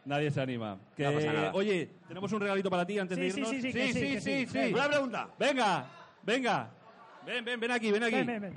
nadie 0.04 0.30
se 0.30 0.40
anima. 0.40 0.78
Que, 0.96 1.04
No 1.04 1.12
pasa 1.14 1.32
nada. 1.32 1.52
Oye, 1.54 1.90
tenemos 2.08 2.32
un 2.32 2.40
regalito 2.40 2.70
para 2.70 2.86
ti 2.86 2.98
antes 2.98 3.16
Sí, 3.16 3.22
de 3.24 3.30
sí, 3.30 3.40
irnos. 3.40 3.50
sí, 3.50 3.62
sí, 3.62 3.72
que 3.72 3.92
sí, 3.92 4.00
que 4.00 4.20
sí. 4.20 4.46
sí. 4.46 4.72
Una 4.74 4.88
pregunta. 4.88 5.28
Venga, 5.38 5.86
venga. 6.22 6.68
Ven, 7.26 7.44
ven, 7.44 7.58
ven 7.60 7.70
aquí, 7.70 7.90
ven 7.90 8.02
aquí. 8.04 8.16
Ven, 8.16 8.26
ven, 8.26 8.40
ven. 8.42 8.54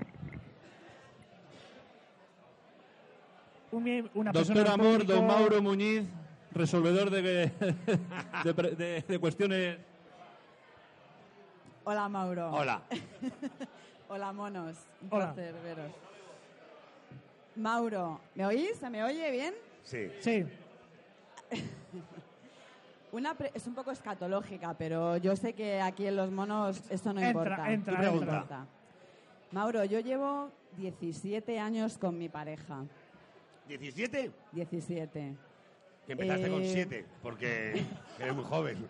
Un 3.71 3.83
mie- 3.83 4.09
una 4.13 4.31
persona 4.31 4.59
Doctor 4.61 4.63
del 4.63 4.67
Amor, 4.73 4.99
público- 4.99 5.13
don 5.13 5.27
Mauro 5.27 5.61
Muñiz, 5.61 6.03
resolvedor 6.51 7.09
de, 7.09 7.21
de, 8.43 8.53
pre- 8.53 8.71
de- 8.71 9.01
de 9.07 9.19
cuestiones. 9.19 9.77
Hola 11.83 12.09
Mauro. 12.09 12.49
Hola. 12.51 12.81
Hola 14.09 14.31
monos. 14.33 14.77
Un 15.01 15.07
Hola. 15.11 15.33
placer 15.33 15.53
veros. 15.63 15.91
Mauro, 17.55 18.21
¿me 18.35 18.45
oís? 18.45 18.77
¿Se 18.79 18.89
me 18.89 19.03
oye 19.03 19.31
bien? 19.31 19.53
Sí. 19.83 20.09
Sí, 20.19 20.45
Una 23.11 23.33
pre- 23.35 23.51
es 23.53 23.65
un 23.67 23.73
poco 23.73 23.91
escatológica, 23.91 24.73
pero 24.77 25.17
yo 25.17 25.35
sé 25.35 25.53
que 25.53 25.79
aquí 25.81 26.05
en 26.07 26.15
los 26.17 26.29
monos 26.31 26.81
esto 26.89 27.13
no 27.13 27.21
Entra, 27.21 27.29
importa. 27.31 27.71
entra, 27.71 27.93
entra. 27.93 28.11
importa. 28.13 28.65
Mauro, 29.51 29.83
yo 29.85 29.99
llevo 30.01 30.51
17 30.77 31.57
años 31.59 31.97
con 31.97 32.17
mi 32.17 32.27
pareja. 32.27 32.83
¿17? 33.69 34.31
17. 34.51 35.35
Que 36.05 36.11
empezaste 36.13 36.49
con 36.49 36.61
Eh. 36.61 36.69
7, 36.73 37.05
porque 37.21 37.85
eres 38.19 38.35
muy 38.35 38.43
joven. 38.43 38.89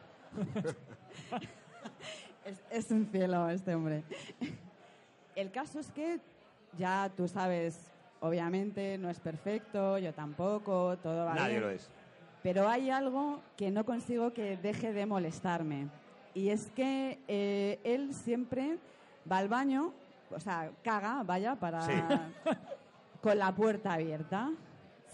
Es, 2.46 2.62
es 2.72 2.92
un 2.92 3.06
cielo 3.08 3.50
este 3.50 3.76
hombre. 3.76 4.04
El 5.36 5.52
caso 5.52 5.80
es 5.80 5.92
que 5.92 6.20
ya 6.78 7.12
tú 7.16 7.28
sabes, 7.28 7.92
obviamente 8.22 8.98
no 8.98 9.10
es 9.10 9.20
perfecto, 9.20 9.98
yo 9.98 10.14
tampoco, 10.14 10.98
todo 10.98 11.26
va 11.26 11.34
Nadie 11.36 11.50
bien. 11.60 11.62
lo 11.62 11.70
es. 11.70 11.90
Pero 12.48 12.70
hay 12.70 12.90
algo 12.90 13.42
que 13.58 13.72
no 13.72 13.86
consigo 13.86 14.32
que 14.32 14.56
deje 14.56 14.94
de 14.94 15.06
molestarme. 15.06 15.90
Y 16.34 16.48
es 16.48 16.72
que 16.74 17.20
eh, 17.28 17.78
él 17.84 18.14
siempre 18.14 18.78
va 19.30 19.40
al 19.40 19.50
baño, 19.50 19.92
o 20.32 20.40
sea, 20.40 20.72
caga, 20.82 21.24
vaya, 21.24 21.56
para 21.56 21.82
Sí. 21.82 21.92
con 23.22 23.38
la 23.38 23.54
puerta 23.54 23.92
abierta. 23.92 24.50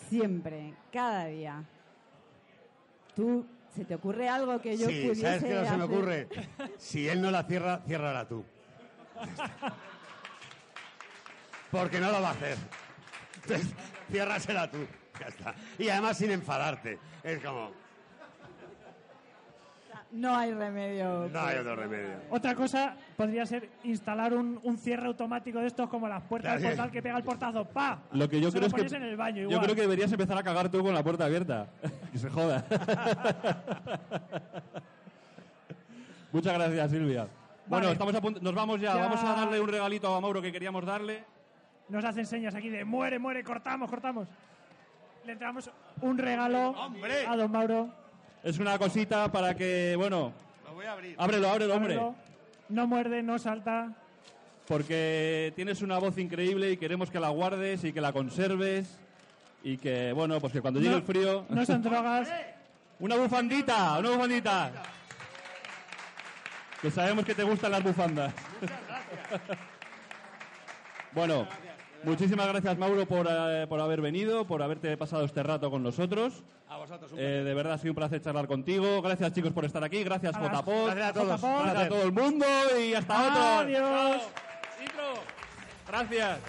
Siempre, 0.10 0.76
cada 0.92 1.26
día. 1.26 1.64
¿Tú, 3.16 3.48
se 3.74 3.84
te 3.84 3.96
ocurre 3.96 4.30
algo 4.30 4.62
que 4.62 4.78
yo 4.78 4.86
sí, 4.86 5.02
pudiese 5.02 5.22
¿sabes 5.24 5.44
qué 5.44 5.56
no 5.56 5.66
se 5.66 5.78
me 5.78 5.84
ocurre? 5.86 6.28
Si 6.78 7.10
él 7.10 7.20
no 7.20 7.32
la 7.32 7.46
cierra, 7.46 7.82
ciérrala 7.88 8.28
tú. 8.28 8.46
Porque 11.72 12.00
no 12.00 12.12
lo 12.12 12.22
va 12.22 12.28
a 12.28 12.34
hacer. 12.34 12.58
Entonces, 13.42 13.74
ciérrasela 14.12 14.70
tú. 14.70 14.86
Ya 15.24 15.30
está. 15.30 15.56
Y 15.80 15.88
además 15.90 16.18
sin 16.18 16.32
enfadarte. 16.32 17.00
Es 17.24 17.40
como, 17.44 17.72
No 20.12 20.36
hay 20.36 20.54
remedio. 20.54 21.30
no 21.32 21.40
hay 21.42 21.58
otro 21.58 21.76
remedio. 21.76 22.16
Otra 22.30 22.54
cosa 22.56 22.96
podría 23.18 23.46
ser 23.46 23.70
instalar 23.84 24.34
un, 24.34 24.60
un 24.64 24.78
cierre 24.78 25.08
automático 25.08 25.60
de 25.60 25.68
estos 25.68 25.90
como 25.90 26.08
las 26.08 26.22
puertas 26.24 26.60
del 26.62 26.72
portal 26.72 26.92
que 26.92 27.02
pega 27.02 27.18
el 27.18 27.24
portazo. 27.24 27.66
¡Pa! 27.66 28.00
Lo 28.12 28.28
que 28.30 28.40
yo 28.42 28.52
Se 28.52 28.58
creo 28.58 28.62
lo 28.62 28.68
es 28.68 28.74
que. 28.74 28.78
pones 28.90 28.94
en 28.94 29.04
el 29.04 29.16
baño 29.18 29.42
yo 29.44 29.50
igual. 29.50 29.62
creo 29.64 29.76
que 29.76 29.82
deberías 29.82 30.12
empezar 30.12 30.38
a 30.38 30.44
cagar 30.44 30.70
tú 30.70 30.84
con 30.84 30.94
la 30.94 31.04
puerta 31.04 31.26
abierta. 31.26 31.68
que 32.12 32.18
se 32.20 32.30
joda. 32.30 32.64
Muchas 36.32 36.54
gracias, 36.54 36.92
Silvia. 36.92 37.28
Bueno, 37.68 37.86
Vale. 37.86 37.92
estamos 37.94 38.16
a 38.16 38.22
punto. 38.22 38.40
Nos 38.42 38.54
vamos 38.54 38.80
ya. 38.82 38.96
Ya. 38.96 39.02
Vamos 39.04 39.24
a 39.24 39.34
darle 39.36 39.60
un 39.60 39.68
regalito 39.70 40.14
a 40.14 40.20
Mauro 40.20 40.42
que 40.42 40.52
queríamos 40.52 40.86
darle. 40.86 41.24
Nos 41.90 42.04
hacen 42.04 42.26
señas 42.26 42.56
aquí 42.56 42.70
de 42.70 42.84
muere, 42.86 43.20
muere, 43.20 43.44
cortamos, 43.44 43.90
cortamos. 43.90 44.28
Le 45.26 45.34
entramos 45.34 45.70
un 46.02 46.18
regalo 46.18 46.70
¡Hombre! 46.72 47.26
a 47.28 47.36
don 47.38 47.52
Mauro. 47.52 47.90
Es 48.44 48.60
una 48.60 48.78
cosita 48.78 49.32
para 49.32 49.56
que, 49.56 49.96
bueno, 49.98 50.34
Lo 50.66 50.74
voy 50.74 50.86
a 50.86 50.92
abrir. 50.94 51.16
ábrelo, 51.18 51.50
ábrelo, 51.50 51.76
hombre. 51.76 51.94
Ábrelo. 51.94 52.16
No 52.70 52.88
muerde, 52.88 53.24
no 53.24 53.40
salta. 53.40 53.94
Porque 54.68 55.54
tienes 55.56 55.82
una 55.82 55.98
voz 55.98 56.18
increíble 56.18 56.72
y 56.72 56.78
queremos 56.78 57.10
que 57.10 57.20
la 57.20 57.30
guardes 57.30 57.84
y 57.84 57.94
que 57.94 58.02
la 58.02 58.12
conserves. 58.12 58.98
Y 59.64 59.78
que, 59.78 60.12
bueno, 60.12 60.40
pues 60.42 60.52
que 60.52 60.62
cuando 60.62 60.80
llegue 60.80 60.92
No- 60.92 60.98
el 60.98 61.04
frío. 61.04 61.46
No 61.50 61.66
son 61.66 61.82
drogas. 61.82 62.30
Una 63.00 63.16
bufandita, 63.16 63.98
una 64.00 64.10
bufandita. 64.12 64.72
Que 66.82 66.92
sabemos 66.92 67.24
que 67.24 67.34
te 67.34 67.44
gustan 67.44 67.72
las 67.72 67.84
bufandas. 67.84 68.34
bueno, 71.14 71.48
muchísimas 72.04 72.48
gracias 72.48 72.78
Mauro 72.78 73.06
por, 73.06 73.28
eh, 73.30 73.66
por 73.68 73.80
haber 73.80 74.02
venido, 74.02 74.46
por 74.46 74.62
haberte 74.62 74.96
pasado 74.98 75.24
este 75.26 75.44
rato 75.44 75.70
con 75.72 75.84
nosotros. 75.84 76.44
A 76.70 76.78
vosotros 76.78 77.12
un 77.12 77.20
Eh, 77.20 77.44
de 77.44 77.54
verdad 77.54 77.74
ha 77.74 77.78
sido 77.78 77.92
un 77.92 77.96
placer 77.96 78.22
charlar 78.22 78.48
contigo. 78.48 79.02
Gracias 79.02 79.34
chicos 79.34 79.54
por 79.54 79.66
estar 79.66 79.84
aquí. 79.84 80.04
Gracias 80.04 80.36
Jotapod. 80.36 80.86
Gracias 80.86 81.10
a 81.10 81.14
todos. 81.14 81.42
Jotapod. 81.42 81.64
Gracias 81.64 81.86
a 81.86 81.90
todo 81.90 82.04
el 82.04 82.12
mundo 82.12 82.46
y 82.80 82.94
hasta 82.94 83.28
otro. 83.28 83.42
Adiós. 83.44 84.22
Chao. 84.96 85.14
Gracias. 85.88 86.40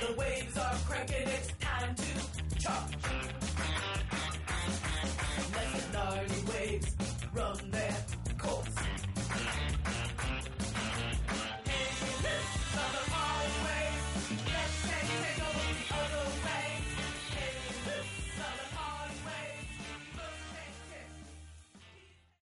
The 0.00 0.14
waves 0.18 0.56
are 0.58 0.74
cranking, 0.86 1.28
it's 1.28 1.52
time 1.60 1.94
to 1.94 2.58
charge. 2.58 3.43